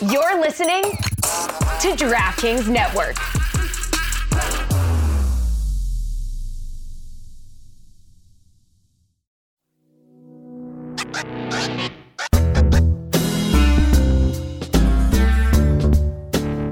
You're 0.00 0.40
listening 0.40 0.82
to 0.82 1.96
DraftKings 1.96 2.68
Network. 2.68 3.18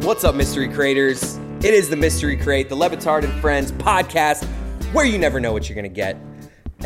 What's 0.04 0.22
up, 0.22 0.36
mystery 0.36 0.68
creators? 0.68 1.36
It 1.64 1.74
is 1.74 1.90
the 1.90 1.96
Mystery 1.96 2.36
Crate, 2.36 2.68
the 2.68 2.76
Le 2.76 2.88
Batard 2.88 3.24
and 3.24 3.32
Friends 3.40 3.72
podcast, 3.72 4.44
where 4.92 5.04
you 5.04 5.18
never 5.18 5.40
know 5.40 5.52
what 5.52 5.68
you're 5.68 5.74
going 5.74 5.82
to 5.82 5.88
get. 5.88 6.16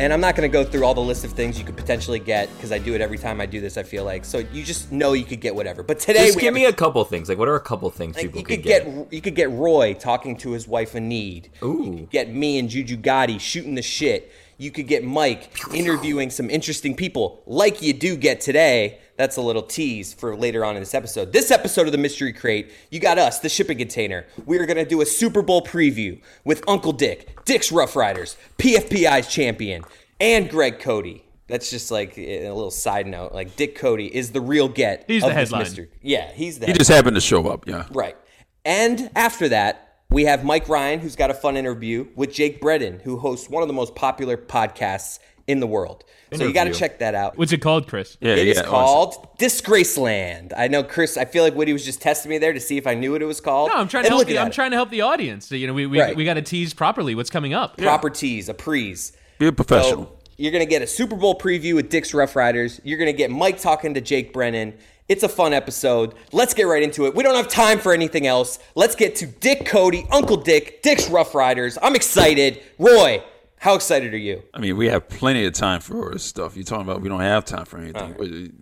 And 0.01 0.11
I'm 0.11 0.19
not 0.19 0.35
going 0.35 0.49
to 0.49 0.51
go 0.51 0.63
through 0.63 0.83
all 0.83 0.95
the 0.95 0.99
list 0.99 1.23
of 1.25 1.31
things 1.33 1.59
you 1.59 1.63
could 1.63 1.77
potentially 1.77 2.17
get 2.17 2.51
because 2.55 2.71
I 2.71 2.79
do 2.79 2.95
it 2.95 3.01
every 3.01 3.19
time 3.19 3.39
I 3.39 3.45
do 3.45 3.61
this. 3.61 3.77
I 3.77 3.83
feel 3.83 4.03
like 4.03 4.25
so 4.25 4.39
you 4.39 4.63
just 4.63 4.91
know 4.91 5.13
you 5.13 5.23
could 5.23 5.41
get 5.41 5.53
whatever. 5.53 5.83
But 5.83 5.99
today, 5.99 6.25
Just 6.25 6.37
we 6.37 6.41
give 6.41 6.55
me 6.55 6.65
a 6.65 6.73
couple 6.73 7.03
things. 7.05 7.29
Like, 7.29 7.37
what 7.37 7.47
are 7.47 7.55
a 7.55 7.59
couple 7.59 7.87
things 7.91 8.15
like, 8.15 8.23
people 8.23 8.39
you 8.39 8.45
could 8.45 8.55
could 8.55 8.63
get? 8.63 8.85
get. 8.85 9.13
you 9.13 9.21
could 9.21 9.35
get 9.35 9.51
Roy 9.51 9.93
talking 9.93 10.37
to 10.37 10.53
his 10.53 10.67
wife 10.67 10.95
in 10.95 11.07
need. 11.07 11.51
Ooh. 11.61 11.83
You 11.83 11.97
could 11.99 12.09
get 12.09 12.33
me 12.33 12.57
and 12.57 12.67
Juju 12.67 12.97
Gotti 12.97 13.39
shooting 13.39 13.75
the 13.75 13.83
shit. 13.83 14.31
You 14.57 14.71
could 14.71 14.87
get 14.87 15.03
Mike 15.03 15.55
interviewing 15.71 16.31
some 16.31 16.49
interesting 16.49 16.95
people, 16.95 17.43
like 17.45 17.83
you 17.83 17.93
do 17.93 18.15
get 18.15 18.41
today. 18.41 18.97
That's 19.21 19.37
a 19.37 19.41
little 19.43 19.61
tease 19.61 20.15
for 20.15 20.35
later 20.35 20.65
on 20.65 20.75
in 20.75 20.81
this 20.81 20.95
episode. 20.95 21.31
This 21.31 21.51
episode 21.51 21.85
of 21.85 21.91
the 21.91 21.99
Mystery 21.99 22.33
Crate, 22.33 22.71
you 22.89 22.99
got 22.99 23.19
us, 23.19 23.37
the 23.37 23.49
shipping 23.49 23.77
container. 23.77 24.25
We 24.47 24.57
are 24.57 24.65
gonna 24.65 24.83
do 24.83 25.01
a 25.01 25.05
Super 25.05 25.43
Bowl 25.43 25.61
preview 25.61 26.19
with 26.43 26.67
Uncle 26.67 26.91
Dick, 26.91 27.45
Dick's 27.45 27.71
Rough 27.71 27.95
Riders, 27.95 28.35
PFPI's 28.57 29.27
champion, 29.31 29.83
and 30.19 30.49
Greg 30.49 30.79
Cote. 30.79 31.21
That's 31.45 31.69
just 31.69 31.91
like 31.91 32.17
eh, 32.17 32.47
a 32.47 32.51
little 32.51 32.71
side 32.71 33.05
note. 33.05 33.31
Like 33.31 33.55
Dick 33.55 33.75
Cote 33.75 33.99
is 33.99 34.31
the 34.31 34.41
real 34.41 34.67
get. 34.67 35.03
He's 35.05 35.21
of 35.21 35.29
the 35.29 35.35
this 35.35 35.49
headline. 35.49 35.61
mystery. 35.65 35.89
Yeah, 36.01 36.31
he's 36.31 36.57
the 36.57 36.65
He 36.65 36.71
headline. 36.71 36.77
just 36.79 36.89
happened 36.89 37.13
to 37.13 37.21
show 37.21 37.47
up, 37.47 37.67
yeah. 37.67 37.85
Right. 37.91 38.17
And 38.65 39.11
after 39.15 39.49
that, 39.49 39.99
we 40.09 40.25
have 40.25 40.43
Mike 40.43 40.67
Ryan, 40.67 40.99
who's 40.99 41.15
got 41.15 41.29
a 41.29 41.35
fun 41.35 41.57
interview 41.57 42.07
with 42.15 42.33
Jake 42.33 42.59
Brennan, 42.59 43.01
who 43.01 43.19
hosts 43.19 43.51
one 43.51 43.61
of 43.61 43.67
the 43.67 43.73
most 43.75 43.93
popular 43.93 44.35
podcasts 44.35 45.19
in 45.51 45.59
the 45.59 45.67
world. 45.67 46.03
So 46.33 46.45
you 46.45 46.53
got 46.53 46.63
to 46.63 46.73
check 46.73 46.99
that 46.99 47.13
out. 47.13 47.37
What's 47.37 47.51
it 47.51 47.57
called, 47.61 47.87
Chris? 47.87 48.17
Yeah, 48.21 48.35
It 48.35 48.47
is 48.47 48.55
yeah. 48.57 48.63
called 48.63 49.37
Disgraceland. 49.37 50.53
I 50.55 50.67
know, 50.67 50.83
Chris. 50.83 51.17
I 51.17 51.25
feel 51.25 51.43
like 51.43 51.55
Woody 51.55 51.73
was 51.73 51.83
just 51.85 52.01
testing 52.01 52.29
me 52.29 52.37
there 52.37 52.53
to 52.53 52.59
see 52.59 52.77
if 52.77 52.87
I 52.87 52.93
knew 52.93 53.11
what 53.11 53.21
it 53.21 53.25
was 53.25 53.41
called. 53.41 53.69
No, 53.69 53.75
I'm 53.77 53.87
trying 53.87 54.03
to 54.03 54.09
help 54.09 54.19
looking 54.19 54.35
you. 54.35 54.39
I'm 54.39 54.47
it. 54.47 54.53
trying 54.53 54.71
to 54.71 54.77
help 54.77 54.89
the 54.89 55.01
audience. 55.01 55.51
You 55.51 55.67
know, 55.67 55.73
we 55.73 55.85
we, 55.85 55.99
Right. 55.99 56.15
we 56.15 56.23
got 56.25 56.35
to 56.35 56.41
tease 56.41 56.73
properly 56.73 57.15
what's 57.15 57.29
coming 57.29 57.53
up. 57.53 57.77
proper 57.77 58.09
tease, 58.09 58.49
a 58.49 58.53
prees. 58.53 59.11
Be 59.39 59.47
a 59.47 59.51
professional. 59.51 60.05
So 60.05 60.17
you're 60.37 60.51
gonna 60.51 60.65
get 60.65 60.81
a 60.81 60.87
Super 60.87 61.15
Bowl 61.15 61.37
preview 61.37 61.75
with 61.75 61.89
Dick's 61.89 62.13
Rough 62.13 62.35
Riders. 62.35 62.79
You're 62.83 62.97
gonna 62.99 63.11
get 63.13 63.29
Mike 63.31 63.59
talking 63.59 63.93
to 63.95 64.01
Jake 64.01 64.33
Brennan. 64.33 64.73
It's 65.09 65.23
a 65.23 65.29
fun 65.29 65.51
episode. 65.53 66.13
Let's 66.31 66.53
get 66.53 66.63
right 66.63 66.81
into 66.81 67.05
it. 67.05 67.13
We 67.15 67.23
don't 67.23 67.35
have 67.35 67.49
time 67.49 67.79
for 67.79 67.91
anything 67.93 68.25
else. 68.27 68.59
Let's 68.75 68.95
get 68.95 69.15
to 69.17 69.25
Dick 69.27 69.65
Cote, 69.65 69.95
Uncle 70.09 70.37
Dick, 70.37 70.81
Dick's 70.83 71.09
Rough 71.09 71.35
Riders. 71.35 71.77
I'm 71.81 71.95
excited. 71.95 72.61
Roy, 72.79 73.21
how 73.61 73.75
excited 73.75 74.11
are 74.11 74.17
you? 74.17 74.41
I 74.55 74.59
mean, 74.59 74.75
we 74.75 74.87
have 74.87 75.07
plenty 75.07 75.45
of 75.45 75.53
time 75.53 75.81
for 75.81 76.09
this 76.13 76.23
stuff. 76.23 76.55
You're 76.55 76.63
talking 76.65 76.81
about 76.81 76.99
we 77.01 77.09
don't 77.09 77.19
have 77.21 77.45
time 77.45 77.65
for 77.65 77.77
anything. 77.77 78.15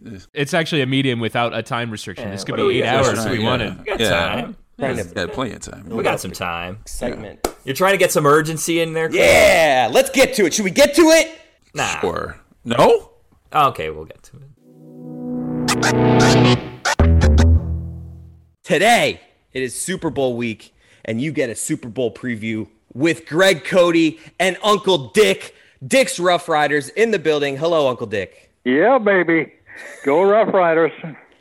Uh, 0.05 0.15
uh, 0.15 0.19
it's 0.33 0.53
actually 0.53 0.81
a 0.81 0.85
medium 0.85 1.21
without 1.21 1.53
a 1.57 1.63
time 1.63 1.89
restriction. 1.89 2.29
this 2.31 2.43
could 2.43 2.57
what 2.57 2.67
be 2.67 2.79
eight 2.79 2.83
got? 2.83 3.05
hours 3.05 3.25
if 3.25 3.31
we 3.31 3.39
Yeah. 3.39 3.45
wanted. 3.45 3.77
We 3.79 3.85
got 3.85 3.99
Yeah. 4.01 4.09
time. 4.09 4.57
Kind 4.77 4.97
We 4.97 5.03
got 5.13 5.31
plenty 5.31 5.53
of 5.53 5.61
time. 5.61 5.85
We 5.87 6.03
got 6.03 6.19
some 6.19 6.31
time. 6.31 6.79
excitement. 6.81 7.47
You're 7.63 7.75
trying 7.77 7.93
to 7.93 7.97
get 7.97 8.11
some 8.11 8.25
urgency 8.25 8.81
in 8.81 8.91
there. 8.91 9.07
Chris? 9.07 9.21
Yeah, 9.21 9.87
let's 9.89 10.09
get 10.09 10.33
to 10.33 10.45
it. 10.45 10.53
Should 10.53 10.65
we 10.65 10.71
get 10.71 10.93
to 10.95 11.01
it? 11.03 11.31
Nah. 11.73 12.01
Or 12.03 12.37
no? 12.65 13.11
Okay, 13.55 13.89
we'll 13.91 14.03
get 14.03 14.21
to 14.23 14.35
it. 14.35 14.43
Today, 18.63 19.21
it 19.53 19.63
is 19.63 19.79
Super 19.79 20.09
Bowl 20.09 20.35
week, 20.35 20.73
and 21.05 21.21
you 21.21 21.31
get 21.31 21.49
a 21.49 21.55
Super 21.55 21.87
Bowl 21.87 22.13
preview 22.13 22.67
with 22.93 23.25
Greg 23.25 23.63
Cote 23.63 24.17
and 24.39 24.57
Uncle 24.63 25.09
Dick. 25.09 25.55
Dick's 25.85 26.19
Rough 26.19 26.49
Riders 26.49 26.89
in 26.89 27.11
the 27.11 27.19
building. 27.19 27.55
Hello, 27.55 27.87
Uncle 27.87 28.07
Dick. 28.07 28.51
Yeah, 28.65 28.97
baby. 28.97 29.53
Go 30.03 30.23
Rough 30.23 30.53
Riders. 30.53 30.91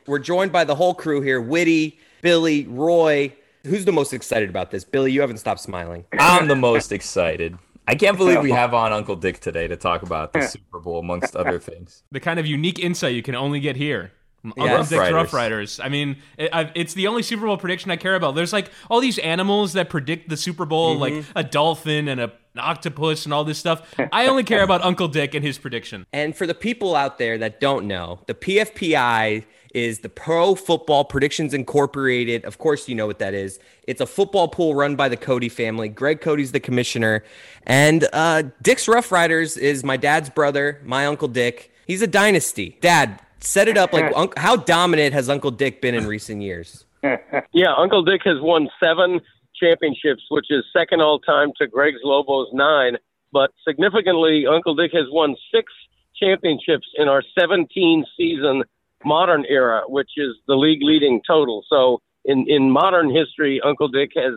We're 0.06 0.20
joined 0.20 0.53
by 0.53 0.64
the 0.64 0.75
whole 0.75 0.94
crew 0.94 1.20
here 1.20 1.41
Witty, 1.41 1.98
Billy, 2.22 2.66
Roy. 2.66 3.34
Who's 3.64 3.84
the 3.84 3.92
most 3.92 4.14
excited 4.14 4.48
about 4.48 4.70
this? 4.70 4.84
Billy, 4.84 5.12
you 5.12 5.20
haven't 5.20 5.38
stopped 5.38 5.60
smiling. 5.60 6.04
I'm 6.19 6.47
the 6.48 6.56
most 6.56 6.92
excited. 6.92 7.58
I 7.88 7.94
can't 7.94 8.16
believe 8.19 8.42
we 8.42 8.50
have 8.50 8.75
on 8.75 8.92
Uncle 8.92 9.16
Dick 9.16 9.41
today 9.41 9.66
to 9.66 9.76
talk 9.76 10.03
about 10.03 10.32
the 10.32 10.42
Super 10.47 10.78
Bowl, 10.78 10.98
amongst 11.00 11.34
other 11.34 11.58
things. 11.58 12.03
The 12.12 12.20
kind 12.20 12.38
of 12.38 12.47
unique 12.47 12.78
insight 12.78 13.14
you 13.14 13.22
can 13.22 13.34
only 13.34 13.60
get 13.60 13.76
here. 13.76 14.12
Uncle 14.44 14.65
Yes. 14.66 14.88
Dick's 14.88 15.00
Rough 15.00 15.12
Rough 15.12 15.32
Riders. 15.32 15.32
Riders. 15.32 15.81
I 15.81 15.88
mean, 15.88 16.16
it, 16.37 16.50
I've, 16.53 16.71
it's 16.75 16.94
the 16.94 17.06
only 17.09 17.22
Super 17.22 17.47
Bowl 17.47 17.56
prediction 17.56 17.91
I 17.91 17.97
care 17.97 18.15
about. 18.15 18.34
There's 18.34 18.53
like 18.53 18.71
all 18.88 19.00
these 19.00 19.19
animals 19.19 19.72
that 19.75 19.91
predict 19.91 20.28
the 20.28 20.37
Super 20.37 20.65
Bowl, 20.65 20.97
like 20.97 21.12
Mm-hmm. 21.12 21.38
a 21.38 21.43
dolphin 21.44 22.09
and 22.09 22.21
a, 22.21 22.25
an 22.25 22.60
octopus 22.60 23.25
and 23.25 23.34
all 23.34 23.44
this 23.44 23.59
stuff. 23.59 23.82
I 24.12 24.26
only 24.28 24.44
care 24.44 24.62
about 24.62 24.82
Uncle 24.82 25.09
Dick 25.09 25.34
and 25.34 25.44
his 25.44 25.59
prediction. 25.59 26.06
And 26.12 26.37
for 26.37 26.47
the 26.47 26.54
people 26.54 26.94
out 26.94 27.19
there 27.19 27.37
that 27.38 27.60
don't 27.60 27.87
know, 27.87 28.21
the 28.26 28.34
PFPI 28.34 29.44
is 29.75 29.99
the 30.00 30.09
Pro 30.09 30.55
Football 30.55 31.05
Predictions 31.05 31.53
Incorporated. 31.53 32.44
Of 32.44 32.59
course, 32.59 32.88
you 32.88 32.94
know 32.94 33.06
what 33.06 33.19
that 33.19 33.34
is. 33.34 33.59
It's 33.87 34.00
a 34.00 34.06
football 34.06 34.49
pool 34.49 34.75
run 34.75 34.97
by 34.97 35.09
the 35.09 35.16
Cote 35.16 35.50
family. 35.53 35.88
Greg 35.88 36.20
Cote's 36.20 36.53
the 36.53 36.60
commissioner. 36.60 37.22
And 37.65 38.09
uh, 38.12 38.44
Dick's 38.62 38.88
Rough 38.88 39.12
Riders 39.12 39.56
is 39.56 39.84
my 39.84 39.97
dad's 39.97 40.31
brother, 40.31 40.81
my 40.84 41.06
Uncle 41.06 41.28
Dick. 41.28 41.70
He's 41.87 42.03
a 42.03 42.06
dynasty. 42.06 42.78
Dad, 42.81 43.20
set 43.41 43.69
it 43.69 43.76
up 43.76 43.93
like 43.93 44.12
how 44.37 44.56
dominant 44.56 45.15
has 45.15 45.28
Uncle 45.28 45.50
Dick 45.50 45.81
been 45.81 45.94
in 45.94 46.06
recent 46.06 46.43
years? 46.43 46.84
Yeah, 47.53 47.75
Uncle 47.76 48.03
Dick 48.03 48.22
has 48.25 48.41
won 48.41 48.69
seven 48.82 49.21
championships, 49.54 50.22
which 50.31 50.47
is 50.50 50.65
second 50.76 51.00
all 51.00 51.21
time 51.21 51.53
to 51.60 51.66
Greg's 51.66 52.00
Lobos 52.03 52.49
nine. 52.53 52.97
But 53.32 53.50
significantly, 53.66 54.47
Uncle 54.47 54.75
Dick 54.75 54.91
has 54.94 55.06
won 55.10 55.37
six 55.54 55.72
championships 56.21 56.87
in 56.97 57.09
our 57.09 57.22
17 57.38 58.04
season 58.16 58.65
modern 59.04 59.44
era, 59.49 59.82
which 59.87 60.10
is 60.16 60.34
the 60.47 60.55
league 60.55 60.82
leading 60.82 61.20
total. 61.26 61.65
So 61.69 62.00
in, 62.25 62.47
in 62.49 62.70
modern 62.70 63.15
history, 63.15 63.60
Uncle 63.65 63.88
Dick 63.88 64.10
has 64.16 64.34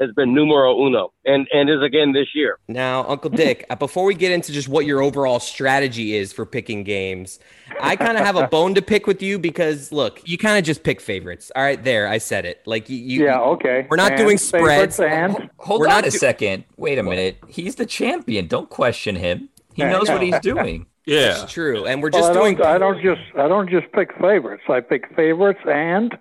has 0.00 0.10
been 0.12 0.34
numero 0.34 0.78
uno 0.86 1.12
and, 1.24 1.46
and 1.52 1.68
is 1.68 1.82
again 1.82 2.12
this 2.12 2.28
year. 2.34 2.58
Now, 2.68 3.04
Uncle 3.08 3.30
Dick, 3.30 3.66
uh, 3.70 3.76
before 3.76 4.04
we 4.04 4.14
get 4.14 4.32
into 4.32 4.52
just 4.52 4.68
what 4.68 4.86
your 4.86 5.02
overall 5.02 5.40
strategy 5.40 6.14
is 6.14 6.32
for 6.32 6.46
picking 6.46 6.84
games, 6.84 7.38
I 7.80 7.96
kind 7.96 8.16
of 8.16 8.24
have 8.24 8.36
a 8.36 8.46
bone 8.48 8.74
to 8.74 8.82
pick 8.82 9.06
with 9.06 9.22
you 9.22 9.38
because 9.38 9.90
look, 9.92 10.20
you 10.26 10.38
kind 10.38 10.58
of 10.58 10.64
just 10.64 10.82
pick 10.82 11.00
favorites. 11.00 11.50
All 11.56 11.62
right, 11.62 11.82
there, 11.82 12.08
I 12.08 12.18
said 12.18 12.44
it. 12.44 12.62
Like 12.66 12.88
you, 12.88 12.96
you 12.96 13.24
Yeah, 13.24 13.40
okay. 13.40 13.86
We're 13.90 13.96
not 13.96 14.12
And 14.12 14.18
doing 14.18 14.38
favorites 14.38 14.96
spreads. 14.96 15.00
And 15.00 15.50
Hold 15.58 15.80
We're 15.80 15.86
on 15.88 15.94
not 15.94 16.06
a 16.06 16.10
do- 16.10 16.18
second. 16.18 16.64
Wait 16.76 16.98
a 16.98 17.02
minute. 17.02 17.38
He's 17.48 17.74
the 17.76 17.86
champion. 17.86 18.46
Don't 18.46 18.70
question 18.70 19.16
him. 19.16 19.48
He 19.74 19.84
knows 19.84 20.08
what 20.08 20.22
he's 20.22 20.38
doing. 20.40 20.86
Yeah. 21.08 21.42
It's 21.42 21.50
true, 21.50 21.86
and 21.86 22.02
we're 22.02 22.10
well, 22.12 22.20
just 22.20 22.32
I 22.32 22.34
doing 22.34 22.56
don't, 22.58 22.66
I 22.66 22.76
don't 22.76 23.00
just 23.02 23.22
I 23.34 23.48
don't 23.48 23.70
just 23.70 23.90
pick 23.92 24.12
favorites. 24.20 24.64
I 24.68 24.80
pick 24.80 25.08
favorites 25.16 25.60
and 25.64 26.18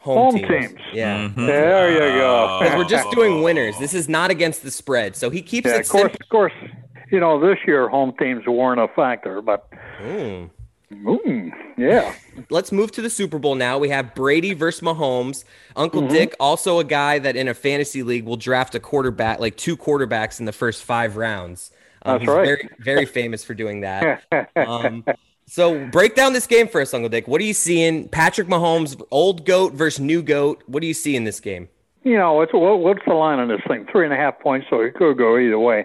home, 0.00 0.32
home 0.32 0.34
teams. 0.48 0.68
teams. 0.68 0.80
Yeah. 0.92 1.30
there 1.36 1.90
you 1.92 1.98
go. 2.20 2.58
Because 2.60 2.76
we're 2.76 2.84
just 2.88 3.10
doing 3.10 3.42
winners. 3.42 3.78
This 3.78 3.94
is 3.94 4.08
not 4.08 4.30
against 4.30 4.62
the 4.62 4.70
spread. 4.70 5.16
So 5.16 5.30
he 5.30 5.42
keeps 5.42 5.66
Yeah, 5.66 5.76
it 5.76 5.80
of 5.82 5.88
course, 5.88 6.02
simple. 6.12 6.18
of 6.24 6.28
course. 6.30 6.52
You 7.10 7.20
know, 7.20 7.40
this 7.40 7.58
year 7.66 7.88
home 7.88 8.14
teams 8.18 8.46
weren't 8.46 8.80
a 8.80 8.88
factor, 8.88 9.40
but 9.42 9.68
Mm, 10.90 11.50
yeah, 11.76 12.14
Let's 12.48 12.72
move 12.72 12.92
to 12.92 13.02
the 13.02 13.10
Super 13.10 13.38
Bowl 13.38 13.54
now. 13.54 13.78
We 13.78 13.90
have 13.90 14.14
Brady 14.14 14.54
versus 14.54 14.80
Mahomes. 14.80 15.44
Uncle 15.76 16.02
Mm-hmm. 16.02 16.12
Dick, 16.14 16.34
also 16.40 16.78
a 16.78 16.84
guy 16.84 17.18
that 17.18 17.36
in 17.36 17.46
a 17.48 17.54
fantasy 17.54 18.02
league 18.02 18.24
will 18.24 18.36
draft 18.38 18.74
a 18.74 18.80
quarterback, 18.80 19.38
like 19.38 19.56
two 19.56 19.76
quarterbacks 19.76 20.40
in 20.40 20.46
the 20.46 20.52
first 20.52 20.82
five 20.84 21.16
rounds. 21.16 21.70
Um, 22.02 22.14
That's 22.14 22.22
he's 22.22 22.28
right. 22.28 22.44
Very, 22.46 22.68
very 22.78 23.04
famous 23.06 23.44
for 23.44 23.54
doing 23.54 23.80
that. 23.82 24.22
Um, 24.56 25.04
so 25.48 25.86
break 25.88 26.14
down 26.14 26.32
this 26.32 26.46
game 26.46 26.68
for 26.68 26.80
us, 26.80 26.94
Uncle 26.94 27.08
Dick. 27.08 27.26
What 27.26 27.40
are 27.40 27.44
you 27.44 27.54
seeing? 27.54 28.08
Patrick 28.08 28.48
Mahomes, 28.48 29.00
old 29.10 29.44
goat 29.44 29.72
versus 29.72 30.00
new 30.00 30.22
goat. 30.22 30.62
What 30.66 30.80
do 30.80 30.86
you 30.86 30.94
see 30.94 31.16
in 31.16 31.24
this 31.24 31.40
game? 31.40 31.68
you 32.04 32.16
know, 32.16 32.40
it's 32.40 32.52
what, 32.54 32.78
what's 32.80 33.02
the 33.06 33.12
line 33.12 33.38
on 33.38 33.48
this 33.48 33.60
thing? 33.68 33.86
Three 33.92 34.04
and 34.04 34.14
a 34.14 34.16
half 34.16 34.40
points, 34.40 34.66
so 34.70 34.80
it 34.80 34.94
could 34.94 35.18
go 35.18 35.36
either 35.38 35.58
way. 35.58 35.84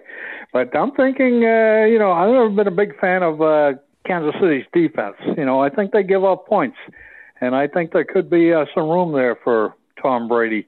But 0.53 0.73
I'm 0.75 0.91
thinking, 0.91 1.43
uh, 1.43 1.85
you 1.85 1.99
know, 1.99 2.11
I've 2.11 2.31
never 2.31 2.49
been 2.49 2.67
a 2.67 2.71
big 2.71 2.97
fan 2.99 3.23
of 3.23 3.41
uh, 3.41 3.73
Kansas 4.05 4.33
City's 4.39 4.65
defense. 4.71 5.15
You 5.37 5.43
know, 5.43 5.59
I 5.61 5.69
think 5.69 5.91
they 5.91 6.03
give 6.03 6.23
up 6.23 6.47
points, 6.47 6.77
and 7.41 7.55
I 7.55 7.67
think 7.67 7.91
there 7.91 8.05
could 8.05 8.29
be 8.29 8.53
uh, 8.53 8.65
some 8.73 8.87
room 8.87 9.11
there 9.11 9.37
for 9.43 9.73
Tom 10.01 10.27
Brady. 10.29 10.65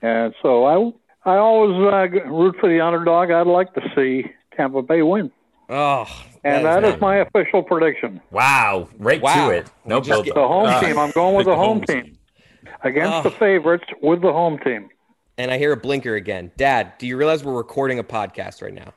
And 0.00 0.34
so 0.42 0.64
I, 0.64 1.30
I 1.30 1.36
always 1.36 1.76
uh, 1.76 2.28
root 2.28 2.56
for 2.58 2.68
the 2.68 2.80
underdog. 2.80 3.30
I'd 3.30 3.46
like 3.46 3.72
to 3.74 3.82
see 3.94 4.32
Tampa 4.56 4.82
Bay 4.82 5.02
win, 5.02 5.30
Oh, 5.68 6.06
and 6.44 6.64
that 6.64 6.84
is 6.84 7.00
my 7.00 7.16
official 7.18 7.62
prediction. 7.62 8.20
Wow. 8.30 8.88
Right 8.98 9.20
Wow. 9.22 9.48
to 9.48 9.54
it. 9.56 9.70
No 9.84 9.96
We 9.98 10.02
just 10.06 10.24
build 10.24 10.36
The 10.36 10.46
home 10.48 10.80
team. 10.84 10.98
I'm 10.98 11.10
going 11.12 11.34
with 11.36 11.46
the 11.46 11.52
the 11.52 11.56
home 11.56 11.78
home 11.78 11.82
team 11.86 12.18
against 12.82 13.22
the 13.24 13.30
favorites 13.30 13.84
with 14.02 14.20
the 14.22 14.32
home 14.32 14.58
team. 14.58 14.88
and 15.38 15.50
I 15.50 15.58
hear 15.58 15.72
a 15.72 15.76
blinker 15.76 16.14
again. 16.14 16.50
Dad, 16.56 16.92
do 16.98 17.06
you 17.06 17.16
realize 17.16 17.42
we're 17.44 17.54
recording 17.56 17.98
a 17.98 18.04
podcast 18.04 18.62
right 18.62 18.74
now? 18.74 18.92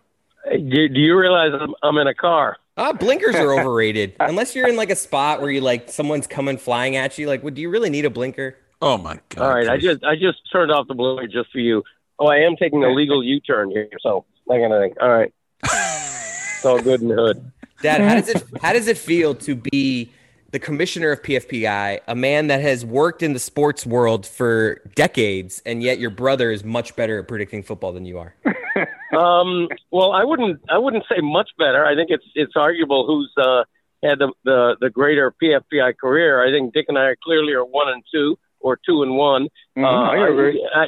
Do, 0.52 0.88
do 0.90 1.00
you 1.00 1.18
realize 1.18 1.52
I'm, 1.60 1.74
I'm 1.82 1.98
in 1.98 2.08
a 2.08 2.14
car? 2.14 2.58
Ah, 2.78 2.94
blinkers 2.94 3.36
are 3.36 3.54
overrated. 3.60 4.16
Unless 4.20 4.56
you're 4.56 4.68
in 4.68 4.76
like 4.76 4.90
a 4.90 4.96
spot 4.96 5.42
where 5.42 5.50
you 5.50 5.62
like 5.62 5.90
someone's 5.90 6.28
coming 6.28 6.58
flying 6.58 6.96
at 6.98 7.18
you. 7.18 7.28
Like, 7.28 7.42
would 7.44 7.54
do 7.56 7.62
you 7.62 7.70
really 7.70 7.90
need 7.90 8.06
a 8.06 8.10
blinker? 8.10 8.56
Oh 8.82 8.98
my 8.98 9.18
god! 9.30 9.42
All 9.44 9.50
right, 9.56 9.68
I 9.70 9.78
just 9.78 10.04
I 10.04 10.16
just 10.16 10.40
turned 10.52 10.72
off 10.72 10.88
the 10.88 10.94
blinker 10.94 11.26
just 11.28 11.50
for 11.52 11.60
you. 11.60 11.82
Oh, 12.20 12.28
I 12.28 12.38
am 12.40 12.56
taking 12.58 12.84
a 12.84 12.90
legal 12.90 13.24
U-turn 13.24 13.72
here, 13.72 13.88
so 14.02 14.26
not 14.48 14.58
gonna 14.58 14.80
think. 14.82 14.98
All 15.02 15.10
right, 15.10 15.34
it's 16.66 16.72
all 16.72 16.82
good 16.82 17.02
in 17.02 17.10
the 17.10 17.16
hood. 17.16 17.52
Dad, 17.82 18.02
how 18.02 18.16
does 18.16 18.30
it 18.30 18.44
how 18.62 18.74
does 18.74 18.88
it 18.88 18.98
feel 18.98 19.36
to 19.36 19.56
be 19.56 20.12
the 20.52 20.60
commissioner 20.60 21.12
of 21.12 21.22
PFPI, 21.22 22.00
a 22.08 22.16
man 22.16 22.48
that 22.48 22.62
has 22.62 22.86
worked 22.86 23.22
in 23.22 23.34
the 23.34 23.40
sports 23.40 23.86
world 23.86 24.26
for 24.26 24.82
decades, 24.96 25.62
and 25.66 25.84
yet 25.84 26.00
your 26.00 26.10
brother 26.10 26.52
is 26.52 26.64
much 26.64 26.96
better 26.96 27.20
at 27.20 27.28
predicting 27.28 27.62
football 27.62 27.92
than 27.94 28.06
you 28.06 28.20
are? 28.20 28.36
Um, 29.16 29.70
well, 29.92 30.12
I 30.12 30.26
wouldn't 30.26 30.60
I 30.70 30.78
wouldn't 30.78 31.06
say 31.08 31.22
much 31.22 31.50
better. 31.58 31.86
I 31.86 31.96
think 31.96 32.10
it's 32.10 32.26
it's 32.36 32.52
arguable 32.58 33.08
who's 33.08 33.32
uh, 33.38 33.64
had 34.04 34.20
the, 34.20 34.34
the 34.44 34.76
the 34.82 34.90
greater 34.90 35.34
PFPI 35.42 35.98
career. 35.98 36.46
I 36.46 36.52
think 36.52 36.74
Dick 36.74 36.88
and 36.90 36.98
I 36.98 37.04
are 37.04 37.16
clearly 37.24 37.54
are 37.54 37.64
one 37.64 37.88
and 37.88 38.04
two 38.14 38.38
or 38.60 38.78
two 38.86 39.04
and 39.04 39.16
one. 39.16 39.48
Mhm, 39.78 39.86
Uh, 39.86 40.12
I 40.12 40.28
agree. 40.28 40.70
I, 40.76 40.88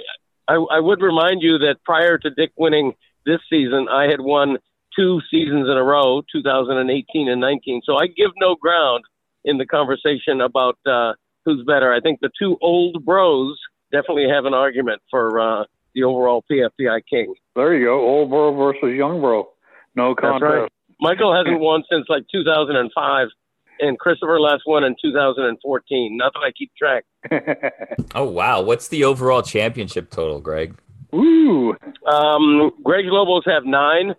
I, 0.50 0.56
I 0.56 0.80
would 0.81 1.01
remind 1.01 1.41
you 1.41 1.57
that 1.59 1.77
prior 1.85 2.18
to 2.18 2.30
Dick 2.30 2.51
winning 2.57 2.95
this 3.25 3.39
season, 3.50 3.88
I 3.88 4.09
had 4.09 4.19
won 4.19 4.57
two 4.97 5.21
seasons 5.29 5.67
in 5.69 5.77
a 5.77 5.83
row, 5.83 6.23
2018 6.31 7.29
and 7.29 7.39
19. 7.39 7.81
So 7.85 7.97
I 7.97 8.07
give 8.07 8.31
no 8.38 8.55
ground 8.55 9.03
in 9.45 9.57
the 9.57 9.65
conversation 9.65 10.41
about 10.41 10.77
uh, 10.85 11.13
who's 11.45 11.63
better. 11.65 11.94
I 11.94 11.99
think 12.01 12.19
the 12.19 12.31
two 12.38 12.57
old 12.61 13.05
bros 13.05 13.57
definitely 13.91 14.27
have 14.29 14.45
an 14.45 14.53
argument 14.53 15.01
for 15.09 15.39
uh, 15.39 15.63
the 15.94 16.03
overall 16.03 16.44
PFPI 16.51 17.01
king. 17.09 17.33
There 17.55 17.73
you 17.75 17.85
go. 17.85 17.99
Old 17.99 18.29
bro 18.29 18.53
versus 18.53 18.95
young 18.95 19.21
bro. 19.21 19.49
No 19.95 20.13
That's 20.13 20.21
contest. 20.21 20.44
right. 20.44 20.71
Michael 20.99 21.35
hasn't 21.35 21.59
won 21.59 21.83
since 21.91 22.05
like 22.09 22.23
2005, 22.31 23.27
and 23.79 23.99
Christopher 23.99 24.39
last 24.39 24.63
won 24.65 24.83
in 24.83 24.95
2014. 25.01 26.17
Not 26.17 26.33
that 26.33 26.39
I 26.39 26.51
keep 26.51 26.71
track. 26.75 27.05
Oh 28.15 28.23
wow, 28.23 28.61
what's 28.61 28.88
the 28.88 29.03
overall 29.03 29.41
championship 29.44 30.09
total, 30.09 30.39
Greg? 30.39 30.75
Ooh. 31.13 31.75
Um, 32.09 32.71
Greg's 32.83 33.09
Lobos 33.11 33.44
have 33.45 33.65
nine, 33.65 34.15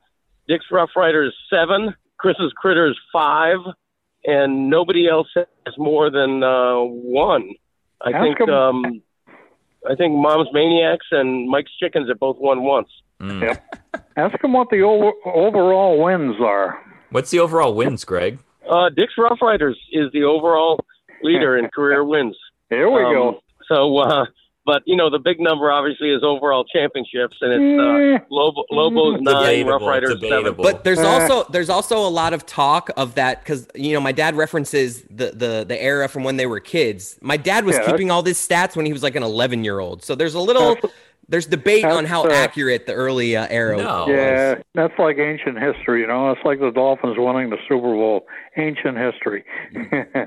Dick's 0.49 0.67
Rough 0.71 0.91
Riders 0.97 1.35
seven, 1.53 1.95
Chris's 2.19 2.53
Critters 2.56 2.99
five, 3.12 3.59
and 4.25 4.69
nobody 4.71 5.09
else 5.09 5.29
has 5.37 5.75
more 5.79 6.11
than 6.11 6.43
uh, 6.43 6.77
one. 6.81 7.50
I 8.03 8.11
Ask 8.11 8.23
think 8.25 8.41
him. 8.41 8.50
um, 8.50 9.03
I 9.89 9.95
think 9.95 10.15
Mom's 10.15 10.49
Maniacs 10.53 11.06
and 11.12 11.49
Mike's 11.49 11.71
Chickens 11.79 12.09
have 12.09 12.19
both 12.19 12.37
won 12.39 12.62
once. 12.62 12.89
Mm. 13.21 13.43
Yep. 13.43 14.05
Ask 14.17 14.43
him 14.43 14.53
what 14.53 14.69
the 14.71 14.81
over, 14.83 15.12
overall 15.27 16.03
wins 16.03 16.37
are. 16.41 16.79
What's 17.11 17.31
the 17.31 17.39
overall 17.41 17.75
wins, 17.75 18.05
Greg? 18.05 18.39
Uh, 18.69 18.91
Dick's 18.91 19.15
Rough 19.17 19.39
Riders 19.41 19.79
is 19.93 20.11
the 20.12 20.25
overall 20.25 20.79
leader 21.23 21.56
in 21.56 21.69
career 21.75 22.05
wins. 22.05 22.37
Here 22.71 22.91
we 22.91 23.03
Um, 23.03 23.12
go. 23.15 23.41
So, 23.69 23.97
uh, 23.99 24.27
but 24.69 24.82
you 24.85 24.97
know, 24.97 25.09
the 25.09 25.19
big 25.19 25.41
number 25.41 25.73
obviously 25.73 26.11
is 26.11 26.23
overall 26.23 26.62
championships, 26.65 27.37
and 27.41 27.53
it's 27.55 27.81
uh, 27.81 27.88
Eh, 27.88 28.19
Lobo, 28.31 28.65
Lobos 28.70 29.19
nine, 29.23 29.43
Debatable, 29.43 29.70
Rough 29.73 29.82
Riders 29.82 30.20
seven. 30.20 30.55
But 30.55 30.85
there's 30.85 30.99
Uh. 30.99 31.09
also 31.09 31.50
there's 31.50 31.70
also 31.70 31.97
a 32.06 32.12
lot 32.20 32.35
of 32.35 32.44
talk 32.44 32.91
of 32.99 33.15
that 33.15 33.43
because 33.43 33.67
you 33.75 33.94
know 33.94 34.00
my 34.00 34.12
dad 34.12 34.37
references 34.37 35.03
the 35.05 35.32
the 35.35 35.65
the 35.67 35.82
era 35.82 36.06
from 36.09 36.23
when 36.23 36.37
they 36.37 36.47
were 36.47 36.61
kids. 36.61 37.19
My 37.23 37.38
dad 37.38 37.65
was 37.65 37.76
Yeah, 37.76 37.87
keeping 37.87 38.11
all 38.11 38.23
these 38.23 38.38
stats 38.47 38.76
when 38.76 38.85
he 38.85 38.93
was 38.93 39.03
like 39.03 39.17
an 39.17 39.23
11 39.23 39.65
year 39.65 39.79
old. 39.81 40.05
So 40.05 40.15
there's 40.15 40.35
a 40.35 40.41
little 40.41 40.76
there's 41.28 41.46
debate 41.46 41.84
on 41.84 42.04
how 42.04 42.25
uh, 42.25 42.32
accurate 42.32 42.86
the 42.86 42.94
early 42.94 43.36
uh, 43.36 43.46
era. 43.50 43.76
no. 43.76 44.08
yeah, 44.08 44.56
that's 44.75 44.94
like 44.98 45.19
ancient 45.19 45.58
history, 45.58 46.00
you 46.00 46.06
know. 46.06 46.30
It's 46.30 46.40
like 46.44 46.60
the 46.60 46.70
Dolphins 46.70 47.16
winning 47.19 47.50
the 47.50 47.58
Super 47.69 47.94
Bowl. 47.94 48.26
Ancient 48.56 48.96
history. 48.96 49.44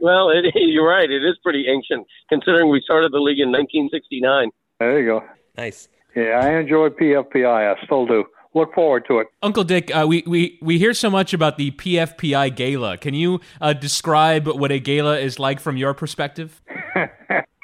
Well, 0.00 0.30
it, 0.30 0.44
you're 0.54 0.86
right; 0.86 1.10
it 1.10 1.24
is 1.24 1.36
pretty 1.42 1.66
ancient 1.68 2.06
considering 2.28 2.70
we 2.70 2.80
started 2.84 3.12
the 3.12 3.18
league 3.18 3.40
in 3.40 3.50
1969. 3.50 4.50
there 4.78 5.00
you 5.00 5.06
go. 5.06 5.24
Nice. 5.56 5.88
Yeah, 6.14 6.40
I 6.42 6.58
enjoy 6.58 6.88
PFPI. 6.90 7.74
I 7.74 7.84
still 7.84 8.06
do. 8.06 8.24
Look 8.54 8.74
forward 8.74 9.04
to 9.08 9.18
it. 9.18 9.28
Uncle 9.42 9.62
Dick, 9.62 9.94
uh, 9.94 10.06
we, 10.08 10.24
we, 10.26 10.58
we 10.62 10.78
hear 10.78 10.94
so 10.94 11.10
much 11.10 11.34
about 11.34 11.58
the 11.58 11.70
PFPI 11.72 12.56
gala. 12.56 12.96
Can 12.96 13.14
you 13.14 13.40
uh, 13.60 13.72
describe 13.72 14.46
what 14.46 14.72
a 14.72 14.80
gala 14.80 15.18
is 15.18 15.38
like 15.38 15.60
from 15.60 15.76
your 15.76 15.94
perspective? 15.94 16.62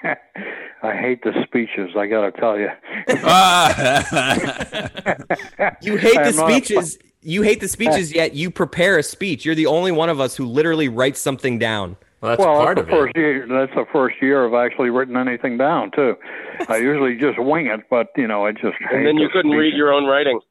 I 0.84 0.94
hate 0.94 1.22
the 1.22 1.32
speeches. 1.46 1.90
I 1.96 2.06
got 2.06 2.22
to 2.22 2.32
tell 2.40 2.58
you. 2.58 2.68
You 5.80 5.96
hate 5.96 6.14
the 6.14 6.28
I'm 6.28 6.36
not- 6.36 6.50
speeches. 6.50 6.98
You 7.26 7.40
hate 7.40 7.60
the 7.60 7.68
speeches, 7.68 8.14
yet 8.14 8.34
you 8.34 8.50
prepare 8.50 8.98
a 8.98 9.02
speech. 9.02 9.46
You're 9.46 9.54
the 9.54 9.64
only 9.64 9.92
one 9.92 10.10
of 10.10 10.20
us 10.20 10.36
who 10.36 10.44
literally 10.44 10.88
writes 10.88 11.18
something 11.20 11.58
down. 11.58 11.96
Well, 12.20 12.32
that's 12.32 12.38
well, 12.40 12.56
part 12.62 12.76
that's 12.76 12.84
of 12.86 12.90
the 12.90 12.96
it. 12.96 13.00
first 13.00 13.16
year. 13.16 13.46
That's 13.48 13.74
the 13.74 13.86
first 13.90 14.16
year 14.20 14.46
I've 14.46 14.52
actually 14.70 14.90
written 14.90 15.16
anything 15.16 15.56
down 15.56 15.90
too. 15.92 16.16
I 16.68 16.76
usually 16.76 17.16
just 17.16 17.38
wing 17.38 17.66
it, 17.66 17.80
but 17.88 18.08
you 18.16 18.26
know, 18.26 18.44
I 18.44 18.52
just. 18.52 18.64
And 18.64 18.74
hate 18.90 19.04
then 19.04 19.16
you 19.16 19.28
the 19.28 19.32
couldn't 19.32 19.52
read 19.52 19.74
your 19.74 19.92
own 19.92 20.04
writing. 20.04 20.38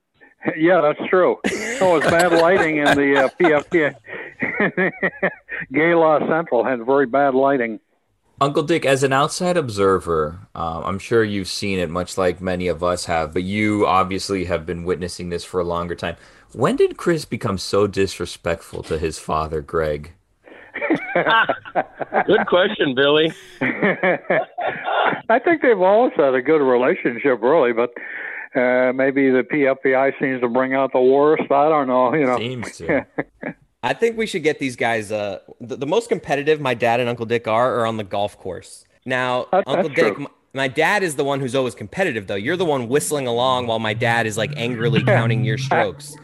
Yeah, 0.57 0.81
that's 0.81 1.00
true. 1.09 1.38
So 1.80 1.95
it's 1.95 2.06
bad 2.09 2.33
lighting 2.41 2.75
in 2.75 2.83
the 2.97 3.15
uh, 3.15 3.30
PFP. 3.39 3.95
Law 5.95 6.19
Central 6.27 6.65
had 6.65 6.85
very 6.85 7.06
bad 7.06 7.33
lighting. 7.33 7.80
Uncle 8.41 8.63
Dick, 8.63 8.85
as 8.85 9.03
an 9.03 9.13
outside 9.13 9.57
observer, 9.57 10.39
um, 10.56 10.83
I'm 10.83 11.00
sure 11.00 11.24
you've 11.24 11.47
seen 11.47 11.80
it, 11.80 11.89
much 11.89 12.18
like 12.18 12.41
many 12.41 12.68
of 12.68 12.83
us 12.83 13.06
have, 13.06 13.31
but 13.31 13.44
you 13.44 13.85
obviously 13.85 14.45
have 14.45 14.65
been 14.65 14.83
witnessing 14.83 15.30
this 15.30 15.44
for 15.44 15.59
a 15.59 15.63
longer 15.63 15.95
time. 15.95 16.15
When 16.51 16.75
did 16.75 16.97
Chris 16.97 17.25
become 17.25 17.57
so 17.57 17.88
disrespectful 17.88 18.83
to 18.83 18.97
his 18.97 19.18
father, 19.18 19.62
Greg? 19.62 20.13
Good 22.25 22.47
question, 22.47 22.95
Billy. 22.95 23.31
I 25.30 25.39
think 25.44 25.62
they've 25.62 25.80
always 25.80 26.13
had 26.15 26.33
a 26.33 26.41
good 26.41 26.62
relationship, 26.62 27.41
really, 27.41 27.71
but 27.71 27.91
uh, 28.59 28.94
maybe 28.94 29.30
the 29.30 29.44
PFPI 29.44 30.19
seems 30.19 30.41
to 30.41 30.50
bring 30.50 30.74
out 30.74 30.91
the 30.91 31.01
worst. 31.01 31.51
I 31.51 31.69
don't 31.69 31.88
know. 31.88 32.13
You 32.13 32.25
know. 32.25 32.38
Seems 32.38 32.77
to. 32.77 33.06
I 33.83 33.94
think 33.94 34.18
we 34.18 34.25
should 34.25 34.44
get 34.44 34.59
these 34.59 34.75
guys. 34.77 35.12
Uh, 35.12 35.39
the, 35.59 35.75
the 35.75 35.85
most 35.85 36.07
competitive 36.09 36.62
my 36.62 36.74
dad 36.74 37.00
and 37.01 37.09
Uncle 37.09 37.25
Dick 37.25 37.47
are 37.47 37.80
are 37.81 37.85
on 37.85 37.97
the 37.97 38.03
golf 38.03 38.38
course. 38.39 38.85
Now, 39.06 39.47
That- 39.51 39.65
Uncle 39.68 39.89
that's 39.89 39.95
Dick, 40.01 40.15
true. 40.15 40.25
m- 40.25 40.31
my 40.53 40.68
dad 40.68 41.03
is 41.03 41.15
the 41.15 41.24
one 41.24 41.39
who's 41.41 41.53
always 41.56 41.75
competitive, 41.75 42.27
though. 42.27 42.35
You're 42.35 42.56
the 42.56 42.63
one 42.65 42.88
whistling 42.88 43.27
along 43.27 43.68
while 43.68 43.80
my 43.80 43.94
dad 43.94 44.25
is 44.25 44.38
like 44.38 44.51
angrily 44.56 45.03
counting 45.18 45.44
your 45.44 45.57
strokes. 45.57 46.15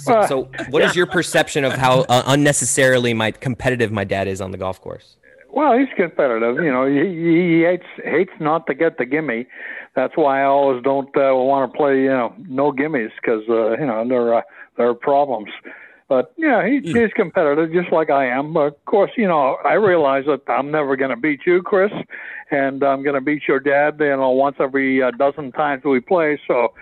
So, 0.00 0.26
so 0.26 0.50
what 0.70 0.82
is 0.82 0.96
your 0.96 1.06
perception 1.06 1.64
of 1.64 1.72
how 1.74 2.00
uh, 2.08 2.24
unnecessarily 2.26 3.14
my 3.14 3.30
competitive 3.30 3.92
my 3.92 4.04
dad 4.04 4.26
is 4.26 4.40
on 4.40 4.50
the 4.50 4.58
golf 4.58 4.80
course? 4.80 5.16
Well, 5.50 5.78
he's 5.78 5.88
competitive. 5.96 6.56
You 6.56 6.70
know, 6.72 6.86
he, 6.86 7.04
he 7.58 7.62
hates 7.62 7.86
hates 8.04 8.32
not 8.40 8.66
to 8.66 8.74
get 8.74 8.98
the 8.98 9.06
gimme. 9.06 9.46
That's 9.94 10.14
why 10.16 10.42
I 10.42 10.44
always 10.44 10.82
don't 10.82 11.08
uh, 11.16 11.34
want 11.34 11.72
to 11.72 11.76
play. 11.76 12.02
You 12.02 12.10
know, 12.10 12.34
no 12.48 12.72
gimmies 12.72 13.10
because 13.20 13.42
uh, 13.48 13.78
you 13.78 13.86
know 13.86 14.06
there 14.06 14.34
are 14.34 14.44
there 14.76 14.88
are 14.88 14.94
problems. 14.94 15.50
But 16.08 16.32
yeah, 16.36 16.66
he, 16.66 16.80
he's 16.80 17.12
competitive 17.14 17.72
just 17.72 17.92
like 17.92 18.10
I 18.10 18.26
am. 18.26 18.54
But 18.54 18.66
of 18.68 18.84
course, 18.86 19.10
you 19.16 19.28
know, 19.28 19.58
I 19.64 19.74
realize 19.74 20.24
that 20.26 20.40
I'm 20.50 20.70
never 20.70 20.96
going 20.96 21.10
to 21.10 21.16
beat 21.16 21.40
you, 21.46 21.62
Chris, 21.62 21.92
and 22.50 22.82
I'm 22.82 23.02
going 23.02 23.14
to 23.14 23.20
beat 23.20 23.42
your 23.46 23.60
dad. 23.60 23.96
You 24.00 24.16
know, 24.16 24.30
once 24.30 24.56
every 24.58 25.02
uh, 25.02 25.10
dozen 25.12 25.52
times 25.52 25.84
we 25.84 26.00
play. 26.00 26.40
So, 26.48 26.72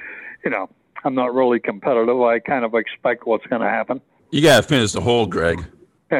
you 0.45 0.51
know, 0.51 0.69
I'm 1.05 1.15
not 1.15 1.35
really 1.35 1.59
competitive. 1.59 2.21
I 2.23 2.39
kind 2.39 2.65
of 2.65 2.75
expect 2.75 3.27
what's 3.27 3.47
going 3.47 3.63
to 3.63 3.69
happen. 3.69 4.01
you 4.31 4.43
gotta 4.43 4.63
finish 4.63 4.93
the 4.93 5.01
hole, 5.01 5.27
Greg. 5.27 5.65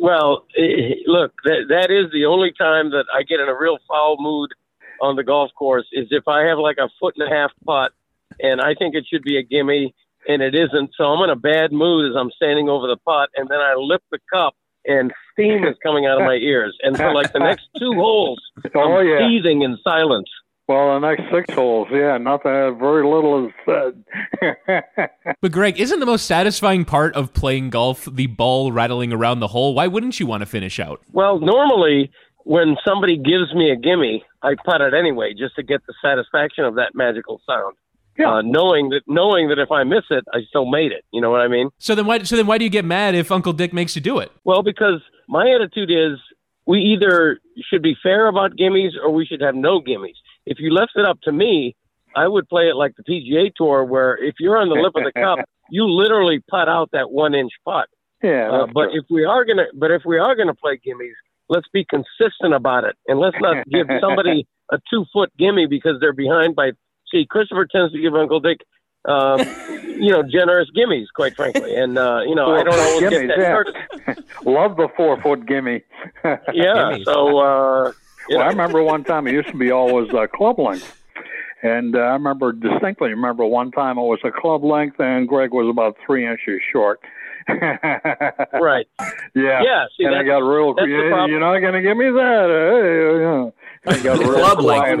Well, 0.00 0.46
eh, 0.56 0.94
look, 1.06 1.32
that, 1.44 1.66
that 1.68 1.90
is 1.90 2.10
the 2.12 2.26
only 2.26 2.52
time 2.52 2.90
that 2.90 3.06
I 3.12 3.22
get 3.22 3.40
in 3.40 3.48
a 3.48 3.58
real 3.58 3.78
foul 3.88 4.16
mood 4.20 4.50
on 5.00 5.16
the 5.16 5.24
golf 5.24 5.50
course 5.56 5.86
is 5.92 6.08
if 6.10 6.26
I 6.28 6.42
have 6.44 6.58
like 6.58 6.76
a 6.78 6.88
foot 7.00 7.14
and 7.16 7.30
a 7.30 7.34
half 7.34 7.50
putt 7.64 7.92
and 8.40 8.60
I 8.60 8.74
think 8.74 8.94
it 8.94 9.06
should 9.10 9.22
be 9.22 9.38
a 9.38 9.42
gimme 9.42 9.94
and 10.28 10.42
it 10.42 10.54
isn't. 10.54 10.90
So 10.96 11.04
I'm 11.04 11.22
in 11.24 11.30
a 11.30 11.36
bad 11.36 11.72
mood 11.72 12.10
as 12.10 12.16
I'm 12.16 12.30
standing 12.36 12.68
over 12.68 12.86
the 12.86 12.96
putt 12.98 13.30
and 13.36 13.48
then 13.48 13.58
I 13.58 13.74
lift 13.74 14.04
the 14.12 14.18
cup 14.32 14.54
and 14.84 15.12
steam 15.32 15.64
is 15.64 15.74
coming 15.82 16.06
out 16.06 16.20
of 16.20 16.26
my 16.26 16.34
ears. 16.34 16.76
And 16.82 16.96
for 16.96 17.12
like 17.12 17.32
the 17.32 17.40
next 17.40 17.66
two 17.78 17.94
holes, 17.94 18.38
Oh, 18.74 18.80
I'm 18.98 19.06
yeah. 19.06 19.28
seething 19.28 19.62
in 19.62 19.76
silence. 19.82 20.28
Well, 20.68 21.00
the 21.00 21.06
next 21.08 21.22
six 21.32 21.52
holes, 21.54 21.88
yeah, 21.90 22.18
nothing, 22.18 22.50
uh, 22.50 22.72
very 22.72 23.02
little 23.06 23.46
is 23.46 23.52
said. 23.64 24.04
But 25.40 25.52
Greg, 25.52 25.80
isn't 25.80 25.98
the 26.00 26.04
most 26.06 26.26
satisfying 26.26 26.84
part 26.84 27.14
of 27.14 27.32
playing 27.32 27.70
golf 27.70 28.06
the 28.10 28.26
ball 28.26 28.70
rattling 28.72 29.12
around 29.12 29.40
the 29.40 29.48
hole? 29.48 29.74
Why 29.74 29.86
wouldn't 29.86 30.20
you 30.20 30.26
want 30.26 30.42
to 30.42 30.46
finish 30.46 30.78
out? 30.78 31.00
Well, 31.12 31.38
normally 31.38 32.10
when 32.44 32.76
somebody 32.86 33.16
gives 33.16 33.54
me 33.54 33.70
a 33.70 33.76
gimme, 33.76 34.24
I 34.42 34.56
putt 34.64 34.80
it 34.80 34.94
anyway 34.94 35.32
just 35.32 35.54
to 35.56 35.62
get 35.62 35.80
the 35.86 35.94
satisfaction 36.02 36.64
of 36.64 36.74
that 36.74 36.94
magical 36.94 37.40
sound. 37.46 37.76
Yeah. 38.18 38.32
Uh, 38.34 38.42
knowing 38.42 38.88
that 38.90 39.02
knowing 39.06 39.48
that 39.48 39.58
if 39.58 39.70
I 39.70 39.84
miss 39.84 40.04
it, 40.10 40.24
I 40.32 40.40
still 40.48 40.66
made 40.66 40.90
it. 40.92 41.04
You 41.12 41.20
know 41.20 41.30
what 41.30 41.40
I 41.40 41.48
mean? 41.48 41.70
So 41.78 41.94
then 41.94 42.06
why 42.06 42.22
so 42.24 42.36
then 42.36 42.46
why 42.46 42.58
do 42.58 42.64
you 42.64 42.70
get 42.70 42.84
mad 42.84 43.14
if 43.14 43.30
Uncle 43.30 43.52
Dick 43.52 43.72
makes 43.72 43.94
you 43.94 44.02
do 44.02 44.18
it? 44.18 44.32
Well, 44.44 44.62
because 44.62 45.00
my 45.28 45.48
attitude 45.50 45.90
is 45.90 46.18
we 46.66 46.80
either 46.80 47.38
should 47.70 47.82
be 47.82 47.96
fair 48.02 48.26
about 48.26 48.52
gimmies 48.56 48.90
or 49.02 49.10
we 49.10 49.24
should 49.24 49.40
have 49.40 49.54
no 49.54 49.80
gimmies. 49.80 50.16
If 50.46 50.58
you 50.58 50.70
left 50.72 50.92
it 50.96 51.06
up 51.06 51.20
to 51.22 51.32
me, 51.32 51.76
I 52.16 52.26
would 52.26 52.48
play 52.48 52.64
it 52.64 52.74
like 52.74 52.94
the 52.96 53.04
PGA 53.04 53.52
Tour, 53.54 53.84
where 53.84 54.16
if 54.22 54.34
you're 54.40 54.56
on 54.58 54.68
the 54.68 54.74
lip 54.74 54.92
of 54.96 55.04
the 55.04 55.12
cup 55.12 55.38
you 55.70 55.86
literally 55.88 56.40
putt 56.50 56.68
out 56.68 56.90
that 56.92 57.10
one 57.10 57.34
inch 57.34 57.52
putt. 57.64 57.88
Yeah, 58.22 58.50
Uh, 58.50 58.66
but 58.66 58.86
true. 58.86 58.98
if 59.00 59.04
we 59.10 59.24
are 59.24 59.44
gonna, 59.44 59.66
but 59.74 59.90
if 59.92 60.02
we 60.04 60.18
are 60.18 60.34
gonna 60.34 60.54
play 60.54 60.80
gimmies, 60.84 61.12
let's 61.48 61.68
be 61.72 61.84
consistent 61.84 62.52
about 62.54 62.84
it, 62.84 62.96
and 63.06 63.20
let's 63.20 63.36
not 63.40 63.64
give 63.68 63.86
somebody 64.00 64.46
a 64.72 64.78
two 64.90 65.04
foot 65.12 65.30
gimme 65.38 65.66
because 65.66 65.96
they're 66.00 66.12
behind 66.12 66.56
by. 66.56 66.72
See, 67.10 67.26
Christopher 67.28 67.66
tends 67.66 67.92
to 67.92 68.00
give 68.00 68.14
Uncle 68.14 68.40
Dick, 68.40 68.58
um, 69.06 69.40
you 69.82 70.10
know, 70.10 70.22
generous 70.22 70.68
gimmies, 70.76 71.06
quite 71.14 71.34
frankly, 71.36 71.74
and 71.76 71.96
uh, 71.98 72.20
you 72.26 72.34
know, 72.34 72.54
I 72.54 72.62
don't 72.62 72.78
always 72.78 73.00
get 73.00 73.12
Gimmies, 73.12 73.64
that 74.04 74.04
yeah. 74.06 74.14
Love 74.50 74.76
the 74.76 74.88
four 74.96 75.20
foot 75.22 75.46
gimme. 75.46 75.82
Yeah, 76.24 76.34
Gimmies. 76.52 77.04
so 77.04 77.38
uh, 77.38 77.92
Well, 78.30 78.40
I 78.40 78.48
remember 78.48 78.82
one 78.82 79.04
time 79.04 79.26
it 79.26 79.32
used 79.32 79.48
to 79.48 79.56
be 79.56 79.70
always 79.70 80.12
uh, 80.12 80.26
club 80.26 80.58
length. 80.58 80.94
And 81.62 81.96
uh, 81.96 82.00
I 82.00 82.12
remember 82.12 82.52
distinctly 82.52 83.08
remember 83.10 83.44
one 83.44 83.72
time 83.72 83.98
it 83.98 84.02
was 84.02 84.20
a 84.24 84.30
club 84.30 84.62
length 84.62 85.00
and 85.00 85.26
Greg 85.26 85.52
was 85.52 85.68
about 85.68 85.96
three 86.06 86.24
inches 86.26 86.60
short. 86.72 87.00
right? 87.48 88.86
Yeah. 89.34 89.62
Yeah, 89.62 89.84
see, 89.96 90.04
and 90.04 90.14
I 90.14 90.22
got 90.22 90.38
real. 90.38 90.74
"Yeah. 90.78 91.26
You're 91.26 91.40
not 91.40 91.58
going 91.60 91.72
to 91.72 91.80
give 91.82 91.96
me 91.96 92.10
that. 92.10 92.50
Uh, 92.50 93.18
yeah. 93.18 93.50
I 93.92 94.02
got 94.02 94.18
real 94.18 94.34
Club 94.34 94.60
length, 94.60 95.00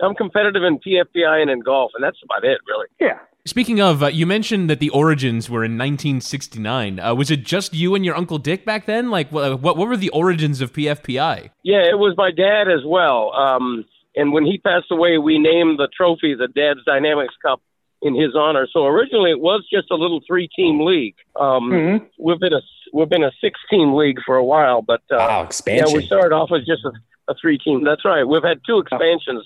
Greg. 0.00 0.06
for 0.06 0.06
a 0.06 0.06
few 0.06 0.06
all- 0.06 0.10
I'm 0.10 0.14
competitive 0.16 0.62
in 0.64 0.78
PFPI 0.78 1.42
and 1.42 1.50
in 1.50 1.60
golf, 1.60 1.92
and 1.94 2.02
that's 2.04 2.18
about 2.24 2.44
it, 2.44 2.58
really. 2.66 2.86
yeah. 3.00 3.18
Speaking 3.46 3.80
of, 3.80 4.02
uh, 4.02 4.06
you 4.08 4.26
mentioned 4.26 4.68
that 4.68 4.78
the 4.78 4.90
origins 4.90 5.48
were 5.48 5.64
in 5.64 5.78
1969. 5.78 7.00
Uh, 7.00 7.14
was 7.14 7.30
it 7.30 7.44
just 7.44 7.72
you 7.74 7.94
and 7.94 8.04
your 8.04 8.14
Uncle 8.14 8.36
Dick 8.38 8.66
back 8.66 8.84
then? 8.84 9.10
Like, 9.10 9.30
what, 9.32 9.60
what, 9.60 9.76
what 9.76 9.88
were 9.88 9.96
the 9.96 10.10
origins 10.10 10.60
of 10.60 10.72
PFPI? 10.72 11.48
Yeah, 11.62 11.82
it 11.88 11.98
was 11.98 12.14
my 12.18 12.30
dad 12.30 12.68
as 12.68 12.84
well. 12.84 13.32
Um, 13.34 13.86
and 14.16 14.32
when 14.34 14.44
he 14.44 14.58
passed 14.58 14.90
away, 14.90 15.16
we 15.16 15.38
named 15.38 15.78
the 15.78 15.88
trophy 15.96 16.34
the 16.34 16.48
Dad's 16.48 16.84
Dynamics 16.84 17.34
Cup 17.40 17.62
in 18.02 18.14
his 18.14 18.34
honor. 18.36 18.66
So 18.70 18.84
originally, 18.86 19.30
it 19.30 19.40
was 19.40 19.66
just 19.72 19.90
a 19.90 19.94
little 19.96 20.20
three-team 20.26 20.84
league. 20.84 21.14
Um, 21.36 21.70
Mhm. 21.70 22.06
We've 22.18 22.38
been 22.40 22.52
a 22.52 22.60
we've 22.92 23.08
been 23.08 23.24
a 23.24 23.32
six-team 23.40 23.94
league 23.94 24.18
for 24.26 24.36
a 24.36 24.44
while, 24.44 24.82
but 24.82 25.00
uh, 25.10 25.16
Wow, 25.18 25.48
yeah, 25.66 25.84
we 25.92 26.04
started 26.04 26.34
off 26.34 26.50
as 26.52 26.64
just 26.66 26.84
a, 26.84 26.92
a 27.28 27.34
three-team. 27.40 27.82
That's 27.84 28.04
right. 28.04 28.24
We've 28.24 28.42
had 28.42 28.60
two 28.66 28.78
expansions. 28.78 29.42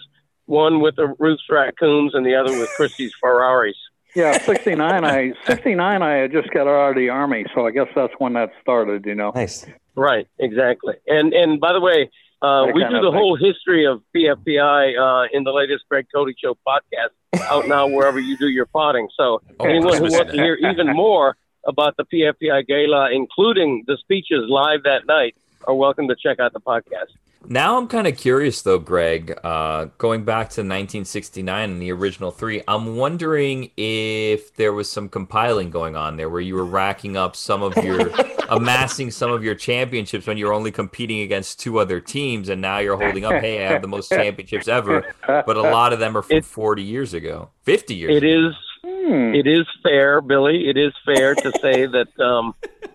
One 0.52 0.82
with 0.82 0.96
the 0.96 1.14
Ruth's 1.18 1.48
Raccoons 1.48 2.14
and 2.14 2.26
the 2.26 2.34
other 2.34 2.52
with 2.58 2.68
Christie's 2.76 3.14
Ferraris. 3.18 3.74
Yeah, 4.14 4.36
69. 4.36 5.02
I 5.02 5.32
69. 5.46 6.02
I 6.02 6.12
had 6.12 6.30
just 6.30 6.50
got 6.50 6.68
out 6.68 6.90
of 6.90 6.96
the 6.96 7.08
army, 7.08 7.46
so 7.54 7.66
I 7.66 7.70
guess 7.70 7.88
that's 7.94 8.12
when 8.18 8.34
that 8.34 8.50
started. 8.60 9.06
You 9.06 9.14
know. 9.14 9.32
nice. 9.34 9.64
Right, 9.94 10.28
exactly. 10.38 10.96
And 11.06 11.32
and 11.32 11.58
by 11.58 11.72
the 11.72 11.80
way, 11.80 12.10
uh, 12.42 12.66
we 12.74 12.84
do 12.84 12.90
the 12.90 13.00
thing. 13.00 13.12
whole 13.14 13.34
history 13.34 13.86
of 13.86 14.02
PFPI 14.14 14.98
uh, 14.98 15.28
in 15.32 15.44
the 15.44 15.52
latest 15.52 15.84
Greg 15.88 16.06
Cote 16.14 16.34
Show 16.38 16.54
podcast 16.68 17.40
out 17.50 17.66
now 17.66 17.86
wherever 17.86 18.20
you 18.20 18.36
do 18.36 18.48
your 18.48 18.66
potting. 18.66 19.08
So 19.16 19.40
Oh, 19.58 19.64
anyone 19.64 19.96
who 19.96 20.10
wants 20.12 20.32
to 20.32 20.36
hear 20.36 20.54
even 20.56 20.94
more 20.94 21.36
about 21.66 21.96
the 21.96 22.04
PFPI 22.04 22.66
Gala, 22.66 23.10
including 23.10 23.84
the 23.86 23.96
speeches 23.96 24.44
live 24.48 24.82
that 24.82 25.06
night, 25.06 25.34
are 25.66 25.74
welcome 25.74 26.08
to 26.08 26.14
check 26.14 26.40
out 26.40 26.52
the 26.52 26.60
podcast. 26.60 27.12
Now 27.48 27.76
I'm 27.76 27.88
kind 27.88 28.06
of 28.06 28.16
curious 28.16 28.62
though, 28.62 28.78
Greg. 28.78 29.38
Uh, 29.44 29.86
going 29.98 30.24
back 30.24 30.48
to 30.50 30.60
1969 30.62 31.70
and 31.70 31.82
the 31.82 31.92
original 31.92 32.30
three, 32.30 32.62
I'm 32.68 32.96
wondering 32.96 33.70
if 33.76 34.54
there 34.54 34.72
was 34.72 34.90
some 34.90 35.08
compiling 35.08 35.70
going 35.70 35.96
on 35.96 36.16
there, 36.16 36.28
where 36.28 36.40
you 36.40 36.54
were 36.54 36.64
racking 36.64 37.16
up 37.16 37.34
some 37.36 37.62
of 37.62 37.76
your, 37.84 38.10
amassing 38.48 39.10
some 39.10 39.30
of 39.30 39.42
your 39.44 39.54
championships 39.54 40.26
when 40.26 40.38
you're 40.38 40.52
only 40.52 40.70
competing 40.70 41.20
against 41.20 41.60
two 41.60 41.78
other 41.78 42.00
teams, 42.00 42.48
and 42.48 42.60
now 42.62 42.78
you're 42.78 42.96
holding 42.96 43.24
up, 43.24 43.32
hey, 43.34 43.66
I 43.66 43.72
have 43.72 43.82
the 43.82 43.88
most 43.88 44.08
championships 44.10 44.68
ever, 44.68 45.04
but 45.26 45.56
a 45.56 45.62
lot 45.62 45.92
of 45.92 45.98
them 45.98 46.16
are 46.16 46.22
from 46.22 46.38
It- 46.38 46.44
40 46.44 46.82
years 46.82 47.12
ago, 47.12 47.50
50 47.64 47.94
years. 47.94 48.16
It 48.16 48.24
ago. 48.24 48.48
is 48.48 48.54
Hmm. 48.84 49.32
it 49.32 49.46
is 49.46 49.64
fair, 49.84 50.20
Billy. 50.20 50.68
It 50.68 50.76
is 50.76 50.92
fair 51.04 51.36
to 51.36 51.52
say 51.62 51.86
that 51.86 52.08
um, 52.18 52.52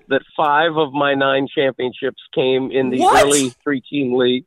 that 0.10 0.22
five 0.36 0.76
of 0.78 0.94
my 0.94 1.14
nine 1.14 1.48
championships 1.54 2.22
came 2.34 2.72
in 2.72 2.90
the 2.90 3.00
What? 3.00 3.24
early 3.26 3.50
three-team 3.64 4.16
league. 4.16 4.46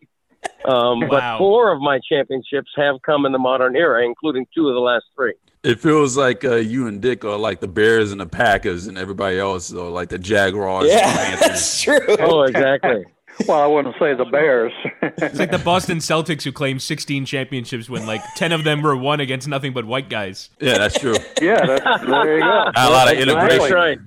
Um, 0.64 1.00
Wow. 1.00 1.08
But 1.10 1.38
four 1.38 1.72
of 1.72 1.80
my 1.82 2.00
championships 2.08 2.70
have 2.76 2.96
come 3.04 3.26
in 3.26 3.32
the 3.32 3.38
modern 3.38 3.76
era, 3.76 4.04
including 4.04 4.46
two 4.54 4.68
of 4.68 4.74
the 4.74 4.80
last 4.80 5.04
three. 5.14 5.34
It 5.62 5.80
feels 5.80 6.16
like 6.16 6.42
uh, 6.44 6.54
you 6.56 6.86
and 6.86 7.02
Dick 7.02 7.22
are 7.26 7.36
like 7.36 7.60
the 7.60 7.68
Bears 7.68 8.12
and 8.12 8.20
the 8.20 8.26
Packers, 8.26 8.86
and 8.86 8.96
everybody 8.96 9.38
else 9.38 9.70
or 9.72 9.90
like 9.90 10.08
the 10.08 10.18
Jaguars. 10.18 10.84
and 10.90 10.92
Yeah, 10.98 11.36
that's 11.40 11.82
true. 11.82 12.00
Oh, 12.18 12.42
exactly. 12.42 13.04
Well, 13.48 13.58
I 13.58 13.66
wouldn't 13.66 13.94
say 13.98 14.12
the 14.12 14.26
Bears. 14.26 14.72
It's 15.02 15.38
like 15.38 15.50
the 15.50 15.56
Boston 15.58 15.96
Celtics 15.98 16.42
who 16.42 16.52
claimed 16.52 16.82
16 16.82 17.24
championships 17.24 17.88
when 17.88 18.04
like 18.06 18.20
10 18.36 18.52
of 18.52 18.64
them 18.64 18.82
were 18.82 18.94
won 18.94 19.20
against 19.20 19.48
nothing 19.48 19.72
but 19.72 19.86
white 19.86 20.10
guys. 20.10 20.50
Yeah, 20.60 20.76
that's 20.76 20.98
true. 20.98 21.14
yeah, 21.40 21.64
that's, 21.64 22.04
there 22.04 22.36
you 22.36 22.42
go. 22.42 22.70
A 22.76 22.90
lot 22.90 23.10
of 23.10 23.18
integration. 23.18 23.58
That's 23.60 23.72
right. 23.72 23.98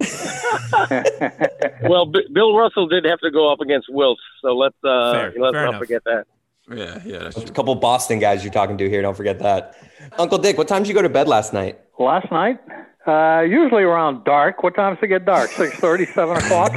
well, 1.82 2.06
B- 2.06 2.26
Bill 2.32 2.56
Russell 2.56 2.88
did 2.88 3.04
have 3.04 3.20
to 3.20 3.30
go 3.30 3.52
up 3.52 3.60
against 3.60 3.88
Wilt, 3.90 4.18
so 4.42 4.56
let's 4.56 4.74
uh, 4.84 5.12
Fair, 5.12 5.32
let's 5.38 5.52
fair 5.54 5.64
not 5.64 5.68
enough. 5.70 5.78
forget 5.80 6.02
that. 6.04 6.24
Yeah, 6.72 7.00
yeah, 7.04 7.18
that's 7.18 7.36
A 7.36 7.52
couple 7.52 7.74
Boston 7.74 8.18
guys 8.20 8.44
you're 8.44 8.52
talking 8.52 8.78
to 8.78 8.88
here. 8.88 9.02
Don't 9.02 9.16
forget 9.16 9.38
that. 9.40 9.76
Uncle 10.18 10.38
Dick, 10.38 10.56
what 10.56 10.68
time 10.68 10.82
did 10.82 10.88
you 10.88 10.94
go 10.94 11.02
to 11.02 11.08
bed 11.08 11.26
last 11.26 11.52
night? 11.52 11.80
Last 11.98 12.30
night, 12.30 12.60
uh, 13.06 13.40
usually 13.42 13.82
around 13.82 14.24
dark. 14.24 14.62
What 14.62 14.74
time's 14.74 14.98
does 14.98 15.04
it 15.04 15.08
get 15.08 15.24
dark? 15.24 15.50
Six 15.50 15.74
thirty, 15.76 16.06
seven 16.06 16.36
o'clock. 16.36 16.72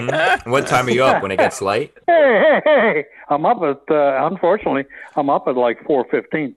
What 0.45 0.67
time 0.67 0.87
are 0.87 0.91
you 0.91 1.03
up 1.03 1.21
when 1.21 1.31
it 1.31 1.37
gets 1.37 1.61
light? 1.61 1.93
hey, 2.07 2.41
hey, 2.43 2.61
hey! 2.65 3.05
I'm 3.29 3.45
up 3.45 3.61
at. 3.61 3.81
Uh, 3.93 4.27
unfortunately, 4.29 4.85
I'm 5.15 5.29
up 5.29 5.47
at 5.47 5.55
like 5.55 5.83
four 5.85 6.05
fifteen. 6.09 6.55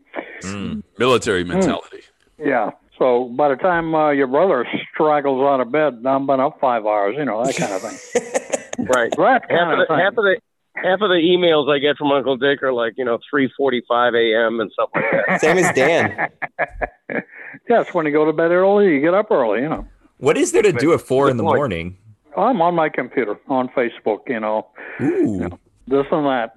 Military 0.98 1.44
mentality. 1.44 2.00
Yeah. 2.38 2.70
So 2.98 3.24
by 3.36 3.48
the 3.50 3.56
time 3.56 3.94
uh, 3.94 4.10
your 4.10 4.26
brother 4.26 4.66
straggles 4.94 5.42
out 5.42 5.60
of 5.60 5.70
bed, 5.70 6.02
I'm 6.06 6.26
been 6.26 6.40
up 6.40 6.58
five 6.60 6.86
hours. 6.86 7.14
You 7.18 7.24
know 7.24 7.44
that 7.44 7.56
kind 7.56 7.72
of 7.72 7.82
thing. 7.82 8.22
Right. 8.78 9.10
That 9.16 9.42
Half 9.48 9.48
kind 9.48 9.72
of 9.72 9.78
of 9.78 9.88
the 9.88 9.94
thing. 9.94 9.98
half 10.04 10.12
of 10.18 10.24
the 10.24 10.36
half 10.76 11.00
of 11.00 11.08
the 11.08 11.14
emails 11.16 11.74
I 11.74 11.78
get 11.78 11.96
from 11.96 12.12
Uncle 12.12 12.36
Dick 12.36 12.62
are 12.62 12.72
like 12.72 12.92
you 12.98 13.06
know 13.06 13.18
three 13.30 13.50
forty-five 13.56 14.14
a.m. 14.14 14.60
and 14.60 14.70
stuff 14.70 14.90
like 14.94 15.04
that. 15.10 15.40
Same 15.40 15.56
as 15.56 15.74
Dan. 15.74 16.28
yes, 17.70 17.94
when 17.94 18.04
you 18.04 18.12
go 18.12 18.26
to 18.26 18.34
bed 18.34 18.50
early, 18.50 18.94
you 18.94 19.00
get 19.00 19.14
up 19.14 19.30
early. 19.30 19.62
You 19.62 19.70
know. 19.70 19.88
What 20.18 20.36
is 20.36 20.52
there 20.52 20.60
to 20.62 20.72
do 20.72 20.92
at 20.92 21.00
four 21.00 21.30
in 21.30 21.38
the 21.38 21.42
morning? 21.42 21.96
I'm 22.36 22.60
on 22.60 22.74
my 22.74 22.90
computer 22.90 23.40
on 23.48 23.68
Facebook. 23.70 24.20
You 24.28 24.40
know, 24.40 24.66
Ooh. 25.00 25.48
this 25.88 26.04
and 26.12 26.26
that. 26.26 26.52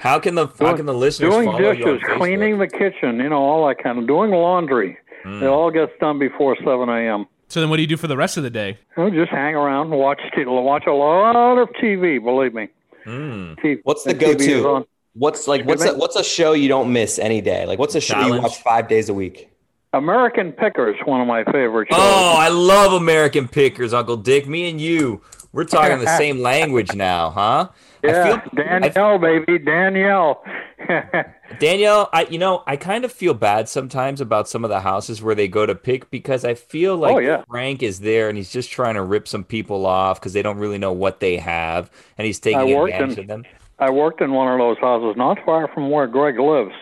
How 0.00 0.18
can 0.18 0.36
the 0.36 0.46
how 0.58 0.74
can 0.74 0.86
the 0.86 0.94
listeners 0.94 1.30
doing 1.34 1.48
follow 1.48 1.58
you 1.58 1.68
on 1.68 1.76
dishes, 1.76 2.00
cleaning 2.16 2.58
the 2.58 2.66
kitchen, 2.68 3.18
you 3.20 3.28
know, 3.28 3.42
all 3.42 3.68
that 3.68 3.82
kind 3.82 3.98
of 3.98 4.06
doing 4.06 4.30
laundry. 4.30 4.96
Hmm. 5.28 5.42
It 5.42 5.46
all 5.46 5.70
gets 5.70 5.92
done 6.00 6.18
before 6.18 6.56
seven 6.64 6.88
a.m. 6.88 7.26
So 7.48 7.60
then 7.60 7.70
what 7.70 7.76
do 7.76 7.82
you 7.82 7.88
do 7.88 7.96
for 7.96 8.06
the 8.06 8.16
rest 8.16 8.36
of 8.36 8.42
the 8.42 8.50
day? 8.50 8.78
You 8.96 9.04
know, 9.04 9.10
just 9.10 9.30
hang 9.30 9.54
around, 9.54 9.90
and 9.90 9.98
watch 9.98 10.20
t- 10.34 10.44
watch 10.44 10.84
a 10.86 10.92
lot 10.92 11.58
of 11.58 11.68
TV. 11.80 12.22
Believe 12.22 12.54
me. 12.54 12.68
Hmm. 13.04 13.54
T- 13.62 13.78
What's 13.84 14.04
the 14.04 14.14
TV 14.14 14.40
is 14.40 14.62
go-to? 14.62 14.86
What's 15.14 15.48
like 15.48 15.64
what's 15.64 15.84
a, 15.84 15.94
what's 15.96 16.14
a 16.16 16.22
show 16.22 16.52
you 16.52 16.68
don't 16.68 16.92
miss 16.92 17.18
any 17.18 17.40
day? 17.40 17.66
Like 17.66 17.78
what's 17.78 17.94
a 17.94 18.00
show 18.00 18.20
you 18.26 18.40
watch 18.40 18.62
five 18.62 18.86
days 18.88 19.08
a 19.08 19.14
week? 19.14 19.50
American 19.94 20.52
Pickers, 20.52 20.96
one 21.06 21.20
of 21.20 21.26
my 21.26 21.44
favorite 21.44 21.88
shows. 21.90 21.98
Oh, 21.98 22.34
I 22.38 22.48
love 22.50 22.92
American 22.92 23.48
Pickers, 23.48 23.94
Uncle 23.94 24.18
Dick. 24.18 24.46
Me 24.46 24.68
and 24.68 24.78
you, 24.80 25.22
we're 25.52 25.64
talking 25.64 25.98
the 25.98 26.16
same 26.18 26.40
language 26.40 26.94
now, 26.94 27.30
huh? 27.30 27.68
yeah, 28.04 28.34
I 28.34 28.40
feel, 28.40 28.64
Danielle, 28.64 29.18
baby, 29.18 29.58
Danielle. 29.58 30.44
Danielle, 31.58 32.08
I 32.12 32.26
you 32.30 32.38
know, 32.38 32.62
I 32.66 32.76
kind 32.76 33.04
of 33.04 33.12
feel 33.12 33.34
bad 33.34 33.68
sometimes 33.68 34.20
about 34.20 34.48
some 34.48 34.64
of 34.64 34.70
the 34.70 34.80
houses 34.80 35.22
where 35.22 35.34
they 35.34 35.48
go 35.48 35.66
to 35.66 35.74
pick 35.74 36.10
because 36.10 36.44
I 36.44 36.54
feel 36.54 36.96
like 36.96 37.14
Oh, 37.14 37.18
yeah. 37.18 37.42
Frank 37.48 37.82
is 37.82 38.00
there 38.00 38.28
and 38.28 38.36
he's 38.36 38.52
just 38.52 38.70
trying 38.70 38.94
to 38.94 39.02
rip 39.02 39.26
some 39.28 39.44
people 39.44 39.86
off 39.86 40.20
because 40.20 40.32
they 40.32 40.42
don't 40.42 40.58
really 40.58 40.78
know 40.78 40.92
what 40.92 41.20
they 41.20 41.36
have 41.38 41.90
and 42.16 42.26
he's 42.26 42.38
taking 42.38 42.72
advantage 42.76 43.18
in- 43.18 43.24
of 43.24 43.26
them. 43.28 43.44
I 43.80 43.90
worked 43.90 44.20
in 44.20 44.32
one 44.32 44.52
of 44.52 44.58
those 44.58 44.76
houses 44.78 45.16
not 45.16 45.38
far 45.44 45.68
from 45.68 45.90
where 45.90 46.06
Greg 46.08 46.38
lives. 46.38 46.74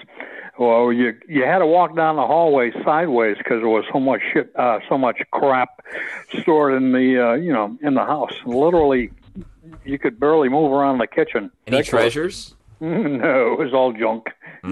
Well, 0.58 0.90
you 0.90 1.14
you 1.28 1.44
had 1.44 1.58
to 1.58 1.66
walk 1.66 1.94
down 1.94 2.16
the 2.16 2.26
hallway 2.26 2.72
sideways 2.82 3.36
because 3.36 3.60
there 3.60 3.68
was 3.68 3.84
so 3.92 4.00
much 4.00 4.22
shit, 4.32 4.50
uh, 4.56 4.78
so 4.88 4.96
much 4.96 5.20
crap 5.30 5.84
stored 6.40 6.72
in 6.72 6.92
the 6.92 7.22
uh, 7.22 7.34
you 7.34 7.52
know 7.52 7.76
in 7.82 7.92
the 7.92 8.04
house. 8.06 8.32
Literally, 8.46 9.10
you 9.84 9.98
could 9.98 10.18
barely 10.18 10.48
move 10.48 10.72
around 10.72 10.96
the 10.96 11.06
kitchen. 11.06 11.50
Any 11.66 11.82
treasures? 11.82 12.54
No, 12.80 13.52
it 13.54 13.58
was 13.58 13.72
all 13.74 13.92
junk. 13.92 14.26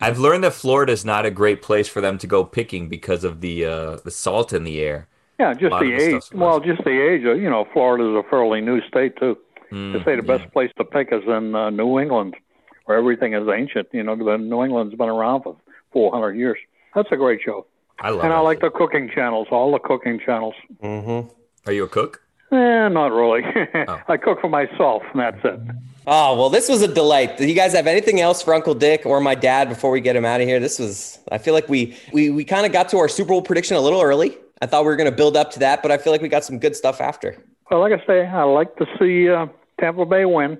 I've 0.00 0.18
learned 0.18 0.44
that 0.44 0.52
Florida 0.52 0.92
is 0.92 1.04
not 1.04 1.24
a 1.26 1.30
great 1.30 1.62
place 1.62 1.88
for 1.88 2.00
them 2.00 2.18
to 2.18 2.26
go 2.26 2.44
picking 2.44 2.88
because 2.88 3.24
of 3.24 3.40
the 3.40 3.64
uh, 3.64 3.96
the 4.04 4.10
salt 4.10 4.52
in 4.52 4.64
the 4.64 4.80
air. 4.80 5.08
Yeah, 5.40 5.52
just 5.54 5.70
the 5.70 5.74
of 5.76 5.80
the 5.80 5.94
age. 5.94 6.22
Well, 6.32 6.60
just 6.60 6.84
the 6.84 6.90
age. 7.10 7.24
Of, 7.24 7.38
you 7.40 7.50
know, 7.50 7.66
Florida's 7.72 8.14
a 8.14 8.22
fairly 8.28 8.60
new 8.60 8.80
state 8.86 9.16
too. 9.16 9.36
Mm, 9.72 9.92
They 9.94 10.04
say 10.04 10.16
the 10.16 10.22
best 10.22 10.52
place 10.52 10.70
to 10.76 10.84
pick 10.84 11.08
is 11.12 11.22
in 11.26 11.54
uh, 11.54 11.70
New 11.70 11.98
England, 11.98 12.36
where 12.84 12.98
everything 12.98 13.32
is 13.34 13.48
ancient. 13.48 13.88
You 13.92 14.02
know, 14.02 14.14
the 14.14 14.36
New 14.38 14.62
England's 14.62 14.94
been 14.94 15.08
around 15.08 15.42
for 15.42 15.56
400 15.92 16.34
years. 16.36 16.58
That's 16.94 17.08
a 17.10 17.16
great 17.16 17.40
show. 17.42 17.66
I 18.00 18.10
love 18.10 18.18
it. 18.20 18.24
And 18.24 18.32
it. 18.32 18.36
I 18.36 18.40
like 18.40 18.60
the 18.60 18.70
cooking 18.70 19.10
channels, 19.12 19.48
all 19.50 19.72
the 19.72 19.78
cooking 19.78 20.20
channels. 20.24 20.54
Mm-hmm. 20.82 21.28
Are 21.66 21.72
you 21.72 21.84
a 21.84 21.88
cook? 21.88 22.22
Eh, 22.52 22.88
not 22.88 23.10
really. 23.12 23.42
Oh. 23.88 24.00
I 24.08 24.16
cook 24.18 24.40
for 24.40 24.50
myself, 24.50 25.02
and 25.12 25.20
that's 25.20 25.42
it. 25.44 25.60
Oh 26.06 26.36
well, 26.36 26.48
this 26.50 26.68
was 26.68 26.82
a 26.82 26.88
delight. 26.88 27.36
Do 27.38 27.46
you 27.46 27.54
guys 27.54 27.72
have 27.74 27.86
anything 27.86 28.20
else 28.20 28.42
for 28.42 28.54
Uncle 28.54 28.74
Dick 28.74 29.06
or 29.06 29.20
my 29.20 29.34
dad 29.34 29.68
before 29.68 29.90
we 29.90 30.00
get 30.00 30.16
him 30.16 30.24
out 30.24 30.40
of 30.40 30.48
here? 30.48 30.58
This 30.58 30.78
was. 30.78 31.18
I 31.30 31.38
feel 31.38 31.54
like 31.54 31.68
we 31.68 31.96
we 32.12 32.30
we 32.30 32.44
kind 32.44 32.66
of 32.66 32.72
got 32.72 32.88
to 32.90 32.98
our 32.98 33.08
Super 33.08 33.28
Bowl 33.28 33.42
prediction 33.42 33.76
a 33.76 33.80
little 33.80 34.02
early. 34.02 34.36
I 34.60 34.66
thought 34.66 34.82
we 34.82 34.86
were 34.90 34.96
going 34.96 35.10
to 35.10 35.16
build 35.16 35.36
up 35.36 35.50
to 35.52 35.58
that, 35.60 35.82
but 35.82 35.90
I 35.90 35.98
feel 35.98 36.12
like 36.12 36.22
we 36.22 36.28
got 36.28 36.44
some 36.44 36.58
good 36.58 36.74
stuff 36.76 37.00
after. 37.00 37.36
Well, 37.70 37.80
like 37.80 37.92
I 37.92 38.04
say, 38.06 38.26
I 38.26 38.42
like 38.44 38.76
to 38.76 38.86
see 38.98 39.28
uh, 39.28 39.46
Tampa 39.80 40.04
Bay 40.04 40.24
win, 40.24 40.58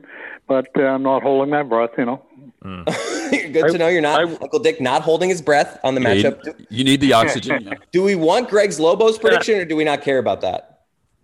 but 0.49 0.67
uh, 0.77 0.83
I'm 0.83 1.03
not 1.03 1.23
holding 1.23 1.51
my 1.51 1.63
breath. 1.63 1.91
You 1.99 2.05
know. 2.07 2.23
good 2.63 3.73
to 3.73 3.79
know 3.79 3.89
you're 3.89 4.01
not 4.01 4.21
I- 4.21 4.37
Uncle 4.41 4.61
Dick 4.61 4.81
not 4.81 5.03
holding 5.03 5.29
his 5.29 5.43
breath 5.43 5.81
on 5.83 5.97
the 5.97 6.01
Yeah, 6.01 6.13
you, 6.13 6.25
matchup. 6.31 6.43
Do, 6.45 6.55
you 6.71 6.85
need 6.85 7.01
the 7.01 7.13
oxygen. 7.15 7.63
yeah. 7.65 7.75
do 7.93 8.03
we 8.05 8.15
want 8.15 8.49
Greg's 8.49 8.79
Lobos 8.79 9.19
prediction 9.19 9.59
or 9.59 9.65
do 9.65 9.75
we 9.75 9.83
not 9.83 10.03
care 10.03 10.19
about 10.19 10.41
that? 10.43 10.69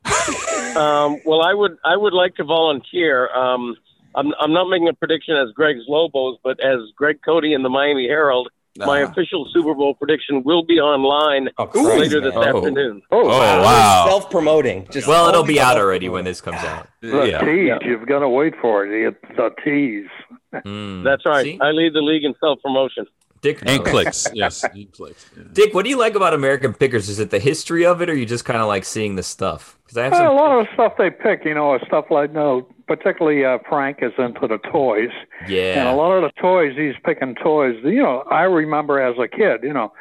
Um, 0.77 1.19
well, 1.25 1.43
I 1.43 1.55
would 1.55 1.77
I 1.85 1.97
would 1.97 2.13
like 2.13 2.37
to 2.37 2.45
volunteer. 2.45 3.35
Um, 3.35 3.77
I'm 4.15 4.33
I'm 4.41 4.53
not 4.53 4.69
making 4.69 4.89
a 4.89 4.95
prediction 4.95 5.37
as 5.37 5.51
Greg's 5.55 5.85
Lobos, 5.89 6.39
but 6.43 6.59
as 6.61 6.79
Greg 6.97 7.19
Cote 7.25 7.45
in 7.45 7.63
the 7.63 7.69
Miami 7.69 8.07
Herald. 8.09 8.49
My 8.77 9.03
Ah. 9.03 9.11
official 9.11 9.45
Super 9.53 9.75
Bowl 9.75 9.95
prediction 9.95 10.45
will 10.45 10.63
be 10.63 10.79
online 10.79 11.49
Oh, 11.59 11.67
Christ, 11.67 11.99
later 11.99 12.21
this. 12.21 12.33
Oh. 12.37 12.45
afternoon. 12.45 13.03
Oh 13.11 13.27
wow! 13.27 14.05
Self 14.07 14.31
promoting. 14.31 14.87
Just 14.93 15.09
Well, 15.09 15.29
it'll 15.29 15.43
be 15.43 15.61
out 15.61 15.77
already 15.79 16.09
when 16.09 16.25
this 16.25 16.41
comes 16.41 16.63
out. 16.63 16.87
The 17.03 17.27
Yeah. 17.27 17.39
tease. 17.41 17.67
Yeah. 17.67 17.79
You've 17.83 18.07
got 18.07 18.21
to 18.21 18.29
wait 18.29 18.55
for 18.61 18.87
it. 18.87 18.93
It's 18.93 19.39
a 19.39 19.51
tease. 19.65 20.07
Mm. 20.55 21.03
That's 21.03 21.27
right. 21.27 21.45
See? 21.45 21.59
I 21.61 21.73
lead 21.73 21.93
the 21.93 22.03
league 22.03 22.23
in 22.25 22.35
self 22.39 22.61
promotion. 22.63 23.07
Dick 23.41 23.59
And 23.67 23.79
knows. 23.85 23.89
clicks. 23.89 24.27
Yes, 24.35 24.65
and 24.65 24.91
clicks. 24.93 25.31
Yeah. 25.37 25.45
Dick, 25.53 25.75
what 25.75 25.85
do 25.85 25.91
you 25.91 25.99
like 25.99 26.15
about 26.15 26.35
American 26.35 26.73
Pickers? 26.75 27.09
Is 27.09 27.19
it 27.19 27.31
the 27.31 27.39
history 27.39 27.85
of 27.87 28.03
it, 28.03 28.11
or 28.11 28.15
you 28.15 28.27
just 28.27 28.45
kind 28.45 28.61
of 28.61 28.67
like 28.69 28.85
seeing 28.85 29.17
the 29.17 29.23
stuff? 29.23 29.79
Because 29.85 29.99
I 29.99 30.03
have 30.05 30.13
Well, 30.13 30.33
a 30.33 30.35
lot 30.35 30.59
of 30.61 30.67
the 30.67 30.73
stuff 30.75 30.95
they 30.99 31.11
pick, 31.11 31.45
you 31.45 31.55
know, 31.55 31.79
stuff 31.87 32.07
like 32.11 32.33
no. 32.33 32.67
Particularly, 32.87 33.45
uh, 33.45 33.59
Frank 33.69 33.99
is 34.01 34.13
into 34.19 34.47
the 34.47 34.57
toys, 34.73 35.11
Yeah. 35.47 35.79
and 35.81 35.89
a 35.89 35.93
lot 35.95 36.13
of 36.13 36.23
the 36.23 36.41
toys 36.41 36.75
he's 36.75 36.95
picking 37.05 37.35
toys. 37.35 37.77
You 37.85 38.03
know, 38.03 38.25
I 38.31 38.45
remember 38.45 38.99
as 38.99 39.19
a 39.19 39.29
kid, 39.29 39.63
you 39.63 39.75
know, 39.75 39.93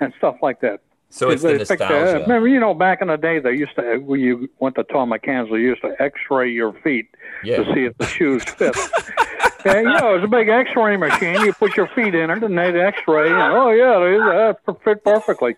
and 0.00 0.12
stuff 0.18 0.36
like 0.42 0.60
that. 0.60 0.80
So 1.08 1.30
it's 1.30 1.42
the 1.42 1.58
They 1.58 1.64
picked, 1.64 1.82
uh, 1.82 2.20
remember, 2.22 2.48
you 2.48 2.58
know, 2.58 2.74
back 2.74 3.00
in 3.00 3.08
the 3.08 3.16
day, 3.16 3.38
they 3.38 3.52
used 3.52 3.76
to 3.76 3.98
when 3.98 4.18
you 4.18 4.48
went 4.58 4.74
to 4.76 4.82
Thom 4.84 5.10
McAn's, 5.10 5.50
they 5.52 5.58
used 5.58 5.82
to 5.82 5.94
X-ray 6.02 6.50
your 6.50 6.72
feet 6.72 7.06
Yeah. 7.44 7.58
to 7.62 7.74
see 7.74 7.84
if 7.84 7.96
the 7.98 8.06
shoes 8.06 8.42
fit. 8.44 8.74
and 9.64 9.86
you 9.86 9.92
know, 9.98 10.12
it 10.12 10.16
was 10.16 10.24
a 10.24 10.28
big 10.28 10.48
X-ray 10.48 10.96
machine. 10.96 11.40
You 11.40 11.52
put 11.52 11.76
your 11.76 11.88
feet 11.88 12.14
in 12.14 12.30
it, 12.30 12.42
and 12.42 12.56
they'd 12.56 12.76
X-ray. 12.76 13.30
And, 13.30 13.40
oh 13.40 13.70
yeah, 13.70 13.98
they 13.98 14.72
uh, 14.72 14.74
fit 14.84 15.04
perfectly. 15.04 15.56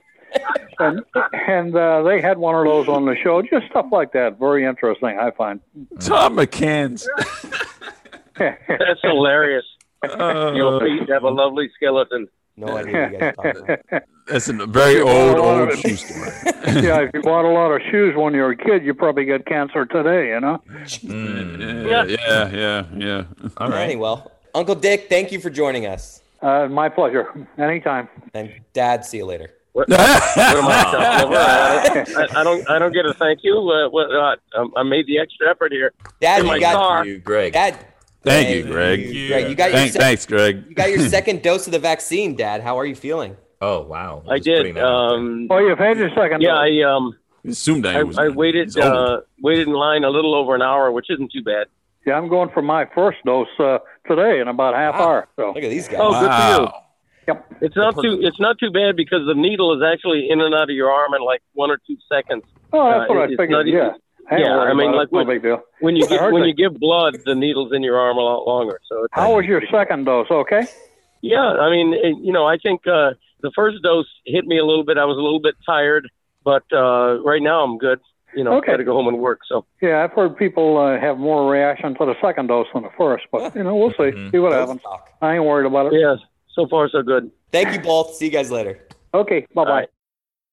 And 0.79 1.03
and 1.33 1.77
uh, 1.77 2.03
they 2.03 2.21
had 2.21 2.39
one 2.39 2.55
of 2.55 2.65
those 2.65 2.89
on 2.89 3.05
the 3.05 3.17
show. 3.17 3.43
Just 3.43 3.67
stuff 3.67 3.87
like 3.93 4.13
that. 4.13 4.39
Very 4.39 4.65
interesting, 4.65 5.19
I 5.19 5.31
find. 5.31 5.61
Thom 6.01 6.37
McAn's. 6.37 7.09
That's 8.37 9.01
hilarious. 9.03 9.65
Uh, 10.03 10.53
Your 10.55 10.81
feet 10.81 11.09
have 11.09 11.23
a 11.23 11.31
lovely 11.31 11.71
skeleton. 11.77 12.29
No 12.57 12.77
idea 12.77 13.35
what 14.27 14.47
you 14.47 14.49
guys 14.49 14.49
are 14.49 14.53
talking 14.53 14.61
about. 14.61 14.67
that's 14.67 14.67
a 14.67 14.67
very 14.67 15.01
old, 15.01 15.37
a 15.39 15.41
old 15.41 15.69
of- 15.71 15.79
shoe 15.79 15.97
store. 15.97 16.27
yeah, 16.83 17.01
if 17.03 17.11
you 17.15 17.23
bought 17.23 17.45
a 17.45 17.49
lot 17.53 17.71
of 17.71 17.83
shoes 17.91 18.15
when 18.17 18.35
you 18.35 18.41
were 18.43 18.51
a 18.51 18.57
kid, 18.57 18.85
you 18.85 18.95
probably 18.95 19.25
get 19.25 19.47
cancer 19.47 19.85
today. 19.87 20.29
You 20.29 20.41
know. 20.41 20.63
Yeah, 21.03 22.05
yeah, 22.05 22.51
yeah, 22.51 22.85
yeah. 22.97 23.25
All 23.59 23.69
right. 23.71 23.83
Anyway, 23.83 24.17
Uncle 24.55 24.75
Dick, 24.75 25.07
thank 25.09 25.33
you 25.33 25.41
for 25.41 25.51
joining 25.51 25.87
us. 25.87 26.23
Uh, 26.41 26.69
my 26.69 26.89
pleasure. 26.89 27.33
Anytime. 27.59 28.09
And 28.35 28.53
Dad, 28.73 29.05
see 29.05 29.17
you 29.19 29.25
later. 29.27 29.51
What, 29.73 29.89
what 29.89 29.99
am 29.99 30.67
I? 30.69 32.05
I, 32.17 32.41
I 32.41 32.45
don't. 32.45 32.71
I 32.71 32.79
don't 32.79 32.93
get 32.93 33.07
a 33.07 33.15
thank 33.15 33.41
you. 33.43 33.57
Uh, 33.59 33.89
what, 33.89 34.09
uh, 34.15 34.37
um, 34.61 34.73
I 34.77 34.83
made 34.85 35.07
the 35.07 35.19
extra 35.19 35.51
effort 35.51 35.73
here. 35.73 35.93
Dad, 36.21 36.43
you 36.43 36.45
my 36.49 36.61
got 36.61 36.75
car. 36.75 37.05
You, 37.07 37.19
Greg. 37.19 37.53
Dad. 37.55 37.79
Thank 38.23 38.55
you, 38.57 38.63
Greg. 38.71 39.01
you, 39.01 39.29
Greg. 39.29 39.49
You 39.51 39.55
got 39.55 39.71
your 39.71 39.79
Thanks, 39.79 39.93
sec- 39.93 40.01
thanks, 40.01 40.27
Greg. 40.27 40.65
you 40.69 40.75
got 40.75 40.91
your 40.91 41.01
second 41.09 41.43
dose 41.43 41.67
of 41.67 41.73
the 41.73 41.79
vaccine, 41.79 42.37
Dad. 42.37 42.63
How 42.63 42.79
are 42.79 42.87
you 42.87 42.95
feeling? 42.95 43.37
Oh 43.65 43.83
wow. 43.83 44.23
I 44.29 44.37
Just 44.39 44.45
did. 44.45 44.77
that 44.77 44.81
out 44.81 45.11
there. 45.11 45.19
Um, 45.19 45.49
Oh, 45.51 45.59
you've 45.59 45.79
had 45.79 45.97
your 45.99 46.11
second. 46.15 46.43
yeah. 46.43 46.55
I 46.57 46.71
um, 46.83 47.17
Assumed 47.47 47.87
I 47.87 47.99
I, 48.01 48.03
was. 48.03 48.19
I 48.19 48.29
waited. 48.29 48.77
Uh, 48.79 49.21
waited 49.43 49.69
in 49.69 49.75
line 49.75 50.05
a 50.05 50.11
little 50.11 50.35
over 50.35 50.55
an 50.55 50.63
hour, 50.63 50.91
which 50.93 51.07
isn't 51.11 51.31
too 51.33 51.43
bad. 51.43 51.67
Yeah, 52.07 52.15
I'm 52.19 52.29
going 52.29 52.51
for 52.51 52.63
my 52.63 52.87
first 52.95 53.19
dose 53.25 53.49
uh, 53.59 53.79
today 54.07 54.41
in 54.41 54.49
about 54.49 54.75
a 54.75 54.77
half 54.77 54.95
hour. 54.95 55.29
So, 55.37 55.53
Look 55.55 55.65
at 55.65 55.71
these 55.71 55.89
guys. 55.89 56.01
Oh, 56.03 56.13
good 56.21 56.33
for 56.33 56.63
you. 56.63 56.69
yep. 57.29 57.47
It's 57.63 57.77
not 57.77 57.95
too. 58.03 58.21
It's 58.23 58.41
not 58.41 58.59
too 58.59 58.71
bad 58.71 58.97
because 58.97 59.27
the 59.27 59.35
needle 59.35 59.75
is 59.77 59.83
actually 59.83 60.29
in 60.31 60.41
and 60.41 60.55
out 60.55 60.65
of 60.71 60.77
your 60.77 60.91
arm 60.91 61.13
in 61.15 61.23
like 61.23 61.43
one 61.55 61.71
or 61.71 61.79
two 61.87 61.97
seconds. 62.09 62.45
Oh, 62.73 62.91
that's 62.91 63.11
Uh, 63.11 63.15
what 63.15 63.23
I 63.25 63.27
figured. 63.29 63.51
not 63.51 63.67
even- 63.67 63.79
yeah. 63.79 63.93
I 64.31 64.39
yeah, 64.39 64.57
I 64.59 64.73
mean, 64.73 64.89
about 64.89 64.97
like 64.97 65.09
it. 65.09 65.13
no 65.13 65.19
what- 65.19 65.27
big 65.29 65.43
deal. 65.43 65.63
When 65.81 65.97
you 65.97 66.07
I 66.07 66.09
get, 66.09 66.21
heard 66.21 66.33
when 66.33 66.43
that. 66.43 66.49
you 66.49 66.55
give 66.55 66.81
blood, 66.81 67.17
the 67.27 67.35
needle's 67.35 67.73
in 67.75 67.83
your 67.83 67.99
arm 67.99 68.17
a 68.17 68.23
lot 68.23 68.47
longer. 68.47 68.81
So 68.89 69.05
it's, 69.05 69.13
How 69.13 69.37
was 69.37 69.45
your 69.45 69.61
second 69.71 70.05
dose? 70.07 70.31
Okay. 70.31 70.63
yeah, 71.21 71.43
I 71.67 71.69
mean, 71.71 71.93
it, 71.93 72.17
you 72.23 72.33
know, 72.33 72.47
I 72.47 72.57
think 72.57 72.87
uh, 72.87 73.11
the 73.45 73.53
first 73.55 73.81
dose 73.83 74.09
hit 74.27 74.45
me 74.47 74.59
a 74.59 74.65
little 74.65 74.85
bit. 74.85 74.99
I 74.99 75.05
was 75.05 75.17
a 75.17 75.21
little 75.21 75.41
bit 75.41 75.55
tired, 75.65 76.09
but 76.43 76.65
uh, 76.73 77.21
right 77.23 77.43
now 77.43 77.63
I'm 77.63 77.79
good. 77.79 78.01
You 78.35 78.43
know, 78.43 78.55
Okay. 78.57 78.73
got 78.73 78.79
to 78.79 78.85
go 78.85 78.95
home 78.95 79.07
and 79.07 79.19
work. 79.21 79.41
So 79.49 79.65
Yeah, 79.81 80.03
I've 80.03 80.11
heard 80.11 80.37
people 80.37 80.77
uh, 80.77 80.99
have 80.99 81.19
more 81.19 81.49
reaction 81.49 81.95
to 81.99 82.05
the 82.07 82.17
second 82.21 82.49
dose 82.49 82.67
than 82.75 82.83
the 82.83 82.91
first, 82.99 83.25
but 83.31 83.55
you 83.55 83.63
know, 83.63 83.77
we'll 83.77 83.91
see. 83.93 84.11
See 84.33 84.39
what 84.41 84.51
Dose 84.51 84.61
happens. 84.67 84.83
talk. 84.83 85.09
I 85.23 85.35
ain't 85.37 85.45
worried 85.45 85.67
about 85.67 85.93
it. 85.93 86.01
yeah, 86.01 86.17
so 86.53 86.67
far 86.67 86.89
so 86.89 87.03
good. 87.03 87.31
Thank 87.53 87.73
you 87.73 87.79
both. 87.81 88.17
See 88.17 88.25
you 88.25 88.33
guys 88.33 88.51
later. 88.51 88.81
Okay. 89.15 89.47
Bye 89.55 89.65
bye. 89.65 89.87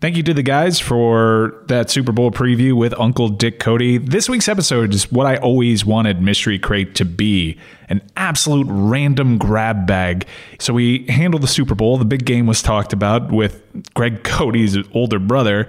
Thank 0.00 0.16
you 0.16 0.22
to 0.22 0.32
the 0.32 0.42
guys 0.42 0.80
for 0.80 1.62
that 1.66 1.90
Super 1.90 2.10
Bowl 2.10 2.30
preview 2.30 2.72
with 2.72 2.98
Uncle 2.98 3.28
Dick 3.28 3.58
Cote. 3.60 4.00
This 4.02 4.30
week's 4.30 4.48
episode 4.48 4.94
is 4.94 5.12
what 5.12 5.26
I 5.26 5.36
always 5.36 5.84
wanted 5.84 6.22
Mystery 6.22 6.58
Crate 6.58 6.94
to 6.94 7.04
be 7.04 7.58
an 7.90 8.00
absolute 8.16 8.66
random 8.70 9.36
grab 9.36 9.86
bag. 9.86 10.26
So 10.58 10.72
we 10.72 11.04
handled 11.08 11.42
the 11.42 11.48
Super 11.48 11.74
Bowl. 11.74 11.98
The 11.98 12.06
big 12.06 12.24
game 12.24 12.46
was 12.46 12.62
talked 12.62 12.94
about 12.94 13.30
with 13.30 13.62
Greg 13.92 14.24
Cote's 14.24 14.76
older 14.94 15.18
brother 15.18 15.68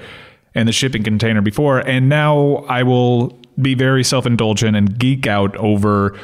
and 0.55 0.65
the 0.65 0.73
shipping 0.73 1.03
container 1.03 1.41
before. 1.41 1.79
And 1.79 2.07
now 2.07 2.65
I 2.69 2.83
will 2.83 3.37
be 3.61 3.75
very 3.75 4.03
self 4.05 4.25
indulgent 4.25 4.77
and 4.77 4.97
geek 4.97 5.27
out 5.27 5.57
over 5.57 6.17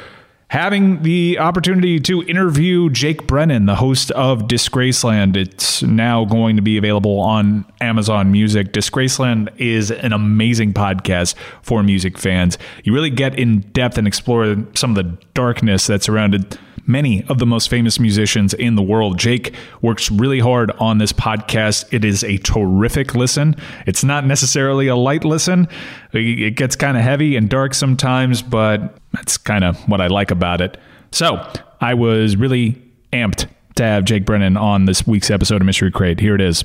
having 0.50 1.02
the 1.02 1.38
opportunity 1.38 2.00
to 2.00 2.22
interview 2.22 2.88
Jake 2.90 3.26
Brennan, 3.26 3.66
the 3.66 3.74
host 3.74 4.10
of 4.12 4.42
Disgraceland. 4.42 5.36
It's 5.36 5.82
now 5.82 6.24
going 6.24 6.56
to 6.56 6.62
be 6.62 6.78
available 6.78 7.20
on 7.20 7.64
Amazon 7.80 8.32
Music. 8.32 8.72
Disgraceland 8.72 9.50
is 9.58 9.90
an 9.90 10.12
amazing 10.12 10.72
podcast 10.72 11.34
for 11.62 11.82
music 11.82 12.16
fans. 12.16 12.56
You 12.84 12.94
really 12.94 13.10
get 13.10 13.38
in 13.38 13.60
depth 13.72 13.98
and 13.98 14.06
explore 14.06 14.56
some 14.74 14.96
of 14.96 14.96
the 14.96 15.18
darkness 15.34 15.86
that 15.88 16.02
surrounded 16.02 16.58
many 16.88 17.22
of 17.28 17.38
the 17.38 17.46
most 17.46 17.70
famous 17.70 18.00
musicians 18.00 18.54
in 18.54 18.74
the 18.74 18.82
world. 18.82 19.18
Jake 19.18 19.54
works 19.82 20.10
really 20.10 20.40
hard 20.40 20.72
on 20.72 20.98
this 20.98 21.12
podcast. 21.12 21.84
It 21.92 22.04
is 22.04 22.24
a 22.24 22.38
terrific 22.38 23.14
listen. 23.14 23.54
It's 23.86 24.02
not 24.02 24.26
necessarily 24.26 24.88
a 24.88 24.96
light 24.96 25.24
listen. 25.24 25.68
It 26.12 26.56
gets 26.56 26.74
kind 26.74 26.96
of 26.96 27.04
heavy 27.04 27.36
and 27.36 27.48
dark 27.48 27.74
sometimes, 27.74 28.42
but 28.42 28.96
that's 29.12 29.36
kind 29.36 29.62
of 29.62 29.78
what 29.88 30.00
I 30.00 30.08
like 30.08 30.30
about 30.30 30.60
it. 30.60 30.76
So 31.12 31.46
I 31.80 31.94
was 31.94 32.36
really 32.36 32.82
amped 33.12 33.46
to 33.76 33.84
have 33.84 34.04
Jake 34.04 34.24
Brennan 34.24 34.56
on 34.56 34.86
this 34.86 35.06
week's 35.06 35.30
episode 35.30 35.60
of 35.60 35.66
Mystery 35.66 35.92
Crate. 35.92 36.18
Here 36.18 36.34
it 36.34 36.40
is. 36.40 36.64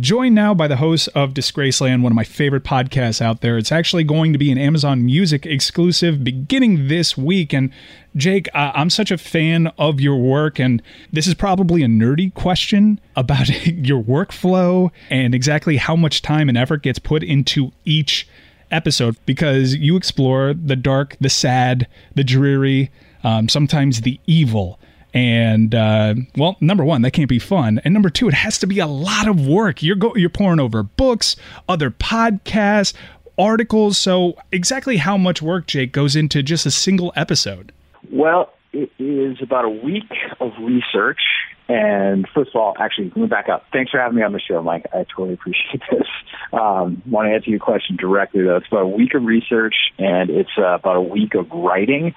Joined 0.00 0.34
now 0.34 0.52
by 0.52 0.66
the 0.66 0.76
host 0.76 1.08
of 1.14 1.32
Disgraceland, 1.32 2.02
one 2.02 2.10
of 2.10 2.16
my 2.16 2.24
favorite 2.24 2.64
podcasts 2.64 3.20
out 3.20 3.40
there. 3.40 3.56
It's 3.56 3.70
actually 3.70 4.02
going 4.02 4.32
to 4.32 4.38
be 4.38 4.50
an 4.50 4.58
Amazon 4.58 5.06
Music 5.06 5.46
exclusive 5.46 6.24
beginning 6.24 6.88
this 6.88 7.16
week. 7.16 7.52
And 7.52 7.70
Jake, 8.16 8.48
I'm 8.54 8.90
such 8.90 9.10
a 9.10 9.18
fan 9.18 9.68
of 9.78 10.00
your 10.00 10.16
work, 10.16 10.58
and 10.58 10.82
this 11.12 11.26
is 11.26 11.34
probably 11.34 11.82
a 11.82 11.86
nerdy 11.86 12.34
question 12.34 13.00
about 13.14 13.48
your 13.66 14.02
workflow 14.02 14.90
and 15.08 15.34
exactly 15.34 15.76
how 15.76 15.94
much 15.94 16.20
time 16.20 16.48
and 16.48 16.58
effort 16.58 16.82
gets 16.82 16.98
put 16.98 17.22
into 17.22 17.70
each 17.84 18.26
episode 18.72 19.16
because 19.24 19.76
you 19.76 19.96
explore 19.96 20.52
the 20.52 20.76
dark, 20.76 21.16
the 21.20 21.30
sad, 21.30 21.86
the 22.14 22.24
dreary, 22.24 22.90
um, 23.22 23.48
sometimes 23.48 24.00
the 24.00 24.18
evil. 24.26 24.80
And 25.16 25.74
uh, 25.74 26.14
well, 26.36 26.58
number 26.60 26.84
one, 26.84 27.00
that 27.00 27.12
can't 27.12 27.26
be 27.26 27.38
fun, 27.38 27.80
and 27.82 27.94
number 27.94 28.10
two, 28.10 28.28
it 28.28 28.34
has 28.34 28.58
to 28.58 28.66
be 28.66 28.80
a 28.80 28.86
lot 28.86 29.26
of 29.26 29.46
work. 29.46 29.82
You're 29.82 29.96
go- 29.96 30.14
you're 30.14 30.28
pouring 30.28 30.60
over 30.60 30.82
books, 30.82 31.36
other 31.66 31.90
podcasts, 31.90 32.92
articles. 33.38 33.96
So, 33.96 34.36
exactly 34.52 34.98
how 34.98 35.16
much 35.16 35.40
work, 35.40 35.68
Jake, 35.68 35.92
goes 35.92 36.16
into 36.16 36.42
just 36.42 36.66
a 36.66 36.70
single 36.70 37.14
episode? 37.16 37.72
Well, 38.12 38.52
it 38.74 38.90
is 38.98 39.38
about 39.40 39.64
a 39.64 39.70
week 39.70 40.12
of 40.38 40.52
research. 40.60 41.20
And 41.66 42.28
first 42.34 42.50
of 42.54 42.60
all, 42.60 42.74
actually, 42.78 43.06
let 43.06 43.16
me 43.16 43.26
back 43.26 43.48
up. 43.48 43.64
Thanks 43.72 43.92
for 43.92 43.98
having 43.98 44.18
me 44.18 44.22
on 44.22 44.34
the 44.34 44.38
show, 44.38 44.62
Mike. 44.62 44.84
I 44.92 45.04
totally 45.04 45.32
appreciate 45.32 45.80
this. 45.90 46.06
Um, 46.52 47.00
want 47.06 47.28
to 47.28 47.34
answer 47.34 47.48
your 47.48 47.58
question 47.58 47.96
directly, 47.96 48.42
though. 48.42 48.56
It's 48.56 48.68
about 48.68 48.82
a 48.82 48.86
week 48.86 49.14
of 49.14 49.24
research, 49.24 49.76
and 49.98 50.28
it's 50.28 50.50
uh, 50.58 50.74
about 50.74 50.96
a 50.96 51.00
week 51.00 51.34
of 51.34 51.50
writing, 51.50 52.14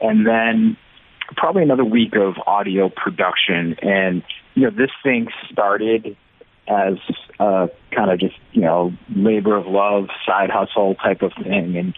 and 0.00 0.26
then 0.26 0.76
probably 1.36 1.62
another 1.62 1.84
week 1.84 2.14
of 2.16 2.34
audio 2.46 2.88
production. 2.88 3.76
And 3.82 4.22
you 4.54 4.64
know, 4.64 4.70
this 4.70 4.90
thing 5.02 5.28
started 5.50 6.16
as 6.68 6.94
a 7.38 7.68
kind 7.94 8.10
of 8.10 8.20
just 8.20 8.36
you 8.52 8.62
know 8.62 8.92
labor 9.14 9.56
of 9.56 9.66
love, 9.66 10.08
side 10.26 10.50
hustle 10.50 10.94
type 10.94 11.22
of 11.22 11.32
thing, 11.42 11.76
and 11.76 11.94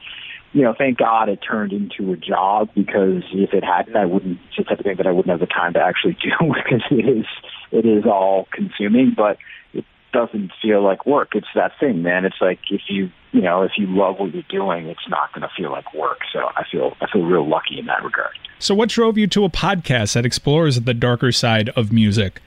you 0.53 0.62
know, 0.62 0.75
thank 0.77 0.99
God 0.99 1.29
it 1.29 1.38
turned 1.38 1.73
into 1.73 2.12
a 2.12 2.16
job 2.16 2.68
because 2.75 3.23
if 3.33 3.55
it 3.55 3.64
hadn't, 3.64 3.97
I 3.97 4.05
wouldn't. 4.05 4.38
The 4.57 4.64
type 4.64 4.79
of 4.79 4.85
thing 4.85 4.97
that 4.97 5.07
I 5.07 5.11
wouldn't 5.11 5.31
have 5.31 5.40
the 5.40 5.47
time 5.47 5.73
to 5.75 5.81
actually 5.81 6.12
do 6.23 6.33
because 6.40 6.83
it 6.90 7.09
is 7.09 7.27
it 7.71 7.87
is 7.87 8.05
all 8.05 8.49
consuming, 8.53 9.14
but 9.16 9.38
doesn't 10.12 10.53
feel 10.61 10.83
like 10.83 11.07
work. 11.07 11.35
It's 11.35 11.46
that 11.55 11.72
thing, 11.81 12.03
man. 12.03 12.25
It's 12.25 12.40
like 12.40 12.61
if 12.70 12.83
you 12.88 13.11
you 13.33 13.40
know 13.40 13.62
if 13.62 13.72
you 13.77 13.87
love 13.87 14.18
what 14.18 14.33
you're 14.35 14.42
doing, 14.48 14.87
it's 14.87 15.09
not 15.09 15.33
going 15.33 15.42
to 15.42 15.51
feel 15.57 15.70
like 15.70 15.92
work. 15.94 16.20
So 16.33 16.51
I 16.57 16.64
feel 16.70 16.96
I 17.01 17.07
feel 17.11 17.22
real 17.22 17.48
lucky 17.48 17.79
in 17.79 17.87
that 17.87 18.05
regard. 18.05 18.37
So, 18.59 18.77
what 18.77 18.90
drove 18.90 19.18
you 19.18 19.27
to 19.27 19.44
a 19.44 19.51
podcast 19.51 20.14
that 20.14 20.25
explores 20.25 20.81
the 20.83 20.94
darker 20.94 21.33
side 21.33 21.70
of 21.70 21.92
music? 21.92 22.40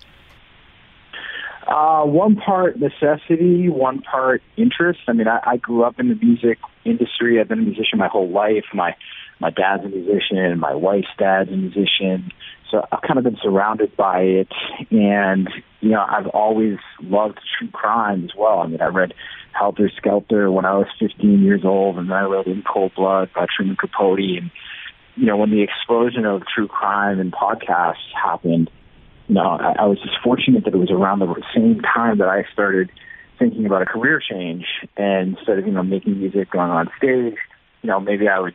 Uh, 1.68 2.04
one 2.04 2.36
part 2.36 2.80
necessity, 2.80 3.70
one 3.70 4.02
part 4.02 4.42
interest. 4.56 5.00
I 5.08 5.14
mean, 5.14 5.28
I, 5.28 5.40
I 5.46 5.58
grew 5.58 5.84
up 5.84 6.00
in 6.00 6.10
the 6.10 6.16
music 6.16 6.60
industry. 6.86 7.42
I've 7.42 7.48
been 7.48 7.60
a 7.60 7.64
musician 7.64 7.98
my 7.98 8.08
whole 8.08 8.30
life. 8.30 8.66
My 8.74 8.96
my 9.40 9.50
dad's 9.50 9.84
a 9.84 9.90
musician. 9.90 10.60
My 10.60 10.74
wife's 10.74 11.08
dad's 11.18 11.50
a 11.50 11.56
musician. 11.56 12.32
So 12.72 12.84
I've 12.92 13.02
kind 13.02 13.18
of 13.18 13.24
been 13.24 13.38
surrounded 13.42 13.96
by 13.96 14.22
it, 14.22 14.48
and 14.90 15.50
you 15.82 15.90
know, 15.92 16.04
I've 16.08 16.28
always 16.28 16.78
loved 17.02 17.40
true 17.58 17.70
crime 17.70 18.24
as 18.26 18.32
well. 18.36 18.60
I 18.60 18.68
mean, 18.68 18.82
I 18.82 18.88
read 18.88 19.14
Helter 19.52 19.92
Skelter 19.96 20.52
when 20.52 20.66
I 20.66 20.74
was 20.74 20.88
15 21.00 21.44
years 21.44 21.62
old, 21.64 21.98
and 21.98 22.10
then 22.10 22.18
I 22.18 22.24
read 22.24 22.48
In 22.48 22.64
Cold 22.64 22.94
Blood 22.96 23.30
by 23.36 23.46
Truman 23.56 23.76
Capote. 23.76 24.20
And 24.20 24.52
you 25.16 25.26
know, 25.26 25.38
when 25.38 25.52
the 25.52 25.62
explosion 25.62 26.26
of 26.26 26.44
true 26.54 26.68
crime 26.68 27.20
and 27.20 27.32
podcasts 27.32 28.12
happened, 28.22 28.70
you 29.28 29.36
know, 29.36 29.42
I, 29.42 29.76
I 29.80 29.86
was 29.86 30.00
just 30.00 30.18
fortunate 30.24 30.66
that 30.66 30.74
it 30.74 30.78
was 30.78 30.92
around 30.92 31.20
the 31.20 31.42
same 31.56 31.82
time 31.82 32.18
that 32.18 32.28
I 32.28 32.46
started 32.52 32.92
thinking 33.40 33.66
about 33.66 33.82
a 33.82 33.86
career 33.86 34.22
change. 34.28 34.66
And 34.98 35.38
instead 35.38 35.60
of, 35.60 35.66
you 35.66 35.72
know, 35.72 35.84
making 35.84 36.20
music, 36.20 36.52
going 36.52 36.72
on 36.72 36.90
stage, 36.98 37.36
you 37.82 37.90
know, 37.90 38.00
maybe 38.00 38.28
I 38.28 38.40
would 38.40 38.54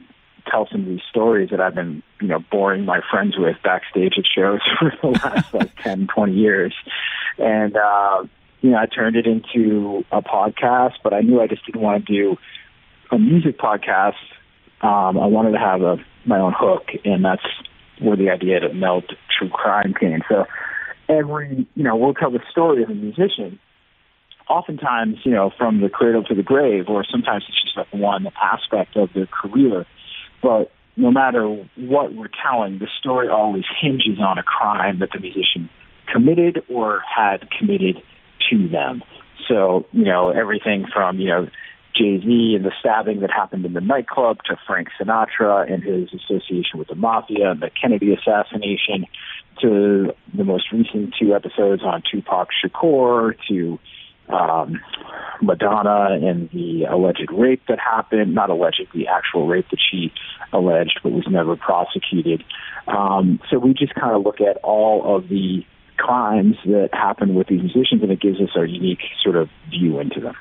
tell 0.50 0.68
some 0.70 0.82
of 0.82 0.86
these 0.86 1.02
stories 1.08 1.50
that 1.50 1.60
I've 1.60 1.74
been, 1.74 2.02
you 2.20 2.28
know, 2.28 2.38
boring 2.50 2.84
my 2.84 3.00
friends 3.10 3.36
with 3.36 3.56
backstage 3.62 4.14
at 4.18 4.24
shows 4.26 4.60
for 4.78 4.92
the 5.00 5.08
last 5.08 5.54
like 5.54 5.74
10, 5.82 6.08
20 6.08 6.32
years. 6.32 6.74
And, 7.38 7.76
uh, 7.76 8.24
you 8.60 8.70
know, 8.70 8.78
I 8.78 8.86
turned 8.86 9.16
it 9.16 9.26
into 9.26 10.04
a 10.12 10.22
podcast, 10.22 10.94
but 11.02 11.12
I 11.12 11.20
knew 11.20 11.40
I 11.40 11.46
just 11.46 11.64
didn't 11.64 11.80
want 11.80 12.06
to 12.06 12.12
do 12.12 12.36
a 13.10 13.18
music 13.18 13.58
podcast. 13.58 14.14
Um, 14.82 15.18
I 15.18 15.26
wanted 15.26 15.52
to 15.52 15.58
have 15.58 15.82
a, 15.82 15.96
my 16.24 16.38
own 16.38 16.54
hook, 16.56 16.88
and 17.04 17.24
that's 17.24 17.42
where 18.00 18.16
the 18.16 18.30
idea 18.30 18.60
to 18.60 18.72
melt 18.72 19.04
true 19.38 19.48
crime 19.48 19.94
came. 19.98 20.20
So 20.28 20.46
every, 21.08 21.66
you 21.74 21.82
know, 21.82 21.96
we'll 21.96 22.14
tell 22.14 22.30
the 22.30 22.40
story 22.50 22.82
of 22.82 22.90
a 22.90 22.94
musician, 22.94 23.58
oftentimes, 24.48 25.18
you 25.24 25.32
know, 25.32 25.50
from 25.56 25.80
the 25.80 25.88
cradle 25.88 26.24
to 26.24 26.34
the 26.34 26.42
grave, 26.42 26.88
or 26.88 27.04
sometimes 27.04 27.44
it's 27.48 27.62
just 27.62 27.76
like 27.76 27.92
one 27.92 28.28
aspect 28.40 28.96
of 28.96 29.10
their 29.14 29.26
career. 29.26 29.86
But 30.42 30.72
no 30.96 31.10
matter 31.10 31.46
what 31.76 32.14
we're 32.14 32.30
telling, 32.42 32.78
the 32.78 32.88
story 32.98 33.28
always 33.28 33.64
hinges 33.80 34.18
on 34.20 34.38
a 34.38 34.42
crime 34.42 34.98
that 35.00 35.10
the 35.12 35.20
musician 35.20 35.68
committed 36.12 36.62
or 36.68 37.00
had 37.00 37.48
committed 37.58 37.96
to 38.50 38.68
them. 38.68 39.02
So, 39.48 39.86
you 39.92 40.04
know, 40.04 40.30
everything 40.30 40.86
from, 40.92 41.18
you 41.18 41.28
know, 41.28 41.48
Jay-Z 41.96 42.54
and 42.56 42.64
the 42.64 42.72
stabbing 42.78 43.20
that 43.20 43.30
happened 43.30 43.64
in 43.64 43.72
the 43.72 43.80
nightclub 43.80 44.38
to 44.44 44.56
Frank 44.66 44.88
Sinatra 44.98 45.70
and 45.70 45.82
his 45.82 46.08
association 46.14 46.78
with 46.78 46.88
the 46.88 46.94
mafia 46.94 47.50
and 47.50 47.60
the 47.60 47.70
Kennedy 47.70 48.14
assassination 48.14 49.06
to 49.60 50.14
the 50.32 50.44
most 50.44 50.70
recent 50.72 51.14
two 51.20 51.34
episodes 51.34 51.82
on 51.82 52.02
Tupac 52.10 52.48
Shakur 52.64 53.34
to 53.48 53.78
um, 54.32 54.80
Madonna 55.42 56.18
and 56.26 56.50
the 56.50 56.84
alleged 56.84 57.30
rape 57.32 57.62
that 57.68 57.78
happened, 57.78 58.34
not 58.34 58.50
alleged, 58.50 58.82
the 58.94 59.08
actual 59.08 59.46
rape 59.46 59.66
that 59.70 59.80
she 59.90 60.12
alleged 60.52 61.00
but 61.02 61.12
was 61.12 61.26
never 61.28 61.56
prosecuted. 61.56 62.44
Um, 62.86 63.40
so 63.50 63.58
we 63.58 63.74
just 63.74 63.94
kind 63.94 64.14
of 64.14 64.22
look 64.24 64.40
at 64.40 64.56
all 64.58 65.16
of 65.16 65.28
the 65.28 65.64
crimes 65.96 66.56
that 66.64 66.90
happen 66.92 67.34
with 67.34 67.48
these 67.48 67.60
musicians 67.60 68.02
and 68.02 68.10
it 68.10 68.20
gives 68.20 68.40
us 68.40 68.50
our 68.56 68.64
unique 68.64 69.02
sort 69.22 69.36
of 69.36 69.48
view 69.70 70.00
into 70.00 70.20
them. 70.20 70.34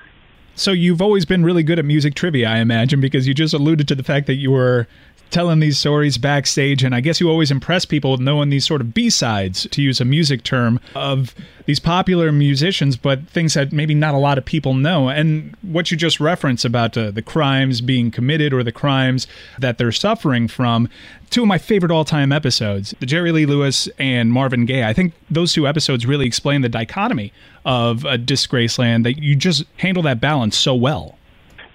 So 0.55 0.71
you've 0.71 1.01
always 1.01 1.25
been 1.25 1.43
really 1.43 1.63
good 1.63 1.79
at 1.79 1.85
music 1.85 2.15
trivia, 2.15 2.49
I 2.49 2.57
imagine, 2.57 2.99
because 2.99 3.25
you 3.27 3.33
just 3.33 3.53
alluded 3.53 3.87
to 3.87 3.95
the 3.95 4.03
fact 4.03 4.27
that 4.27 4.35
you 4.35 4.51
were 4.51 4.87
telling 5.31 5.59
these 5.59 5.77
stories 5.77 6.17
backstage 6.17 6.83
and 6.83 6.95
I 6.95 7.01
guess 7.01 7.19
you 7.19 7.29
always 7.29 7.51
impress 7.51 7.85
people 7.85 8.11
with 8.11 8.19
knowing 8.19 8.49
these 8.49 8.65
sort 8.65 8.81
of 8.81 8.93
B-sides 8.93 9.67
to 9.71 9.81
use 9.81 10.01
a 10.01 10.05
music 10.05 10.43
term 10.43 10.79
of 10.95 11.35
these 11.65 11.79
popular 11.79 12.31
musicians 12.31 12.97
but 12.97 13.27
things 13.27 13.53
that 13.53 13.71
maybe 13.71 13.93
not 13.93 14.15
a 14.15 14.17
lot 14.17 14.37
of 14.37 14.45
people 14.45 14.73
know. 14.73 15.09
And 15.09 15.55
what 15.61 15.91
you 15.91 15.97
just 15.97 16.19
referenced 16.19 16.65
about 16.65 16.97
uh, 16.97 17.11
the 17.11 17.21
crimes 17.21 17.81
being 17.81 18.11
committed 18.11 18.53
or 18.53 18.63
the 18.63 18.71
crimes 18.71 19.27
that 19.59 19.77
they're 19.77 19.91
suffering 19.91 20.47
from 20.47 20.89
two 21.29 21.43
of 21.43 21.47
my 21.47 21.57
favorite 21.59 21.91
all-time 21.91 22.31
episodes 22.31 22.95
the 22.99 23.05
Jerry 23.05 23.31
Lee 23.31 23.45
Lewis 23.45 23.87
and 23.99 24.31
Marvin 24.31 24.65
Gaye. 24.65 24.87
I 24.87 24.93
think 24.93 25.13
those 25.29 25.53
two 25.53 25.67
episodes 25.67 26.05
really 26.05 26.25
explain 26.25 26.61
the 26.61 26.69
dichotomy 26.69 27.31
of 27.65 28.03
a 28.05 28.17
Disgraceland 28.17 29.03
that 29.03 29.21
you 29.21 29.35
just 29.35 29.63
handle 29.77 30.01
that 30.03 30.19
balance 30.19 30.57
so 30.57 30.73
well 30.73 31.18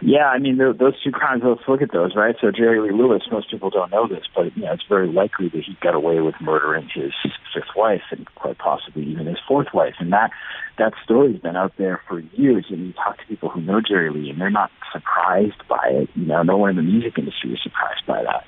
yeah, 0.01 0.27
I 0.27 0.39
mean, 0.39 0.59
those 0.59 1.01
two 1.03 1.11
crimes, 1.13 1.43
let's 1.45 1.67
look 1.69 1.81
at 1.81 1.93
those, 1.93 2.15
right? 2.15 2.35
So 2.41 2.51
Jerry 2.51 2.81
Lee 2.81 2.97
Lewis, 2.97 3.23
most 3.31 3.51
people 3.51 3.71
don't 3.71 3.91
know 3.91 4.07
this, 4.07 4.25
but, 4.35 4.57
you 4.57 4.65
know, 4.65 4.73
it's 4.73 4.85
very 4.89 5.09
likely 5.09 5.49
that 5.49 5.63
he 5.65 5.77
got 5.81 5.95
away 5.95 6.21
with 6.21 6.35
murdering 6.41 6.89
his 6.95 7.13
fifth 7.55 7.75
wife 7.77 8.03
and 8.11 8.27
quite 8.35 8.59
possibly 8.59 9.05
even 9.05 9.27
his 9.27 9.39
fourth 9.47 9.69
wife. 9.73 9.95
And 9.99 10.13
that, 10.13 10.31
that 10.79 10.93
story's 11.03 11.41
been 11.41 11.57
out 11.57 11.73
there 11.79 12.01
for 12.09 12.21
years. 12.21 12.67
And 12.69 12.87
you 12.87 12.93
talk 12.93 13.19
to 13.19 13.27
people 13.27 13.49
who 13.49 13.61
know 13.61 13.81
Jerry 13.81 14.11
Lee 14.11 14.31
and 14.31 14.41
they're 14.41 14.51
not 14.51 14.71
surprised 14.93 15.63
by 15.69 15.89
it. 15.91 16.11
You 16.15 16.27
know, 16.27 16.43
no 16.43 16.57
one 16.57 16.71
in 16.71 16.77
the 16.77 16.83
music 16.83 17.19
industry 17.19 17.53
is 17.53 17.61
surprised 17.63 18.07
by 18.07 18.23
that. 18.25 18.45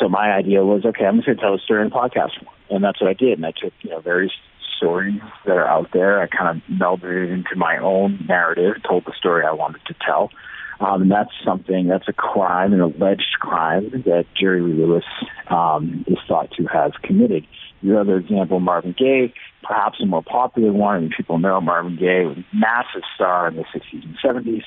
So 0.00 0.08
my 0.08 0.32
idea 0.32 0.64
was, 0.64 0.84
okay, 0.86 1.04
I'm 1.04 1.16
just 1.16 1.26
going 1.26 1.36
to 1.36 1.42
tell 1.42 1.54
a 1.54 1.58
story 1.58 1.82
in 1.82 1.90
podcast. 1.90 2.30
And 2.70 2.82
that's 2.82 3.00
what 3.00 3.10
I 3.10 3.14
did. 3.14 3.34
And 3.36 3.44
I 3.44 3.52
took, 3.52 3.72
you 3.82 3.90
know, 3.90 4.00
various 4.00 4.32
stories 4.82 5.20
that 5.46 5.56
are 5.56 5.66
out 5.66 5.90
there. 5.92 6.20
I 6.20 6.26
kind 6.26 6.56
of 6.56 6.78
melded 6.78 7.24
it 7.24 7.30
into 7.30 7.54
my 7.56 7.78
own 7.78 8.24
narrative, 8.28 8.82
told 8.88 9.04
the 9.04 9.12
story 9.16 9.44
I 9.46 9.52
wanted 9.52 9.82
to 9.86 9.94
tell 10.04 10.30
um, 10.82 11.02
and 11.02 11.10
that's 11.10 11.30
something, 11.44 11.86
that's 11.86 12.08
a 12.08 12.12
crime, 12.12 12.72
an 12.72 12.80
alleged 12.80 13.36
crime 13.38 13.90
that 14.04 14.24
Jerry 14.38 14.60
Lewis 14.60 15.04
um, 15.48 16.04
is 16.08 16.18
thought 16.26 16.50
to 16.56 16.66
have 16.66 16.92
committed. 17.02 17.46
Your 17.82 18.00
other 18.00 18.16
example, 18.16 18.58
Marvin 18.58 18.94
Gaye, 18.98 19.32
perhaps 19.62 20.00
a 20.02 20.06
more 20.06 20.24
popular 20.24 20.72
one, 20.72 20.96
and 20.96 21.14
people 21.16 21.38
know 21.38 21.60
Marvin 21.60 21.96
Gaye 21.96 22.24
was 22.24 22.38
a 22.38 22.56
massive 22.56 23.02
star 23.14 23.48
in 23.48 23.56
the 23.56 23.62
60s 23.62 24.02
and 24.02 24.16
70s 24.24 24.64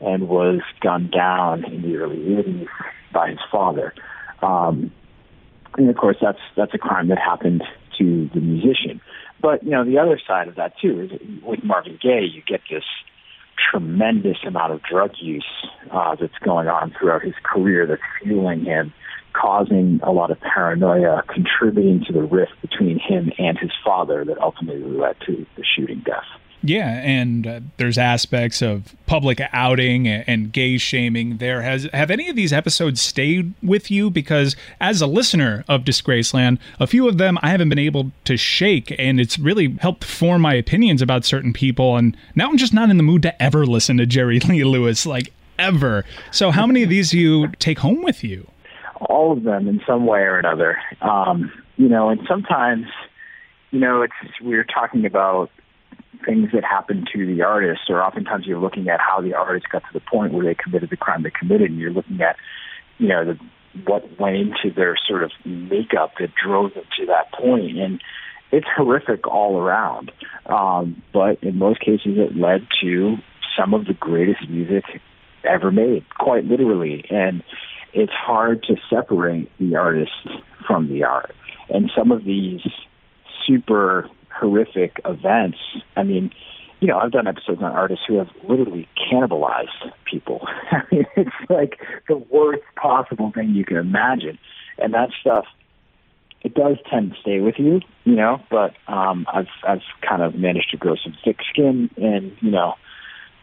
and 0.00 0.28
was 0.28 0.60
gunned 0.80 1.10
down 1.10 1.64
in 1.64 1.80
the 1.80 1.96
early 1.96 2.18
80s 2.18 2.66
by 3.14 3.30
his 3.30 3.38
father. 3.50 3.94
Um, 4.42 4.92
and 5.78 5.88
of 5.88 5.96
course, 5.96 6.16
that's 6.20 6.38
that's 6.54 6.74
a 6.74 6.78
crime 6.78 7.08
that 7.08 7.18
happened 7.18 7.62
to 7.98 8.30
the 8.34 8.40
musician. 8.40 9.00
But 9.40 9.64
you 9.64 9.70
know, 9.70 9.84
the 9.84 9.98
other 9.98 10.20
side 10.26 10.48
of 10.48 10.56
that 10.56 10.74
too 10.80 11.08
is 11.10 11.42
with 11.42 11.62
Marvin 11.62 11.98
Gaye, 12.02 12.28
you 12.32 12.42
get 12.46 12.60
this 12.70 12.84
tremendous 13.70 14.38
amount 14.46 14.72
of 14.72 14.82
drug 14.82 15.12
use 15.20 15.46
uh, 15.90 16.14
that's 16.20 16.38
going 16.44 16.68
on 16.68 16.94
throughout 16.98 17.22
his 17.22 17.34
career 17.42 17.86
that's 17.86 18.02
fueling 18.22 18.64
him, 18.64 18.92
causing 19.32 20.00
a 20.02 20.12
lot 20.12 20.30
of 20.30 20.38
paranoia, 20.40 21.22
contributing 21.32 22.04
to 22.06 22.12
the 22.12 22.22
rift 22.22 22.52
between 22.62 22.98
him 22.98 23.32
and 23.38 23.58
his 23.58 23.70
father 23.84 24.24
that 24.24 24.38
ultimately 24.38 24.82
led 24.82 25.16
to 25.26 25.46
the 25.56 25.64
shooting 25.64 26.02
death. 26.04 26.24
Yeah, 26.62 26.88
and 26.88 27.46
uh, 27.46 27.60
there's 27.76 27.98
aspects 27.98 28.62
of 28.62 28.94
public 29.06 29.40
outing 29.52 30.08
and, 30.08 30.52
gay 30.52 30.78
shaming. 30.78 31.36
There 31.36 31.62
has 31.62 31.88
have 31.92 32.10
any 32.10 32.28
of 32.28 32.36
these 32.36 32.52
episodes 32.52 33.00
stayed 33.00 33.52
with 33.62 33.90
you? 33.90 34.10
Because 34.10 34.56
as 34.80 35.00
a 35.00 35.06
listener 35.06 35.64
of 35.68 35.82
Disgraceland, 35.84 36.58
a 36.80 36.86
few 36.86 37.08
of 37.08 37.18
them 37.18 37.38
I 37.42 37.50
haven't 37.50 37.68
been 37.68 37.78
able 37.78 38.10
to 38.24 38.36
shake, 38.36 38.94
and 38.98 39.20
it's 39.20 39.38
really 39.38 39.76
helped 39.80 40.04
form 40.04 40.42
my 40.42 40.54
opinions 40.54 41.02
about 41.02 41.24
certain 41.24 41.52
people. 41.52 41.96
And 41.96 42.16
now 42.34 42.48
I'm 42.48 42.56
just 42.56 42.74
not 42.74 42.90
in 42.90 42.96
the 42.96 43.02
mood 43.02 43.22
to 43.22 43.42
ever 43.42 43.66
listen 43.66 43.96
to 43.98 44.06
Jerry 44.06 44.40
Lee 44.48 44.64
Lewis, 44.64 45.06
like 45.06 45.32
ever. 45.58 46.04
So, 46.30 46.50
how 46.50 46.66
many 46.66 46.82
of 46.82 46.88
these 46.88 47.10
do 47.10 47.18
you 47.18 47.48
take 47.58 47.78
home 47.78 48.02
with 48.02 48.24
you? 48.24 48.46
All 49.00 49.32
of 49.32 49.42
them, 49.42 49.68
in 49.68 49.82
some 49.86 50.06
way 50.06 50.20
or 50.20 50.38
another. 50.38 50.78
Um, 51.02 51.52
you 51.76 51.88
know, 51.88 52.08
and 52.08 52.20
sometimes, 52.26 52.86
you 53.70 53.78
know, 53.78 54.02
it's 54.02 54.14
we 54.40 54.50
we're 54.50 54.64
talking 54.64 55.04
about 55.04 55.50
things 56.24 56.50
that 56.52 56.64
happen 56.64 57.04
to 57.12 57.26
the 57.26 57.42
artist, 57.42 57.82
or 57.88 58.02
oftentimes 58.02 58.46
you're 58.46 58.58
looking 58.58 58.88
at 58.88 59.00
how 59.00 59.20
the 59.20 59.34
artist 59.34 59.68
got 59.70 59.80
to 59.80 59.92
the 59.92 60.00
point 60.00 60.32
where 60.32 60.44
they 60.44 60.54
committed 60.54 60.90
the 60.90 60.96
crime 60.96 61.22
they 61.22 61.30
committed, 61.30 61.70
and 61.70 61.78
you're 61.78 61.92
looking 61.92 62.20
at, 62.20 62.36
you 62.98 63.08
know, 63.08 63.24
the, 63.24 63.38
what 63.84 64.18
went 64.18 64.36
into 64.36 64.74
their 64.74 64.96
sort 65.06 65.22
of 65.22 65.30
makeup 65.44 66.12
that 66.18 66.30
drove 66.34 66.74
them 66.74 66.84
to 66.98 67.06
that 67.06 67.30
point, 67.32 67.78
and 67.78 68.00
it's 68.50 68.66
horrific 68.76 69.26
all 69.26 69.58
around. 69.58 70.10
Um, 70.46 71.02
but 71.12 71.42
in 71.42 71.58
most 71.58 71.80
cases, 71.80 72.16
it 72.16 72.36
led 72.36 72.66
to 72.80 73.16
some 73.58 73.74
of 73.74 73.86
the 73.86 73.94
greatest 73.94 74.48
music 74.48 74.84
ever 75.44 75.70
made, 75.70 76.04
quite 76.18 76.44
literally, 76.44 77.04
and 77.10 77.42
it's 77.92 78.12
hard 78.12 78.62
to 78.64 78.76
separate 78.90 79.50
the 79.58 79.76
artist 79.76 80.12
from 80.66 80.88
the 80.88 81.04
art. 81.04 81.34
And 81.68 81.90
some 81.96 82.12
of 82.12 82.24
these 82.24 82.60
super 83.46 84.08
horrific 84.38 85.00
events. 85.04 85.58
I 85.96 86.02
mean, 86.02 86.30
you 86.80 86.88
know, 86.88 86.98
I've 86.98 87.12
done 87.12 87.26
episodes 87.26 87.62
on 87.62 87.72
artists 87.72 88.04
who 88.06 88.18
have 88.18 88.28
literally 88.48 88.88
cannibalized 89.10 89.92
people. 90.10 90.46
I 90.70 90.82
mean, 90.92 91.06
it's 91.16 91.30
like 91.48 91.78
the 92.08 92.16
worst 92.16 92.62
possible 92.76 93.32
thing 93.34 93.50
you 93.50 93.64
can 93.64 93.76
imagine. 93.76 94.38
And 94.78 94.92
that 94.92 95.10
stuff, 95.20 95.46
it 96.42 96.54
does 96.54 96.76
tend 96.90 97.12
to 97.12 97.20
stay 97.20 97.40
with 97.40 97.54
you, 97.58 97.80
you 98.04 98.14
know, 98.14 98.40
but 98.50 98.74
um, 98.88 99.26
I've, 99.32 99.48
I've 99.66 99.82
kind 100.06 100.22
of 100.22 100.34
managed 100.34 100.70
to 100.72 100.76
grow 100.76 100.96
some 101.02 101.16
thick 101.24 101.38
skin 101.50 101.90
and, 101.96 102.36
you 102.40 102.50
know, 102.50 102.74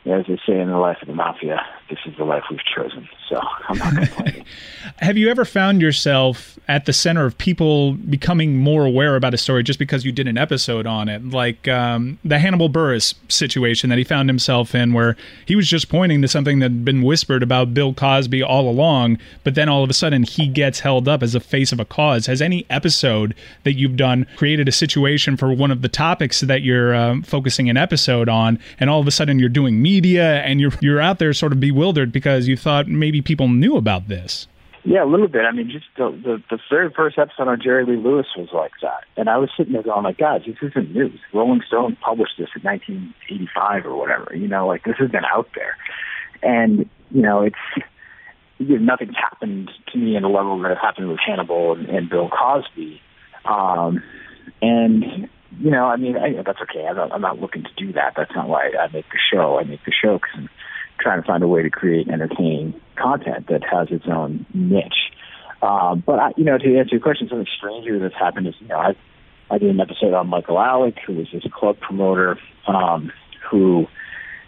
as 0.05 0.25
they 0.27 0.37
say 0.45 0.59
in 0.59 0.69
the 0.69 0.77
life 0.77 0.97
of 1.01 1.07
the 1.07 1.13
mafia, 1.13 1.65
this 1.89 1.99
is 2.05 2.17
the 2.17 2.25
life 2.25 2.43
we've 2.49 2.59
chosen. 2.75 3.07
So 3.29 3.39
I'm 3.69 3.77
not 3.77 3.95
complaining. 3.95 4.45
Have 4.97 5.17
you 5.17 5.29
ever 5.29 5.45
found 5.45 5.81
yourself 5.81 6.59
at 6.67 6.85
the 6.85 6.91
center 6.91 7.25
of 7.25 7.37
people 7.37 7.93
becoming 7.93 8.57
more 8.57 8.85
aware 8.85 9.15
about 9.15 9.33
a 9.33 9.37
story 9.37 9.63
just 9.63 9.79
because 9.79 10.03
you 10.03 10.11
did 10.11 10.27
an 10.27 10.37
episode 10.37 10.85
on 10.85 11.07
it? 11.07 11.29
Like 11.29 11.69
um, 11.69 12.19
the 12.25 12.37
Hannibal 12.37 12.69
Buress 12.69 13.15
situation 13.29 13.89
that 13.89 13.97
he 13.97 14.03
found 14.03 14.27
himself 14.27 14.75
in, 14.75 14.91
where 14.91 15.15
he 15.45 15.55
was 15.55 15.69
just 15.69 15.87
pointing 15.87 16.21
to 16.21 16.27
something 16.27 16.59
that 16.59 16.65
had 16.65 16.85
been 16.85 17.01
whispered 17.01 17.41
about 17.41 17.73
Bill 17.73 17.93
Cosby 17.93 18.43
all 18.43 18.69
along, 18.69 19.19
but 19.45 19.55
then 19.55 19.69
all 19.69 19.83
of 19.83 19.89
a 19.89 19.93
sudden 19.93 20.23
he 20.23 20.47
gets 20.47 20.81
held 20.81 21.07
up 21.07 21.23
as 21.23 21.33
a 21.33 21.39
face 21.39 21.71
of 21.71 21.79
a 21.79 21.85
cause. 21.85 22.25
Has 22.25 22.41
any 22.41 22.65
episode 22.69 23.35
that 23.63 23.73
you've 23.73 23.95
done 23.95 24.27
created 24.35 24.67
a 24.67 24.73
situation 24.73 25.37
for 25.37 25.53
one 25.53 25.71
of 25.71 25.81
the 25.81 25.89
topics 25.89 26.41
that 26.41 26.61
you're 26.61 26.93
um, 26.93 27.23
focusing 27.23 27.69
an 27.69 27.77
episode 27.77 28.27
on, 28.27 28.59
and 28.81 28.89
all 28.89 28.99
of 28.99 29.07
a 29.07 29.11
sudden 29.11 29.39
you're 29.39 29.47
doing 29.47 29.81
media 29.81 29.92
and 30.01 30.59
you're 30.59 30.73
you're 30.81 31.01
out 31.01 31.19
there 31.19 31.33
sort 31.33 31.51
of 31.51 31.59
bewildered 31.59 32.11
because 32.11 32.47
you 32.47 32.57
thought 32.57 32.87
maybe 32.87 33.21
people 33.21 33.47
knew 33.47 33.77
about 33.77 34.07
this? 34.07 34.47
Yeah, 34.85 35.03
a 35.03 35.07
little 35.07 35.29
bit. 35.29 35.43
I 35.45 35.51
mean, 35.51 35.69
just 35.71 35.85
the, 35.95 36.09
the 36.11 36.43
the 36.49 36.59
very 36.69 36.91
first 36.91 37.17
episode 37.17 37.47
on 37.47 37.61
Jerry 37.61 37.85
Lee 37.85 37.95
Lewis 37.95 38.27
was 38.37 38.49
like 38.53 38.73
that, 38.81 39.05
and 39.15 39.29
I 39.29 39.37
was 39.37 39.49
sitting 39.55 39.73
there 39.73 39.83
going, 39.83 40.03
"Like, 40.03 40.17
God, 40.17 40.43
this 40.45 40.57
isn't 40.61 40.93
news. 40.93 41.19
Rolling 41.33 41.61
Stone 41.65 41.97
published 42.01 42.33
this 42.37 42.49
in 42.55 42.63
1985 42.63 43.85
or 43.85 43.95
whatever. 43.95 44.35
You 44.35 44.47
know, 44.47 44.67
like 44.67 44.83
this 44.83 44.97
has 44.99 45.09
been 45.09 45.23
out 45.23 45.47
there, 45.55 45.77
and 46.41 46.89
you 47.11 47.21
know, 47.21 47.43
it's 47.43 47.85
you 48.57 48.77
know, 48.77 48.83
nothing's 48.83 49.15
happened 49.15 49.71
to 49.93 49.97
me 49.97 50.17
in 50.17 50.25
a 50.25 50.29
level 50.29 50.59
that 50.61 50.77
happened 50.77 51.07
with 51.07 51.19
Hannibal 51.25 51.73
and, 51.73 51.87
and 51.87 52.09
Bill 52.09 52.29
Cosby, 52.29 53.01
um, 53.45 54.03
and 54.61 55.29
you 55.59 55.71
know, 55.71 55.85
I 55.85 55.97
mean, 55.97 56.15
I, 56.17 56.41
that's 56.41 56.59
okay. 56.61 56.85
I'm 56.85 56.95
not, 56.95 57.11
I'm 57.11 57.21
not 57.21 57.39
looking 57.39 57.63
to 57.63 57.73
do 57.77 57.93
that. 57.93 58.13
That's 58.17 58.31
not 58.35 58.47
why 58.47 58.71
I 58.79 58.91
make 58.91 59.05
the 59.11 59.19
show. 59.31 59.59
I 59.59 59.63
make 59.63 59.83
the 59.85 59.91
show 59.91 60.17
because 60.17 60.31
I'm 60.35 60.49
trying 60.99 61.21
to 61.21 61.27
find 61.27 61.43
a 61.43 61.47
way 61.47 61.63
to 61.63 61.69
create 61.69 62.07
entertaining 62.07 62.79
content 62.95 63.47
that 63.47 63.61
has 63.69 63.89
its 63.91 64.05
own 64.07 64.45
niche. 64.53 65.11
Um, 65.61 66.03
but 66.05 66.19
I, 66.19 66.31
you 66.37 66.43
know, 66.43 66.57
to 66.57 66.77
answer 66.77 66.95
your 66.95 67.01
question, 67.01 67.27
something 67.29 67.47
stranger 67.57 67.99
that's 67.99 68.15
happened 68.15 68.47
is, 68.47 68.55
you 68.59 68.67
know, 68.67 68.77
I 68.77 68.95
I 69.49 69.57
did 69.57 69.69
an 69.69 69.79
episode 69.79 70.13
on 70.13 70.27
Michael 70.27 70.55
Alig, 70.55 70.97
who 71.05 71.13
was 71.13 71.27
this 71.31 71.43
club 71.53 71.77
promoter, 71.79 72.39
um, 72.67 73.11
who, 73.49 73.85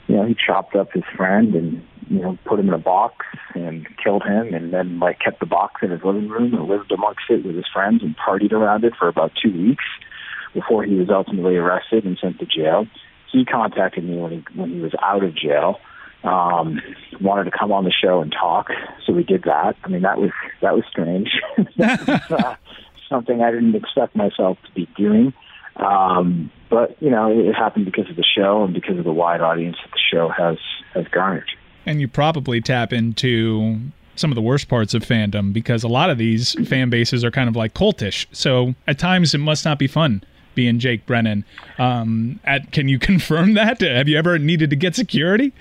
you 0.08 0.16
know, 0.16 0.26
he 0.26 0.36
chopped 0.36 0.76
up 0.76 0.92
his 0.94 1.04
friend 1.16 1.54
and 1.54 1.86
you 2.08 2.20
know 2.20 2.38
put 2.46 2.60
him 2.60 2.68
in 2.68 2.74
a 2.74 2.80
box 2.80 3.26
and 3.54 3.88
killed 4.04 4.24
him, 4.24 4.54
and 4.54 4.74
then 4.74 5.00
like 5.00 5.20
kept 5.20 5.40
the 5.40 5.46
box 5.46 5.82
in 5.84 5.92
his 5.92 6.04
living 6.04 6.28
room 6.30 6.54
and 6.54 6.68
lived 6.68 6.92
amongst 6.92 7.24
it 7.30 7.46
with 7.46 7.56
his 7.56 7.66
friends 7.72 8.02
and 8.02 8.16
partied 8.18 8.52
around 8.52 8.84
it 8.84 8.94
for 8.98 9.08
about 9.08 9.32
two 9.42 9.52
weeks 9.52 9.86
before 10.56 10.84
he 10.84 10.96
was 10.96 11.10
ultimately 11.12 11.56
arrested 11.56 12.06
and 12.06 12.18
sent 12.20 12.40
to 12.40 12.48
jail. 12.48 12.88
He 13.32 13.46
contacted 13.46 14.04
me 14.04 14.18
when 14.18 14.32
he 14.32 14.44
when 14.56 14.72
he 14.72 14.80
was 14.80 14.94
out 15.04 15.24
of 15.24 15.36
jail 15.36 15.80
um, 16.26 16.82
wanted 17.22 17.46
to 17.46 17.52
come 17.52 17.72
on 17.72 17.84
the 17.84 17.92
show 17.92 18.22
and 18.22 18.32
talk, 18.32 18.70
so 19.06 19.14
we 19.14 19.24
did 19.24 19.44
that. 19.44 19.76
I 19.84 19.88
mean, 19.88 20.02
that 20.02 20.18
was 20.20 20.32
that 20.62 20.76
was 20.76 20.84
strange. 20.90 21.30
that 21.78 22.00
was, 22.08 22.32
uh, 22.32 22.56
something 23.08 23.42
I 23.42 23.52
didn't 23.52 23.76
expect 23.76 24.16
myself 24.16 24.58
to 24.66 24.72
be 24.74 24.88
doing. 24.98 25.34
Um, 25.76 26.52
but 26.70 27.02
you 27.02 27.12
know, 27.12 27.30
it 27.30 27.54
happened 27.54 27.86
because 27.86 28.10
of 28.10 28.16
the 28.16 28.24
show 28.24 28.64
and 28.64 28.74
because 28.74 28.98
of 28.98 29.04
the 29.04 29.14
wide 29.14 29.42
audience 29.42 29.78
that 29.84 29.92
the 29.92 30.00
show 30.00 30.30
has 30.30 30.58
has 30.94 31.08
garnered. 31.10 31.50
And 31.86 32.02
you 32.02 32.08
probably 32.08 32.62
tap 32.62 32.92
into 32.92 33.80
some 34.16 34.32
of 34.32 34.36
the 34.36 34.42
worst 34.42 34.68
parts 34.68 34.94
of 34.94 35.04
fandom 35.04 35.54
because 35.54 35.84
a 35.84 35.88
lot 35.88 36.10
of 36.10 36.18
these 36.18 36.54
fan 36.68 36.90
bases 36.90 37.24
are 37.24 37.30
kind 37.30 37.50
of 37.50 37.56
like 37.56 37.74
cultish. 37.74 38.26
So 38.32 38.74
at 38.88 38.98
times 38.98 39.36
it 39.36 39.40
must 39.40 39.66
not 39.66 39.78
be 39.78 39.88
fun 39.88 40.24
being 40.56 40.80
Jake 40.80 41.06
Brennan. 41.06 41.46
Um, 41.78 42.40
at, 42.44 42.72
can 42.72 42.88
you 42.88 43.00
confirm 43.12 43.54
that? 43.54 43.82
Have 43.82 44.08
you 44.08 44.18
ever 44.18 44.40
needed 44.40 44.70
to 44.72 44.76
get 44.76 44.96
security? 44.96 45.54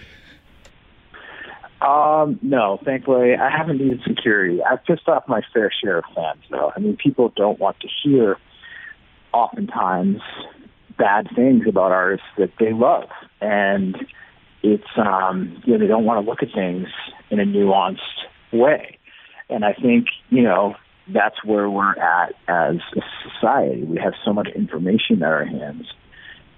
Um, 1.80 2.38
no, 2.40 2.80
thankfully, 2.82 3.34
I 3.34 3.50
haven't 3.50 3.78
needed 3.78 4.00
security. 4.06 4.62
I've 4.62 4.82
pissed 4.84 5.06
off 5.06 5.28
my 5.28 5.42
fair 5.52 5.70
share 5.82 5.98
of 5.98 6.04
fans, 6.14 6.42
though. 6.50 6.72
I 6.74 6.80
mean, 6.80 6.96
people 6.96 7.30
don't 7.36 7.58
want 7.58 7.78
to 7.80 7.88
hear, 8.02 8.38
oftentimes, 9.34 10.22
bad 10.96 11.28
things 11.34 11.66
about 11.68 11.92
artists 11.92 12.26
that 12.38 12.52
they 12.58 12.72
love, 12.72 13.08
and 13.40 13.96
it's 14.62 14.88
um, 14.96 15.60
you 15.64 15.72
know 15.74 15.78
they 15.78 15.86
don't 15.86 16.04
want 16.04 16.24
to 16.24 16.30
look 16.30 16.42
at 16.42 16.52
things 16.54 16.88
in 17.30 17.38
a 17.38 17.44
nuanced 17.44 17.98
way. 18.52 18.98
And 19.50 19.64
I 19.64 19.74
think 19.74 20.06
you 20.30 20.42
know 20.42 20.76
that's 21.12 21.44
where 21.44 21.68
we're 21.68 21.98
at 21.98 22.34
as 22.48 22.76
a 22.96 23.00
society. 23.28 23.84
We 23.84 23.98
have 23.98 24.14
so 24.24 24.32
much 24.32 24.48
information 24.54 25.22
at 25.22 25.28
our 25.28 25.44
hands. 25.44 25.86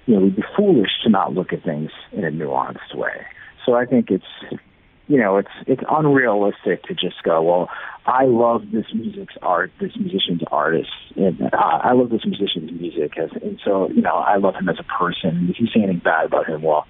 You 0.06 0.14
know, 0.14 0.20
we'd 0.20 0.37
be 0.37 0.44
foolish 0.56 0.90
to 1.02 1.11
not 1.11 1.35
look 1.35 1.52
at 1.52 1.64
things 1.64 1.90
in 2.12 2.24
a 2.24 2.30
nuanced 2.30 2.94
way. 2.94 3.26
So 3.64 3.74
I 3.74 3.87
think 3.87 4.11
it's 4.11 4.61
you 5.09 5.18
know, 5.18 5.37
it's 5.37 5.50
it's 5.66 5.82
unrealistic 5.88 6.82
to 6.85 6.94
just 6.94 7.22
go, 7.22 7.42
well, 7.42 7.68
I 8.06 8.24
love 8.24 8.62
this 8.72 8.87
music's 8.92 9.35
art, 9.40 9.70
this 9.80 9.92
musician's 9.96 10.42
artist, 10.50 10.90
and 11.14 11.40
uh, 11.42 11.56
I 11.56 11.92
love 11.92 12.11
this 12.11 12.24
musician's 12.24 12.72
music, 12.72 13.16
as, 13.16 13.30
and 13.40 13.61
so 13.64 13.88
you 13.90 14.02
know, 14.02 14.14
I 14.14 14.37
love 14.37 14.54
him 14.54 14.68
as 14.68 14.76
a 14.80 14.85
person. 14.85 15.48
If 15.50 15.61
you 15.61 15.66
say 15.66 15.82
anything 15.82 16.00
bad 16.04 16.26
about 16.26 16.48
him, 16.48 16.62
well, 16.62 16.87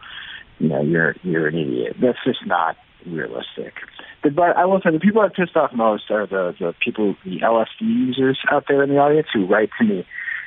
you 0.58 0.68
know, 0.68 0.80
you're 0.80 1.14
you're 1.22 1.46
an 1.46 1.56
idiot. 1.56 1.96
That's 2.00 2.18
just 2.24 2.46
not 2.46 2.76
realistic. 3.06 3.74
But, 4.34 4.56
I 4.56 4.64
will 4.64 4.80
say 4.80 4.90
the 4.90 5.00
people 5.00 5.22
that 5.22 5.34
pissed 5.34 5.56
off 5.56 5.72
most 5.74 6.10
are 6.10 6.26
the 6.26 6.54
the 6.58 6.74
people, 6.84 7.16
the 7.24 7.40
LSD 7.40 7.80
users 7.80 8.38
out 8.50 8.64
there 8.68 8.82
in 8.82 8.90
the 8.90 8.98
audience 8.98 9.28
who 9.32 9.46
write 9.46 9.70
to 9.78 9.84
me 9.84 10.06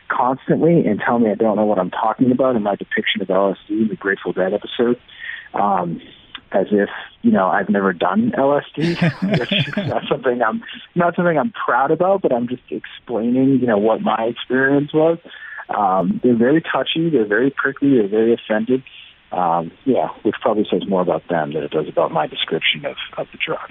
constantly 0.09 0.85
and 0.85 0.99
tell 0.99 1.19
me 1.19 1.31
I 1.31 1.35
don't 1.35 1.55
know 1.55 1.65
what 1.65 1.79
I'm 1.79 1.91
talking 1.91 2.31
about 2.31 2.55
in 2.55 2.63
my 2.63 2.75
depiction 2.75 3.21
of 3.21 3.27
LSD 3.27 3.69
in 3.69 3.87
the 3.89 3.95
Grateful 3.95 4.33
Dead 4.33 4.53
episode. 4.53 4.99
Um, 5.53 6.01
as 6.51 6.67
if 6.71 6.89
you 7.21 7.31
know 7.31 7.47
I've 7.47 7.69
never 7.69 7.93
done 7.93 8.31
LSD, 8.31 9.39
which 9.39 9.67
is 9.67 9.77
not 9.77 10.03
something 10.09 10.41
I'm 10.41 10.63
not 10.95 11.15
something 11.15 11.37
I'm 11.37 11.51
proud 11.51 11.91
about, 11.91 12.21
but 12.21 12.33
I'm 12.33 12.47
just 12.47 12.63
explaining 12.69 13.59
you 13.59 13.67
know 13.67 13.77
what 13.77 14.01
my 14.01 14.23
experience 14.23 14.93
was. 14.93 15.19
Um, 15.69 16.19
they're 16.23 16.35
very 16.35 16.61
touchy, 16.61 17.09
they're 17.09 17.27
very 17.27 17.51
prickly, 17.51 17.97
they're 17.97 18.07
very 18.07 18.33
offended. 18.33 18.83
Um, 19.31 19.71
yeah, 19.85 20.09
which 20.23 20.35
probably 20.41 20.65
says 20.69 20.87
more 20.87 21.01
about 21.01 21.27
them 21.27 21.53
than 21.53 21.63
it 21.63 21.71
does 21.71 21.87
about 21.87 22.11
my 22.11 22.25
description 22.25 22.85
of, 22.85 22.95
of 23.17 23.27
the 23.31 23.37
drug 23.37 23.69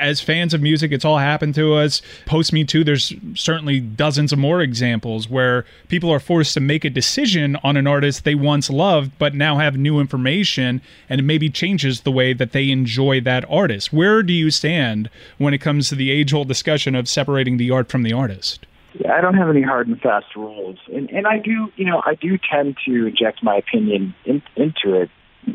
as 0.00 0.20
fans 0.20 0.54
of 0.54 0.62
music, 0.62 0.90
it's 0.90 1.04
all 1.04 1.18
happened 1.18 1.54
to 1.54 1.74
us. 1.74 2.02
Post 2.24 2.52
Me 2.52 2.64
Too, 2.64 2.82
there's 2.82 3.12
certainly 3.34 3.80
dozens 3.80 4.32
of 4.32 4.38
more 4.38 4.62
examples 4.62 5.28
where 5.28 5.64
people 5.88 6.10
are 6.10 6.18
forced 6.18 6.54
to 6.54 6.60
make 6.60 6.84
a 6.84 6.90
decision 6.90 7.56
on 7.62 7.76
an 7.76 7.86
artist 7.86 8.24
they 8.24 8.34
once 8.34 8.70
loved, 8.70 9.12
but 9.18 9.34
now 9.34 9.58
have 9.58 9.76
new 9.76 10.00
information, 10.00 10.80
and 11.08 11.20
it 11.20 11.24
maybe 11.24 11.50
changes 11.50 12.00
the 12.00 12.10
way 12.10 12.32
that 12.32 12.52
they 12.52 12.70
enjoy 12.70 13.20
that 13.20 13.44
artist. 13.48 13.92
Where 13.92 14.22
do 14.22 14.32
you 14.32 14.50
stand 14.50 15.10
when 15.38 15.54
it 15.54 15.58
comes 15.58 15.88
to 15.88 15.94
the 15.94 16.10
age 16.10 16.32
old 16.32 16.48
discussion 16.48 16.94
of 16.94 17.08
separating 17.08 17.58
the 17.58 17.70
art 17.70 17.90
from 17.90 18.02
the 18.02 18.12
artist? 18.12 18.66
Yeah, 18.94 19.12
I 19.14 19.20
don't 19.20 19.34
have 19.34 19.48
any 19.48 19.62
hard 19.62 19.88
and 19.88 20.00
fast 20.00 20.34
rules, 20.34 20.78
and 20.92 21.10
and 21.10 21.26
I 21.26 21.38
do, 21.38 21.70
you 21.76 21.84
know, 21.84 22.02
I 22.04 22.14
do 22.16 22.38
tend 22.38 22.76
to 22.86 23.06
inject 23.06 23.42
my 23.42 23.56
opinion 23.56 24.14
in, 24.24 24.42
into 24.56 25.00
it 25.00 25.10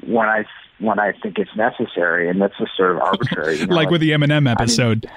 when 0.08 0.28
I 0.28 0.46
when 0.80 1.00
I 1.00 1.14
think 1.22 1.38
it's 1.38 1.56
necessary, 1.56 2.30
and 2.30 2.42
that's 2.42 2.58
just 2.58 2.76
sort 2.76 2.92
of 2.92 3.02
arbitrary. 3.02 3.60
You 3.60 3.66
know? 3.68 3.76
like, 3.76 3.90
with 3.90 4.02
the 4.02 4.12
Eminem 4.12 4.50
episode. 4.50 5.10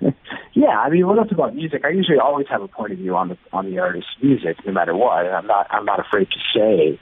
I 0.00 0.04
mean, 0.04 0.14
yeah, 0.54 0.80
I 0.80 0.90
mean, 0.90 1.06
when 1.06 1.18
it's 1.18 1.32
about 1.32 1.54
music, 1.54 1.84
I 1.84 1.90
usually 1.90 2.18
always 2.18 2.46
have 2.48 2.62
a 2.62 2.68
point 2.68 2.92
of 2.92 2.98
view 2.98 3.16
on 3.16 3.28
the 3.28 3.38
on 3.52 3.70
the 3.70 3.78
artist's 3.78 4.10
music, 4.22 4.56
no 4.66 4.72
matter 4.72 4.94
what. 4.94 5.26
And 5.26 5.34
I'm 5.34 5.46
not 5.46 5.66
I'm 5.70 5.84
not 5.84 6.00
afraid 6.00 6.28
to 6.30 6.38
say 6.54 6.98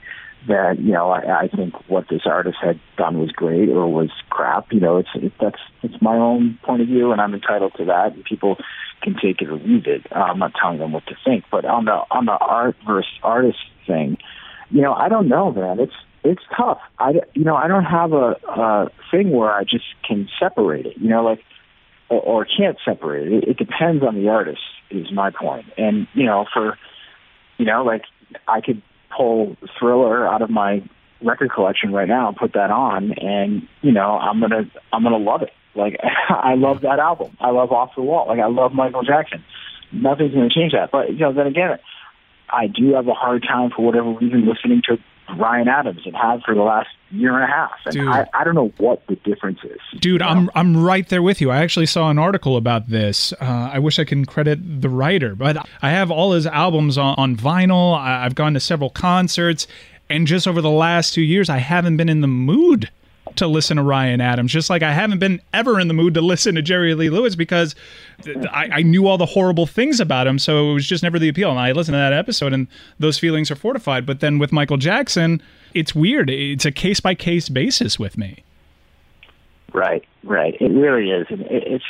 that 0.47 0.79
you 0.79 0.91
know 0.91 1.09
I, 1.11 1.43
I 1.43 1.47
think 1.47 1.73
what 1.89 2.05
this 2.09 2.21
artist 2.25 2.57
had 2.61 2.79
done 2.97 3.19
was 3.19 3.31
great 3.31 3.69
or 3.69 3.87
was 3.87 4.09
crap. 4.29 4.71
You 4.71 4.79
know, 4.79 4.97
it's 4.97 5.09
it, 5.15 5.33
that's 5.39 5.59
it's 5.83 6.01
my 6.01 6.15
own 6.15 6.59
point 6.63 6.81
of 6.81 6.87
view, 6.87 7.11
and 7.11 7.21
I'm 7.21 7.33
entitled 7.33 7.73
to 7.77 7.85
that. 7.85 8.13
And 8.13 8.23
people 8.23 8.57
can 9.01 9.15
take 9.21 9.41
it 9.41 9.49
or 9.49 9.55
leave 9.55 9.87
it. 9.87 10.05
Uh, 10.11 10.19
I'm 10.19 10.39
not 10.39 10.53
telling 10.59 10.79
them 10.79 10.91
what 10.91 11.05
to 11.07 11.15
think. 11.23 11.45
But 11.51 11.65
on 11.65 11.85
the 11.85 12.01
on 12.11 12.25
the 12.25 12.31
art 12.31 12.75
versus 12.85 13.11
artist 13.23 13.59
thing, 13.85 14.17
you 14.69 14.81
know, 14.81 14.93
I 14.93 15.09
don't 15.09 15.27
know, 15.27 15.51
man. 15.51 15.79
It's 15.79 15.93
it's 16.23 16.43
tough. 16.55 16.79
I 16.99 17.13
you 17.33 17.43
know 17.43 17.55
I 17.55 17.67
don't 17.67 17.85
have 17.85 18.13
a, 18.13 18.35
a 18.47 18.89
thing 19.11 19.31
where 19.31 19.51
I 19.51 19.63
just 19.63 19.85
can 20.07 20.27
separate 20.39 20.85
it. 20.85 20.97
You 20.97 21.09
know, 21.09 21.23
like 21.23 21.43
or, 22.09 22.21
or 22.21 22.45
can't 22.45 22.77
separate 22.83 23.31
it. 23.31 23.43
It 23.47 23.57
depends 23.57 24.03
on 24.03 24.15
the 24.15 24.29
artist. 24.29 24.61
Is 24.89 25.11
my 25.13 25.29
point. 25.29 25.67
And 25.77 26.07
you 26.13 26.25
know, 26.25 26.45
for 26.51 26.77
you 27.57 27.65
know, 27.65 27.83
like 27.83 28.03
I 28.47 28.61
could 28.61 28.81
pull 29.15 29.55
Thriller 29.79 30.27
out 30.27 30.41
of 30.41 30.49
my 30.49 30.83
record 31.23 31.51
collection 31.51 31.91
right 31.91 32.07
now 32.07 32.29
and 32.29 32.37
put 32.37 32.53
that 32.53 32.71
on, 32.71 33.13
and 33.13 33.67
you 33.81 33.91
know, 33.91 34.17
I'm 34.17 34.39
gonna 34.39 34.63
I'm 34.91 35.03
gonna 35.03 35.17
love 35.17 35.41
it. 35.41 35.51
Like 35.75 35.97
I 36.29 36.55
love 36.55 36.81
that 36.81 36.99
album. 36.99 37.37
I 37.39 37.51
love 37.51 37.71
Off 37.71 37.91
the 37.95 38.01
Wall. 38.01 38.27
Like 38.27 38.39
I 38.39 38.47
love 38.47 38.73
Michael 38.73 39.03
Jackson. 39.03 39.43
Nothing's 39.91 40.33
gonna 40.33 40.49
change 40.49 40.73
that. 40.73 40.89
But 40.91 41.11
you 41.11 41.19
know, 41.19 41.33
then 41.33 41.47
again, 41.47 41.77
I 42.49 42.67
do 42.67 42.93
have 42.93 43.07
a 43.07 43.13
hard 43.13 43.43
time 43.43 43.71
for 43.75 43.85
whatever 43.85 44.11
reason 44.11 44.47
listening 44.47 44.81
to 44.89 44.97
Ryan 45.37 45.67
Adams 45.67 46.01
and 46.05 46.15
have 46.15 46.41
for 46.43 46.55
the 46.55 46.61
last 46.61 46.89
year 47.09 47.35
and 47.35 47.43
a 47.43 47.47
half. 47.47 47.71
And 47.85 47.93
Dude. 47.93 48.07
I, 48.07 48.27
I 48.33 48.43
don't 48.43 48.55
know 48.55 48.71
what 48.77 49.05
the 49.07 49.15
difference 49.17 49.59
is. 49.63 49.79
Dude, 49.99 50.21
I'm 50.21 50.49
I'm 50.55 50.81
right 50.81 51.07
there 51.09 51.21
with 51.21 51.41
you. 51.41 51.51
I 51.51 51.57
actually 51.57 51.85
saw 51.85 52.09
an 52.09 52.19
article 52.19 52.57
about 52.57 52.89
this. 52.89 53.33
Uh, 53.33 53.69
I 53.73 53.79
wish 53.79 53.99
I 53.99 54.05
can 54.05 54.25
credit 54.25 54.81
the 54.81 54.89
writer, 54.89 55.35
but 55.35 55.57
I 55.81 55.91
have 55.91 56.11
all 56.11 56.31
his 56.31 56.47
albums 56.47 56.97
on, 56.97 57.15
on 57.17 57.35
vinyl. 57.35 57.97
I, 57.97 58.25
I've 58.25 58.35
gone 58.35 58.53
to 58.53 58.59
several 58.59 58.89
concerts, 58.89 59.67
and 60.09 60.27
just 60.27 60.47
over 60.47 60.61
the 60.61 60.69
last 60.69 61.13
two 61.13 61.21
years, 61.21 61.49
I 61.49 61.57
haven't 61.57 61.97
been 61.97 62.09
in 62.09 62.21
the 62.21 62.27
mood 62.27 62.89
to 63.37 63.47
listen 63.47 63.77
to 63.77 63.83
Ryan 63.83 64.21
Adams. 64.21 64.51
Just 64.51 64.69
like 64.69 64.83
I 64.83 64.91
haven't 64.91 65.19
been 65.19 65.41
ever 65.53 65.79
in 65.79 65.87
the 65.87 65.93
mood 65.93 66.13
to 66.15 66.21
listen 66.21 66.55
to 66.55 66.61
Jerry 66.61 66.93
Lee 66.95 67.09
Lewis 67.09 67.35
because 67.35 67.75
I, 68.51 68.69
I 68.71 68.81
knew 68.81 69.07
all 69.07 69.17
the 69.17 69.25
horrible 69.25 69.65
things 69.65 69.99
about 69.99 70.27
him, 70.27 70.39
so 70.39 70.71
it 70.71 70.73
was 70.73 70.87
just 70.87 71.03
never 71.03 71.19
the 71.19 71.29
appeal. 71.29 71.49
And 71.49 71.59
I 71.59 71.71
listened 71.71 71.93
to 71.93 71.99
that 71.99 72.13
episode, 72.13 72.53
and 72.53 72.67
those 72.99 73.17
feelings 73.17 73.51
are 73.51 73.55
fortified. 73.55 74.05
But 74.05 74.19
then 74.19 74.39
with 74.39 74.51
Michael 74.51 74.77
Jackson, 74.77 75.41
it's 75.73 75.93
weird. 75.95 76.29
It's 76.29 76.65
a 76.65 76.71
case 76.71 76.99
by 76.99 77.15
case 77.15 77.49
basis 77.49 77.97
with 77.99 78.17
me. 78.17 78.43
Right, 79.73 80.03
right. 80.23 80.55
It 80.59 80.71
really 80.71 81.11
is, 81.11 81.27
and 81.29 81.41
it, 81.41 81.63
it's 81.65 81.85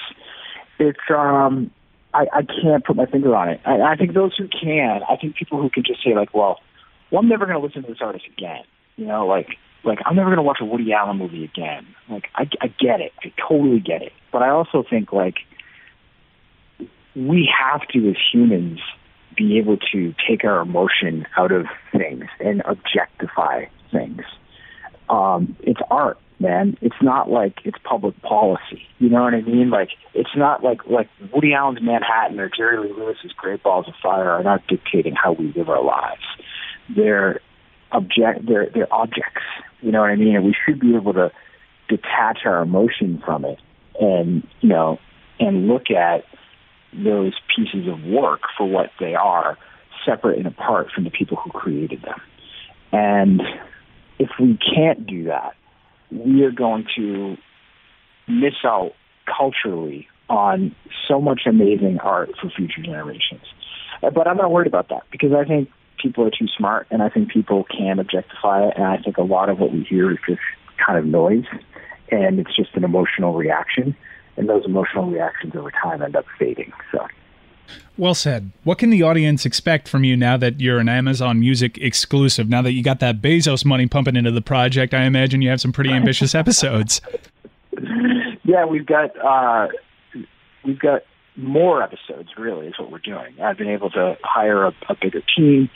it's 0.79 0.99
um. 1.09 1.71
I, 2.13 2.25
I 2.33 2.41
can't 2.41 2.83
put 2.83 2.97
my 2.97 3.05
finger 3.05 3.33
on 3.33 3.47
it. 3.47 3.61
I, 3.63 3.93
I 3.93 3.95
think 3.95 4.13
those 4.13 4.35
who 4.35 4.49
can, 4.49 5.01
I 5.09 5.15
think 5.15 5.37
people 5.37 5.61
who 5.61 5.69
can 5.69 5.81
just 5.81 6.03
say 6.03 6.13
like, 6.13 6.33
well, 6.33 6.59
well, 7.09 7.21
I'm 7.21 7.29
never 7.29 7.45
going 7.45 7.57
to 7.57 7.65
listen 7.65 7.83
to 7.83 7.87
this 7.87 8.01
artist 8.01 8.25
again. 8.37 8.63
You 8.97 9.05
know, 9.05 9.25
like 9.25 9.47
like 9.83 9.99
I'm 10.05 10.15
never 10.15 10.29
going 10.29 10.37
to 10.37 10.43
watch 10.43 10.59
a 10.61 10.65
Woody 10.65 10.91
Allen 10.93 11.17
movie 11.17 11.43
again. 11.43 11.87
Like 12.09 12.27
I, 12.35 12.47
I 12.61 12.67
get 12.67 13.01
it, 13.01 13.13
I 13.23 13.33
totally 13.47 13.79
get 13.79 14.01
it. 14.01 14.13
But 14.31 14.43
I 14.43 14.49
also 14.49 14.83
think 14.87 15.11
like 15.11 15.37
we 17.15 17.49
have 17.59 17.87
to, 17.89 18.09
as 18.09 18.15
humans, 18.31 18.79
be 19.35 19.57
able 19.57 19.77
to 19.91 20.13
take 20.27 20.43
our 20.43 20.61
emotion 20.61 21.25
out 21.37 21.51
of 21.51 21.65
things 21.91 22.25
and 22.39 22.61
objectify 22.65 23.65
things. 23.91 24.21
Um, 25.09 25.55
it's 25.61 25.79
art, 25.89 26.17
man. 26.39 26.77
It's 26.81 26.95
not 27.01 27.29
like 27.29 27.59
it's 27.65 27.77
public 27.83 28.19
policy. 28.21 28.83
You 28.99 29.09
know 29.09 29.23
what 29.23 29.33
I 29.33 29.41
mean? 29.41 29.69
Like 29.69 29.89
it's 30.13 30.35
not 30.35 30.63
like 30.63 30.85
like 30.85 31.09
Woody 31.33 31.53
Allen's 31.53 31.81
Manhattan 31.81 32.39
or 32.39 32.49
Jerry 32.49 32.77
Lee 32.77 32.93
Lewis's 32.93 33.33
Great 33.33 33.63
Balls 33.63 33.87
of 33.87 33.93
Fire 34.01 34.29
are 34.29 34.43
not 34.43 34.65
dictating 34.67 35.15
how 35.15 35.33
we 35.33 35.51
live 35.53 35.69
our 35.69 35.83
lives. 35.83 36.23
They're 36.95 37.41
object 37.91 38.45
they're 38.47 38.69
they're 38.73 38.93
objects. 38.93 39.41
You 39.81 39.91
know 39.91 40.01
what 40.01 40.09
I 40.09 40.15
mean? 40.15 40.35
And 40.35 40.45
we 40.45 40.55
should 40.65 40.79
be 40.79 40.95
able 40.95 41.13
to 41.13 41.31
detach 41.89 42.39
our 42.45 42.61
emotion 42.61 43.21
from 43.25 43.45
it 43.45 43.59
and 43.99 44.47
you 44.61 44.69
know 44.69 44.99
and 45.39 45.67
look 45.67 45.89
at 45.91 46.23
those 46.93 47.33
pieces 47.55 47.87
of 47.87 48.03
work 48.03 48.41
for 48.57 48.67
what 48.67 48.91
they 48.99 49.15
are, 49.15 49.57
separate 50.05 50.37
and 50.37 50.47
apart 50.47 50.87
from 50.93 51.03
the 51.03 51.09
people 51.09 51.37
who 51.37 51.49
created 51.51 52.01
them. 52.01 52.21
And 52.91 53.41
if 54.19 54.29
we 54.39 54.57
can't 54.57 55.07
do 55.07 55.25
that, 55.25 55.53
we 56.11 56.43
are 56.43 56.51
going 56.51 56.85
to 56.97 57.37
miss 58.27 58.53
out 58.65 58.91
culturally 59.25 60.07
on 60.29 60.75
so 61.07 61.19
much 61.21 61.41
amazing 61.45 61.99
art 62.01 62.31
for 62.41 62.49
future 62.49 62.81
generations. 62.81 63.41
But 64.01 64.27
I'm 64.27 64.37
not 64.37 64.51
worried 64.51 64.67
about 64.67 64.89
that 64.89 65.03
because 65.11 65.31
I 65.33 65.45
think 65.45 65.69
people 66.01 66.25
are 66.25 66.31
too 66.31 66.47
smart 66.57 66.87
and 66.89 67.01
I 67.01 67.09
think 67.09 67.29
people 67.29 67.65
can 67.65 67.99
objectify 67.99 68.67
it. 68.67 68.73
And 68.75 68.85
I 68.85 68.97
think 68.97 69.17
a 69.17 69.23
lot 69.23 69.49
of 69.49 69.59
what 69.59 69.71
we 69.71 69.83
hear 69.83 70.11
is 70.11 70.17
just 70.27 70.41
kind 70.85 70.97
of 70.97 71.05
noise 71.05 71.45
and 72.09 72.39
it's 72.39 72.55
just 72.55 72.75
an 72.75 72.83
emotional 72.83 73.33
reaction. 73.33 73.95
And 74.37 74.47
those 74.47 74.65
emotional 74.65 75.09
reactions 75.09 75.55
over 75.55 75.71
time 75.71 76.01
end 76.01 76.15
up 76.15 76.25
fading. 76.39 76.71
So. 76.91 77.05
Well 77.97 78.15
said. 78.15 78.51
What 78.63 78.77
can 78.77 78.89
the 78.89 79.03
audience 79.03 79.45
expect 79.45 79.87
from 79.87 80.03
you 80.03 80.15
now 80.15 80.37
that 80.37 80.59
you're 80.59 80.79
an 80.79 80.89
Amazon 80.89 81.39
Music 81.39 81.77
exclusive? 81.77 82.49
Now 82.49 82.61
that 82.61 82.71
you 82.71 82.83
got 82.83 82.99
that 83.01 83.21
Bezos 83.21 83.65
money 83.65 83.87
pumping 83.87 84.15
into 84.15 84.31
the 84.31 84.41
project, 84.41 84.93
I 84.93 85.03
imagine 85.03 85.41
you 85.41 85.49
have 85.49 85.61
some 85.61 85.71
pretty 85.71 85.91
ambitious 85.91 86.33
episodes. 86.35 87.01
Yeah, 88.43 88.65
we've 88.65 88.85
got 88.85 89.11
uh, 89.17 89.67
we've 90.65 90.79
got 90.79 91.03
more 91.35 91.83
episodes. 91.83 92.29
Really, 92.37 92.67
is 92.67 92.79
what 92.79 92.91
we're 92.91 92.99
doing. 92.99 93.39
I've 93.41 93.57
been 93.57 93.69
able 93.69 93.89
to 93.91 94.17
hire 94.23 94.65
a, 94.65 94.73
a 94.89 94.95
bigger 94.99 95.21
team 95.35 95.69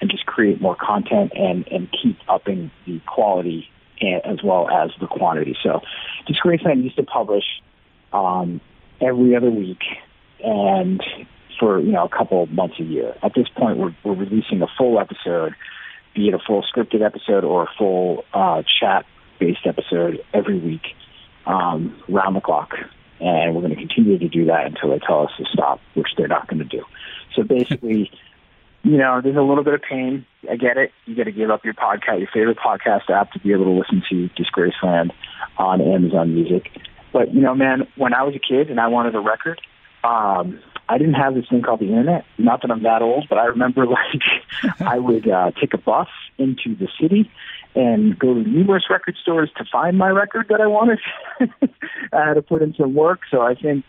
and 0.00 0.10
just 0.10 0.26
create 0.26 0.60
more 0.60 0.76
content 0.76 1.32
and 1.34 1.66
and 1.68 1.88
keep 1.90 2.18
upping 2.28 2.70
the 2.86 3.00
quality 3.06 3.68
as 4.24 4.42
well 4.44 4.70
as 4.70 4.90
the 5.00 5.06
quantity. 5.06 5.56
So, 5.62 5.80
Disgraceland 6.28 6.84
used 6.84 6.96
to 6.96 7.02
publish 7.02 7.44
um, 8.12 8.60
every 9.00 9.34
other 9.34 9.50
week 9.50 9.82
and 10.42 11.02
for 11.58 11.80
you 11.80 11.92
know 11.92 12.04
a 12.04 12.08
couple 12.08 12.46
months 12.46 12.76
a 12.78 12.84
year. 12.84 13.14
At 13.22 13.34
this 13.34 13.48
point, 13.48 13.78
we're 13.78 13.94
we're 14.04 14.14
releasing 14.14 14.62
a 14.62 14.68
full 14.76 15.00
episode, 15.00 15.54
be 16.14 16.28
it 16.28 16.34
a 16.34 16.38
full 16.38 16.62
scripted 16.62 17.04
episode 17.04 17.44
or 17.44 17.64
a 17.64 17.68
full 17.76 18.24
uh, 18.32 18.62
chat 18.80 19.06
based 19.38 19.66
episode 19.66 20.24
every 20.34 20.58
week, 20.58 20.82
um, 21.46 22.00
round 22.08 22.36
the 22.36 22.40
clock. 22.40 22.74
And 23.20 23.54
we're 23.54 23.62
going 23.62 23.74
to 23.74 23.76
continue 23.76 24.16
to 24.18 24.28
do 24.28 24.44
that 24.44 24.66
until 24.66 24.90
they 24.90 25.00
tell 25.00 25.24
us 25.24 25.32
to 25.38 25.44
stop, 25.52 25.80
which 25.94 26.06
they're 26.16 26.28
not 26.28 26.46
going 26.46 26.60
to 26.60 26.64
do. 26.64 26.84
So 27.34 27.42
basically, 27.42 28.12
you 28.82 28.96
know, 28.96 29.20
there's 29.22 29.36
a 29.36 29.42
little 29.42 29.64
bit 29.64 29.74
of 29.74 29.82
pain. 29.82 30.24
I 30.50 30.56
get 30.56 30.76
it. 30.76 30.92
You 31.04 31.16
got 31.16 31.24
to 31.24 31.32
give 31.32 31.50
up 31.50 31.64
your 31.64 31.74
podcast, 31.74 32.20
your 32.20 32.28
favorite 32.32 32.58
podcast 32.58 33.10
app, 33.10 33.32
to 33.32 33.38
be 33.40 33.52
able 33.52 33.64
to 33.64 33.70
listen 33.70 34.02
to 34.10 34.30
Disgraceland 34.40 35.10
on 35.58 35.80
Amazon 35.80 36.34
Music. 36.34 36.70
But 37.12 37.34
you 37.34 37.40
know, 37.40 37.54
man, 37.54 37.88
when 37.96 38.14
I 38.14 38.22
was 38.22 38.34
a 38.34 38.38
kid 38.38 38.70
and 38.70 38.80
I 38.80 38.88
wanted 38.88 39.14
a 39.14 39.20
record, 39.20 39.60
um, 40.04 40.60
I 40.88 40.96
didn't 40.96 41.14
have 41.14 41.34
this 41.34 41.48
thing 41.48 41.62
called 41.62 41.80
the 41.80 41.88
internet. 41.88 42.24
Not 42.38 42.62
that 42.62 42.70
I'm 42.70 42.82
that 42.84 43.02
old, 43.02 43.26
but 43.28 43.38
I 43.38 43.46
remember 43.46 43.86
like 43.86 44.22
I 44.80 44.98
would 44.98 45.28
uh, 45.28 45.50
take 45.60 45.74
a 45.74 45.78
bus 45.78 46.08
into 46.38 46.76
the 46.76 46.88
city 47.00 47.30
and 47.74 48.18
go 48.18 48.32
to 48.32 48.40
numerous 48.40 48.84
record 48.88 49.16
stores 49.20 49.50
to 49.58 49.64
find 49.70 49.98
my 49.98 50.08
record 50.08 50.46
that 50.48 50.60
I 50.60 50.66
wanted. 50.66 51.00
I 52.12 52.28
had 52.28 52.34
to 52.34 52.42
put 52.42 52.62
in 52.62 52.74
some 52.74 52.94
work, 52.94 53.20
so 53.30 53.42
I 53.42 53.54
think 53.54 53.84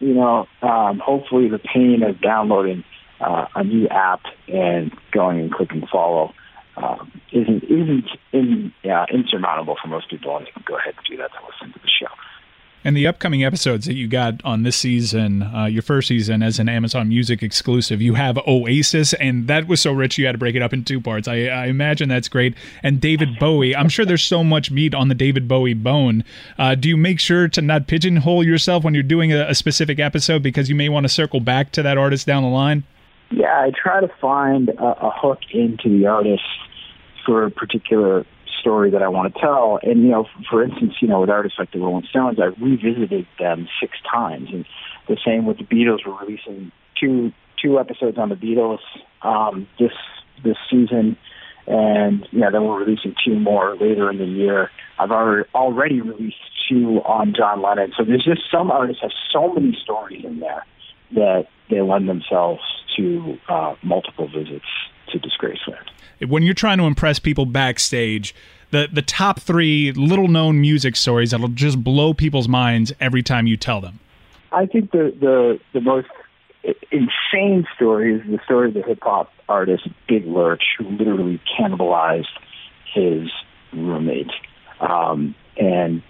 you 0.00 0.14
know, 0.14 0.46
um, 0.62 1.00
hopefully 1.04 1.48
the 1.48 1.58
pain 1.58 2.02
of 2.02 2.20
downloading 2.20 2.84
uh, 3.20 3.46
a 3.54 3.64
new 3.64 3.88
app 3.88 4.20
and 4.48 4.92
going 5.12 5.40
and 5.40 5.52
clicking 5.52 5.86
follow 5.90 6.34
um, 6.76 7.20
isn't 7.32 7.64
isn't 7.64 8.08
in, 8.32 8.72
uh, 8.84 9.06
insurmountable 9.12 9.76
for 9.80 9.88
most 9.88 10.08
people, 10.10 10.36
and 10.36 10.46
they 10.46 10.50
can 10.50 10.62
go 10.66 10.76
ahead 10.76 10.94
and 10.96 11.06
do 11.06 11.16
that 11.16 11.30
to 11.32 11.38
listen 11.46 11.72
to 11.72 11.78
the 11.80 11.88
show. 11.88 12.12
And 12.84 12.96
the 12.96 13.08
upcoming 13.08 13.44
episodes 13.44 13.86
that 13.86 13.94
you 13.94 14.06
got 14.06 14.40
on 14.44 14.62
this 14.62 14.76
season, 14.76 15.42
uh, 15.42 15.64
your 15.64 15.82
first 15.82 16.06
season 16.06 16.44
as 16.44 16.60
an 16.60 16.68
Amazon 16.68 17.08
Music 17.08 17.42
exclusive, 17.42 18.00
you 18.00 18.14
have 18.14 18.38
Oasis, 18.46 19.14
and 19.14 19.48
that 19.48 19.66
was 19.66 19.80
so 19.80 19.92
rich 19.92 20.16
you 20.16 20.26
had 20.26 20.32
to 20.32 20.38
break 20.38 20.54
it 20.54 20.62
up 20.62 20.72
in 20.72 20.84
two 20.84 21.00
parts. 21.00 21.26
I, 21.26 21.46
I 21.46 21.66
imagine 21.66 22.08
that's 22.08 22.28
great. 22.28 22.54
And 22.84 23.00
David 23.00 23.38
Bowie, 23.40 23.74
I'm 23.74 23.88
sure 23.88 24.04
there's 24.06 24.22
so 24.22 24.44
much 24.44 24.70
meat 24.70 24.94
on 24.94 25.08
the 25.08 25.16
David 25.16 25.48
Bowie 25.48 25.74
bone. 25.74 26.22
Uh, 26.56 26.76
do 26.76 26.88
you 26.88 26.96
make 26.96 27.18
sure 27.18 27.48
to 27.48 27.60
not 27.60 27.88
pigeonhole 27.88 28.44
yourself 28.44 28.84
when 28.84 28.94
you're 28.94 29.02
doing 29.02 29.32
a, 29.32 29.48
a 29.48 29.54
specific 29.56 29.98
episode 29.98 30.44
because 30.44 30.68
you 30.68 30.76
may 30.76 30.88
want 30.88 31.02
to 31.02 31.08
circle 31.08 31.40
back 31.40 31.72
to 31.72 31.82
that 31.82 31.98
artist 31.98 32.28
down 32.28 32.44
the 32.44 32.48
line? 32.48 32.84
Yeah, 33.30 33.60
I 33.60 33.70
try 33.70 34.00
to 34.00 34.08
find 34.20 34.70
a, 34.70 35.06
a 35.06 35.10
hook 35.14 35.40
into 35.52 35.88
the 35.90 36.06
artist 36.06 36.42
for 37.26 37.44
a 37.44 37.50
particular 37.50 38.24
story 38.60 38.90
that 38.90 39.02
I 39.02 39.08
want 39.08 39.34
to 39.34 39.40
tell. 39.40 39.78
And, 39.82 40.02
you 40.02 40.08
know, 40.08 40.26
for 40.50 40.64
instance, 40.64 40.94
you 41.00 41.08
know, 41.08 41.20
with 41.20 41.30
artists 41.30 41.58
like 41.58 41.72
the 41.72 41.78
Rolling 41.78 42.06
Stones, 42.08 42.38
I 42.40 42.46
revisited 42.60 43.26
them 43.38 43.68
six 43.80 43.98
times. 44.10 44.48
And 44.52 44.64
the 45.08 45.18
same 45.24 45.46
with 45.46 45.58
the 45.58 45.64
Beatles. 45.64 45.98
We're 46.06 46.18
releasing 46.18 46.72
two 46.98 47.32
two 47.62 47.78
episodes 47.78 48.18
on 48.18 48.28
the 48.28 48.36
Beatles 48.36 48.78
um, 49.22 49.68
this 49.78 49.92
this 50.42 50.56
season. 50.70 51.16
And, 51.66 52.26
yeah, 52.32 52.48
then 52.50 52.64
we're 52.64 52.78
releasing 52.78 53.14
two 53.22 53.38
more 53.38 53.76
later 53.76 54.10
in 54.10 54.16
the 54.16 54.24
year. 54.24 54.70
I've 54.98 55.10
already, 55.10 55.48
already 55.54 56.00
released 56.00 56.36
two 56.66 57.02
on 57.04 57.34
John 57.36 57.60
Lennon. 57.60 57.92
So 57.94 58.04
there's 58.04 58.24
just 58.24 58.40
some 58.50 58.70
artists 58.70 59.02
have 59.02 59.10
so 59.30 59.52
many 59.52 59.76
stories 59.82 60.24
in 60.24 60.40
there 60.40 60.64
that 61.12 61.46
they 61.70 61.80
lend 61.80 62.08
themselves 62.08 62.60
to 62.96 63.38
uh, 63.48 63.74
multiple 63.82 64.28
visits 64.28 64.66
to 65.12 65.18
Disgraceland. 65.18 65.88
When 66.26 66.42
you're 66.42 66.54
trying 66.54 66.78
to 66.78 66.84
impress 66.84 67.18
people 67.18 67.46
backstage, 67.46 68.34
the, 68.70 68.88
the 68.92 69.02
top 69.02 69.40
three 69.40 69.92
little 69.92 70.28
known 70.28 70.60
music 70.60 70.96
stories 70.96 71.30
that'll 71.30 71.48
just 71.48 71.82
blow 71.82 72.12
people's 72.12 72.48
minds 72.48 72.92
every 73.00 73.22
time 73.22 73.46
you 73.46 73.56
tell 73.56 73.80
them. 73.80 74.00
I 74.50 74.66
think 74.66 74.92
the 74.92 75.14
the 75.20 75.60
the 75.74 75.80
most 75.80 76.08
insane 76.90 77.66
story 77.76 78.14
is 78.14 78.22
the 78.26 78.38
story 78.44 78.68
of 78.68 78.74
the 78.74 78.82
hip 78.82 78.98
hop 79.02 79.30
artist 79.48 79.88
Big 80.08 80.26
Lurch, 80.26 80.62
who 80.78 80.88
literally 80.88 81.40
cannibalized 81.58 82.26
his 82.92 83.30
roommate. 83.72 84.30
Um, 84.80 85.34
and 85.56 86.02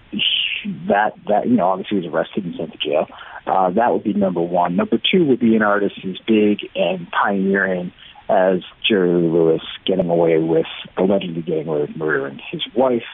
that 0.88 1.14
that 1.28 1.48
you 1.48 1.56
know 1.56 1.68
obviously 1.68 1.98
was 1.98 2.06
arrested 2.06 2.44
and 2.44 2.54
sent 2.56 2.72
to 2.72 2.78
jail. 2.78 3.06
Uh, 3.48 3.70
that 3.70 3.92
would 3.92 4.04
be 4.04 4.12
number 4.12 4.42
one. 4.42 4.76
Number 4.76 4.98
two 4.98 5.24
would 5.26 5.40
be 5.40 5.56
an 5.56 5.62
artist 5.62 5.94
as 6.04 6.18
big 6.26 6.58
and 6.74 7.10
pioneering 7.10 7.92
as 8.28 8.60
Jerry 8.86 9.08
Lewis, 9.08 9.62
getting 9.86 10.10
away 10.10 10.36
with 10.38 10.66
allegedly 10.98 11.40
getting 11.40 11.66
away 11.66 11.80
with 11.82 11.96
murdering 11.96 12.40
his 12.50 12.62
wife. 12.76 13.06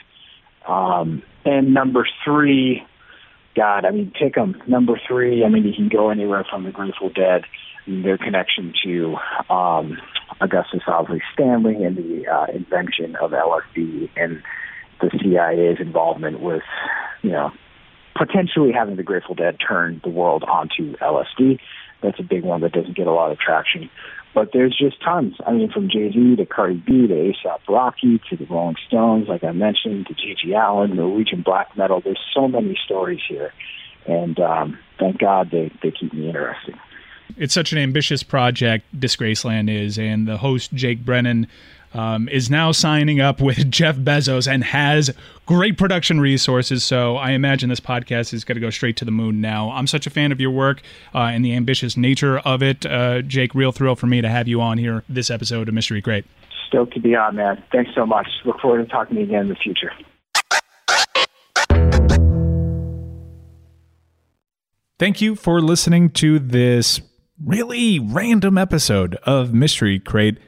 Um, 0.66 1.22
and 1.45 1.72
number 1.72 2.07
three, 2.24 2.82
God, 3.55 3.85
I 3.85 3.93
mean, 3.93 4.12
pick 4.18 4.35
them. 4.35 4.61
Number 4.66 5.01
three, 5.07 5.45
I 5.45 5.49
mean, 5.49 5.64
you 5.64 5.72
can 5.72 5.89
go 5.89 6.11
anywhere 6.11 6.45
from 6.51 6.64
the 6.64 6.72
Grateful 6.72 7.11
Dead, 7.11 7.45
and 7.87 8.05
their 8.05 8.18
connection 8.18 8.72
to 8.85 9.16
um, 9.53 9.99
Augustus 10.41 10.80
Owsley 10.89 11.22
Stanley 11.32 11.85
and 11.85 11.97
the 11.97 12.26
uh, 12.26 12.47
invention 12.53 13.14
of 13.16 13.30
LSD 13.30 14.11
and 14.16 14.43
the 15.01 15.11
CIA's 15.11 15.78
involvement 15.80 16.41
with, 16.41 16.62
you 17.22 17.30
know, 17.30 17.53
potentially 18.14 18.72
having 18.72 18.96
the 18.96 19.02
Grateful 19.02 19.34
Dead 19.34 19.58
turn 19.66 20.00
the 20.02 20.10
world 20.10 20.44
onto 20.44 20.96
LSD. 20.96 21.58
That's 22.02 22.18
a 22.18 22.22
big 22.22 22.44
one 22.44 22.60
that 22.60 22.72
doesn't 22.72 22.96
get 22.96 23.06
a 23.06 23.12
lot 23.12 23.32
of 23.32 23.38
traction. 23.38 23.90
But 24.34 24.50
there's 24.52 24.76
just 24.76 25.00
tons. 25.02 25.36
I 25.46 25.52
mean, 25.52 25.70
from 25.70 25.88
Jay 25.88 26.10
Z 26.10 26.36
to 26.36 26.44
Cardi 26.44 26.74
B 26.74 27.06
to 27.06 27.14
ASAP 27.14 27.60
Rocky 27.68 28.20
to 28.30 28.36
the 28.36 28.46
Rolling 28.46 28.76
Stones, 28.86 29.28
like 29.28 29.44
I 29.44 29.52
mentioned, 29.52 30.08
to 30.08 30.14
GG 30.14 30.52
Allen, 30.54 30.96
Norwegian 30.96 31.42
black 31.42 31.76
metal. 31.76 32.00
There's 32.00 32.20
so 32.34 32.48
many 32.48 32.76
stories 32.84 33.20
here, 33.28 33.52
and 34.06 34.38
um, 34.40 34.78
thank 34.98 35.18
God 35.18 35.50
they 35.52 35.70
they 35.82 35.92
keep 35.92 36.12
me 36.12 36.26
interested. 36.26 36.74
It's 37.36 37.54
such 37.54 37.72
an 37.72 37.78
ambitious 37.78 38.22
project, 38.22 38.84
Disgraceland 38.98 39.70
is, 39.70 39.98
and 39.98 40.26
the 40.26 40.36
host 40.36 40.72
Jake 40.72 41.04
Brennan 41.04 41.46
um, 41.95 42.28
is 42.28 42.51
now 42.51 42.72
signing 42.72 43.20
up 43.20 43.40
with 43.40 43.70
Jeff 43.70 43.97
Bezos 43.97 44.51
and 44.51 44.64
has 44.64 45.14
great 45.47 45.78
production 45.78 46.20
resources. 46.20 46.84
So 46.84 47.16
I 47.16 47.30
imagine 47.30 47.68
this 47.68 47.80
podcast 47.80 48.34
is 48.34 48.45
going 48.45 48.57
to 48.57 48.61
go 48.61 48.70
straight 48.70 48.97
to 48.99 49.05
the 49.05 49.11
moon 49.11 49.40
now. 49.40 49.70
I'm 49.70 49.86
such 49.86 50.07
a 50.07 50.11
fan 50.11 50.32
of 50.32 50.40
your 50.40 50.51
work 50.51 50.82
uh, 51.14 51.18
and 51.18 51.45
the 51.45 51.55
ambitious 51.55 51.97
nature 51.97 52.38
of 52.40 52.62
it. 52.62 52.84
Uh, 52.84 53.22
Jake, 53.22 53.55
real 53.55 53.72
thrill 53.72 53.97
for 53.97 54.07
me 54.07 54.20
to 54.20 54.28
have 54.28 54.49
you 54.49 54.61
on 54.61 54.78
here 54.78 55.05
this 55.09 55.30
episode 55.30 55.68
of 55.68 55.74
Mystery 55.74 56.03
Crate. 56.03 56.26
Stoked 56.68 56.95
to 56.95 57.01
be 57.01 57.14
on, 57.14 57.36
man. 57.36 57.62
Thanks 57.70 57.92
so 57.95 58.05
much. 58.05 58.26
Look 58.45 58.61
forward 58.61 58.84
to 58.84 58.90
talking 58.90 59.16
to 59.16 59.22
you 59.22 59.28
again 59.28 59.42
in 59.42 59.49
the 59.49 59.55
future. 59.55 59.92
Thank 64.99 65.20
you 65.20 65.34
for 65.34 65.61
listening 65.61 66.11
to 66.11 66.38
this 66.38 67.01
really 67.45 67.99
random 67.99 68.57
episode 68.57 69.16
of 69.24 69.53
Mystery 69.53 69.99
Crate. 69.99 70.38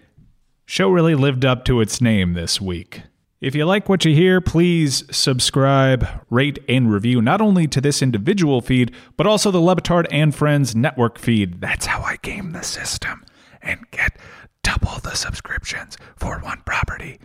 Show 0.68 0.90
really 0.90 1.14
lived 1.14 1.44
up 1.44 1.64
to 1.66 1.80
its 1.80 2.00
name 2.00 2.34
this 2.34 2.60
week. 2.60 3.02
If 3.40 3.54
you 3.54 3.64
like 3.64 3.88
what 3.88 4.04
you 4.04 4.12
hear, 4.12 4.40
please 4.40 5.04
subscribe, 5.16 6.08
rate, 6.28 6.58
and 6.68 6.90
review 6.90 7.22
not 7.22 7.40
only 7.40 7.68
to 7.68 7.80
this 7.80 8.02
individual 8.02 8.60
feed, 8.60 8.92
but 9.16 9.28
also 9.28 9.52
the 9.52 9.60
Le 9.60 9.76
Batard 9.76 10.06
and 10.10 10.34
Friends 10.34 10.74
network 10.74 11.20
feed. 11.20 11.60
That's 11.60 11.86
how 11.86 12.02
I 12.02 12.16
game 12.16 12.50
the 12.50 12.64
system 12.64 13.24
and 13.62 13.88
get 13.92 14.18
double 14.64 14.98
the 15.04 15.14
subscriptions 15.14 15.96
for 16.16 16.40
one 16.40 16.62
property. 16.66 17.20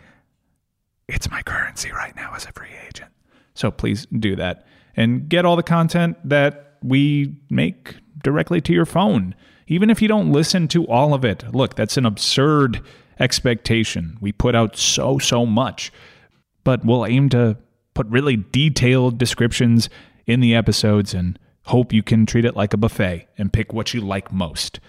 It's 1.07 1.31
my 1.31 1.41
currency 1.41 1.91
right 1.91 2.15
now 2.15 2.33
as 2.35 2.45
a 2.45 2.51
free 2.51 2.69
agent. 2.87 3.09
So 3.55 3.71
please 3.71 4.05
do 4.05 4.35
that 4.35 4.67
and 4.95 5.27
get 5.27 5.45
all 5.45 5.55
the 5.55 5.63
content 5.63 6.15
that 6.23 6.77
we 6.83 7.37
make 7.49 7.95
directly 8.23 8.61
to 8.61 8.73
your 8.73 8.85
phone, 8.85 9.33
even 9.65 9.89
if 9.89 9.99
you 9.99 10.07
don't 10.07 10.31
listen 10.31 10.67
to 10.67 10.85
all 10.85 11.15
of 11.15 11.25
it. 11.25 11.43
Look, 11.55 11.73
that's 11.73 11.97
an 11.97 12.05
absurd 12.05 12.83
expectation. 13.21 14.17
We 14.19 14.31
put 14.31 14.55
out 14.55 14.75
so, 14.75 15.19
so 15.19 15.45
much, 15.45 15.91
but 16.63 16.83
we'll 16.83 17.05
aim 17.05 17.29
to 17.29 17.57
put 17.93 18.07
really 18.07 18.35
detailed 18.35 19.17
descriptions 19.17 19.89
in 20.25 20.39
the 20.39 20.55
episodes 20.55 21.13
and 21.13 21.37
hope 21.65 21.93
you 21.93 22.03
can 22.03 22.25
treat 22.25 22.45
it 22.45 22.55
like 22.55 22.73
a 22.73 22.77
buffet 22.77 23.27
and 23.37 23.53
pick 23.53 23.73
what 23.73 23.93
you 23.93 24.01
like 24.01 24.31
most. 24.31 24.79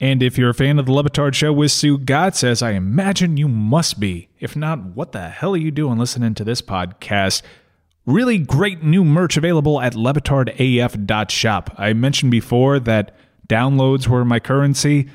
And 0.00 0.22
if 0.22 0.36
you're 0.36 0.50
a 0.50 0.54
fan 0.54 0.78
of 0.78 0.86
the 0.86 0.92
Le 0.92 1.04
Batard 1.04 1.34
Show 1.34 1.52
with 1.52 1.70
Stugotz, 1.70 2.42
as 2.42 2.60
I 2.60 2.72
imagine 2.72 3.36
you 3.36 3.46
must 3.46 4.00
be, 4.00 4.28
if 4.40 4.56
not, 4.56 4.82
what 4.96 5.12
the 5.12 5.28
hell 5.28 5.54
are 5.54 5.58
you 5.58 5.70
doing 5.70 5.98
listening 5.98 6.34
to 6.34 6.44
this 6.44 6.60
podcast? 6.60 7.42
Really 8.04 8.38
great 8.38 8.82
new 8.82 9.04
merch 9.04 9.36
available 9.36 9.80
at 9.80 9.94
lebatardaf.shop. 9.94 11.74
I 11.78 11.92
mentioned 11.92 12.32
before 12.32 12.80
that 12.80 13.14
downloads 13.48 14.08
were 14.08 14.24
my 14.24 14.40
currency. 14.40 15.08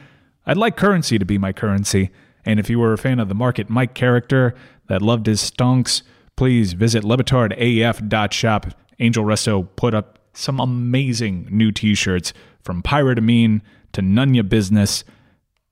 I'd 0.45 0.55
like 0.55 0.77
currency 0.77 1.19
to 1.19 1.25
be 1.25 1.37
my 1.37 1.51
currency. 1.51 2.11
And 2.47 2.61
if 2.61 2.69
you 2.69 2.79
were 2.79 2.93
a 2.93 2.97
fan 2.97 3.19
of 3.19 3.27
the 3.27 3.35
Market 3.35 3.69
Mike 3.69 3.93
character 3.93 4.55
that 4.87 5.01
loved 5.01 5.25
his 5.25 5.41
stonks, 5.41 6.01
please 6.37 6.71
visit 6.71 7.03
lebatardaf.shop. 7.03 8.67
Angel 8.99 9.25
Resto 9.25 9.67
put 9.75 9.93
up 9.93 10.17
some 10.31 10.61
amazing 10.61 11.49
new 11.51 11.73
t 11.73 11.93
shirts 11.93 12.31
from 12.63 12.81
Pirate 12.81 13.17
Amin 13.17 13.61
to 13.91 14.01
Nunya 14.01 14.47
Business. 14.47 15.03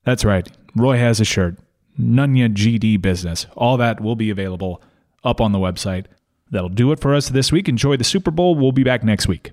That's 0.04 0.22
right, 0.22 0.46
Roy 0.74 0.98
has 0.98 1.18
a 1.18 1.24
shirt. 1.24 1.56
Nunya 1.98 2.52
GD 2.52 3.00
Business. 3.00 3.46
All 3.56 3.78
that 3.78 4.02
will 4.02 4.14
be 4.14 4.28
available 4.28 4.82
up 5.24 5.40
on 5.40 5.52
the 5.52 5.58
website. 5.58 6.04
That'll 6.50 6.68
do 6.68 6.92
it 6.92 7.00
for 7.00 7.14
us 7.14 7.30
this 7.30 7.50
week. 7.50 7.70
Enjoy 7.70 7.96
the 7.96 8.04
Super 8.04 8.30
Bowl. 8.30 8.54
We'll 8.54 8.72
be 8.72 8.84
back 8.84 9.02
next 9.02 9.26
week. 9.26 9.52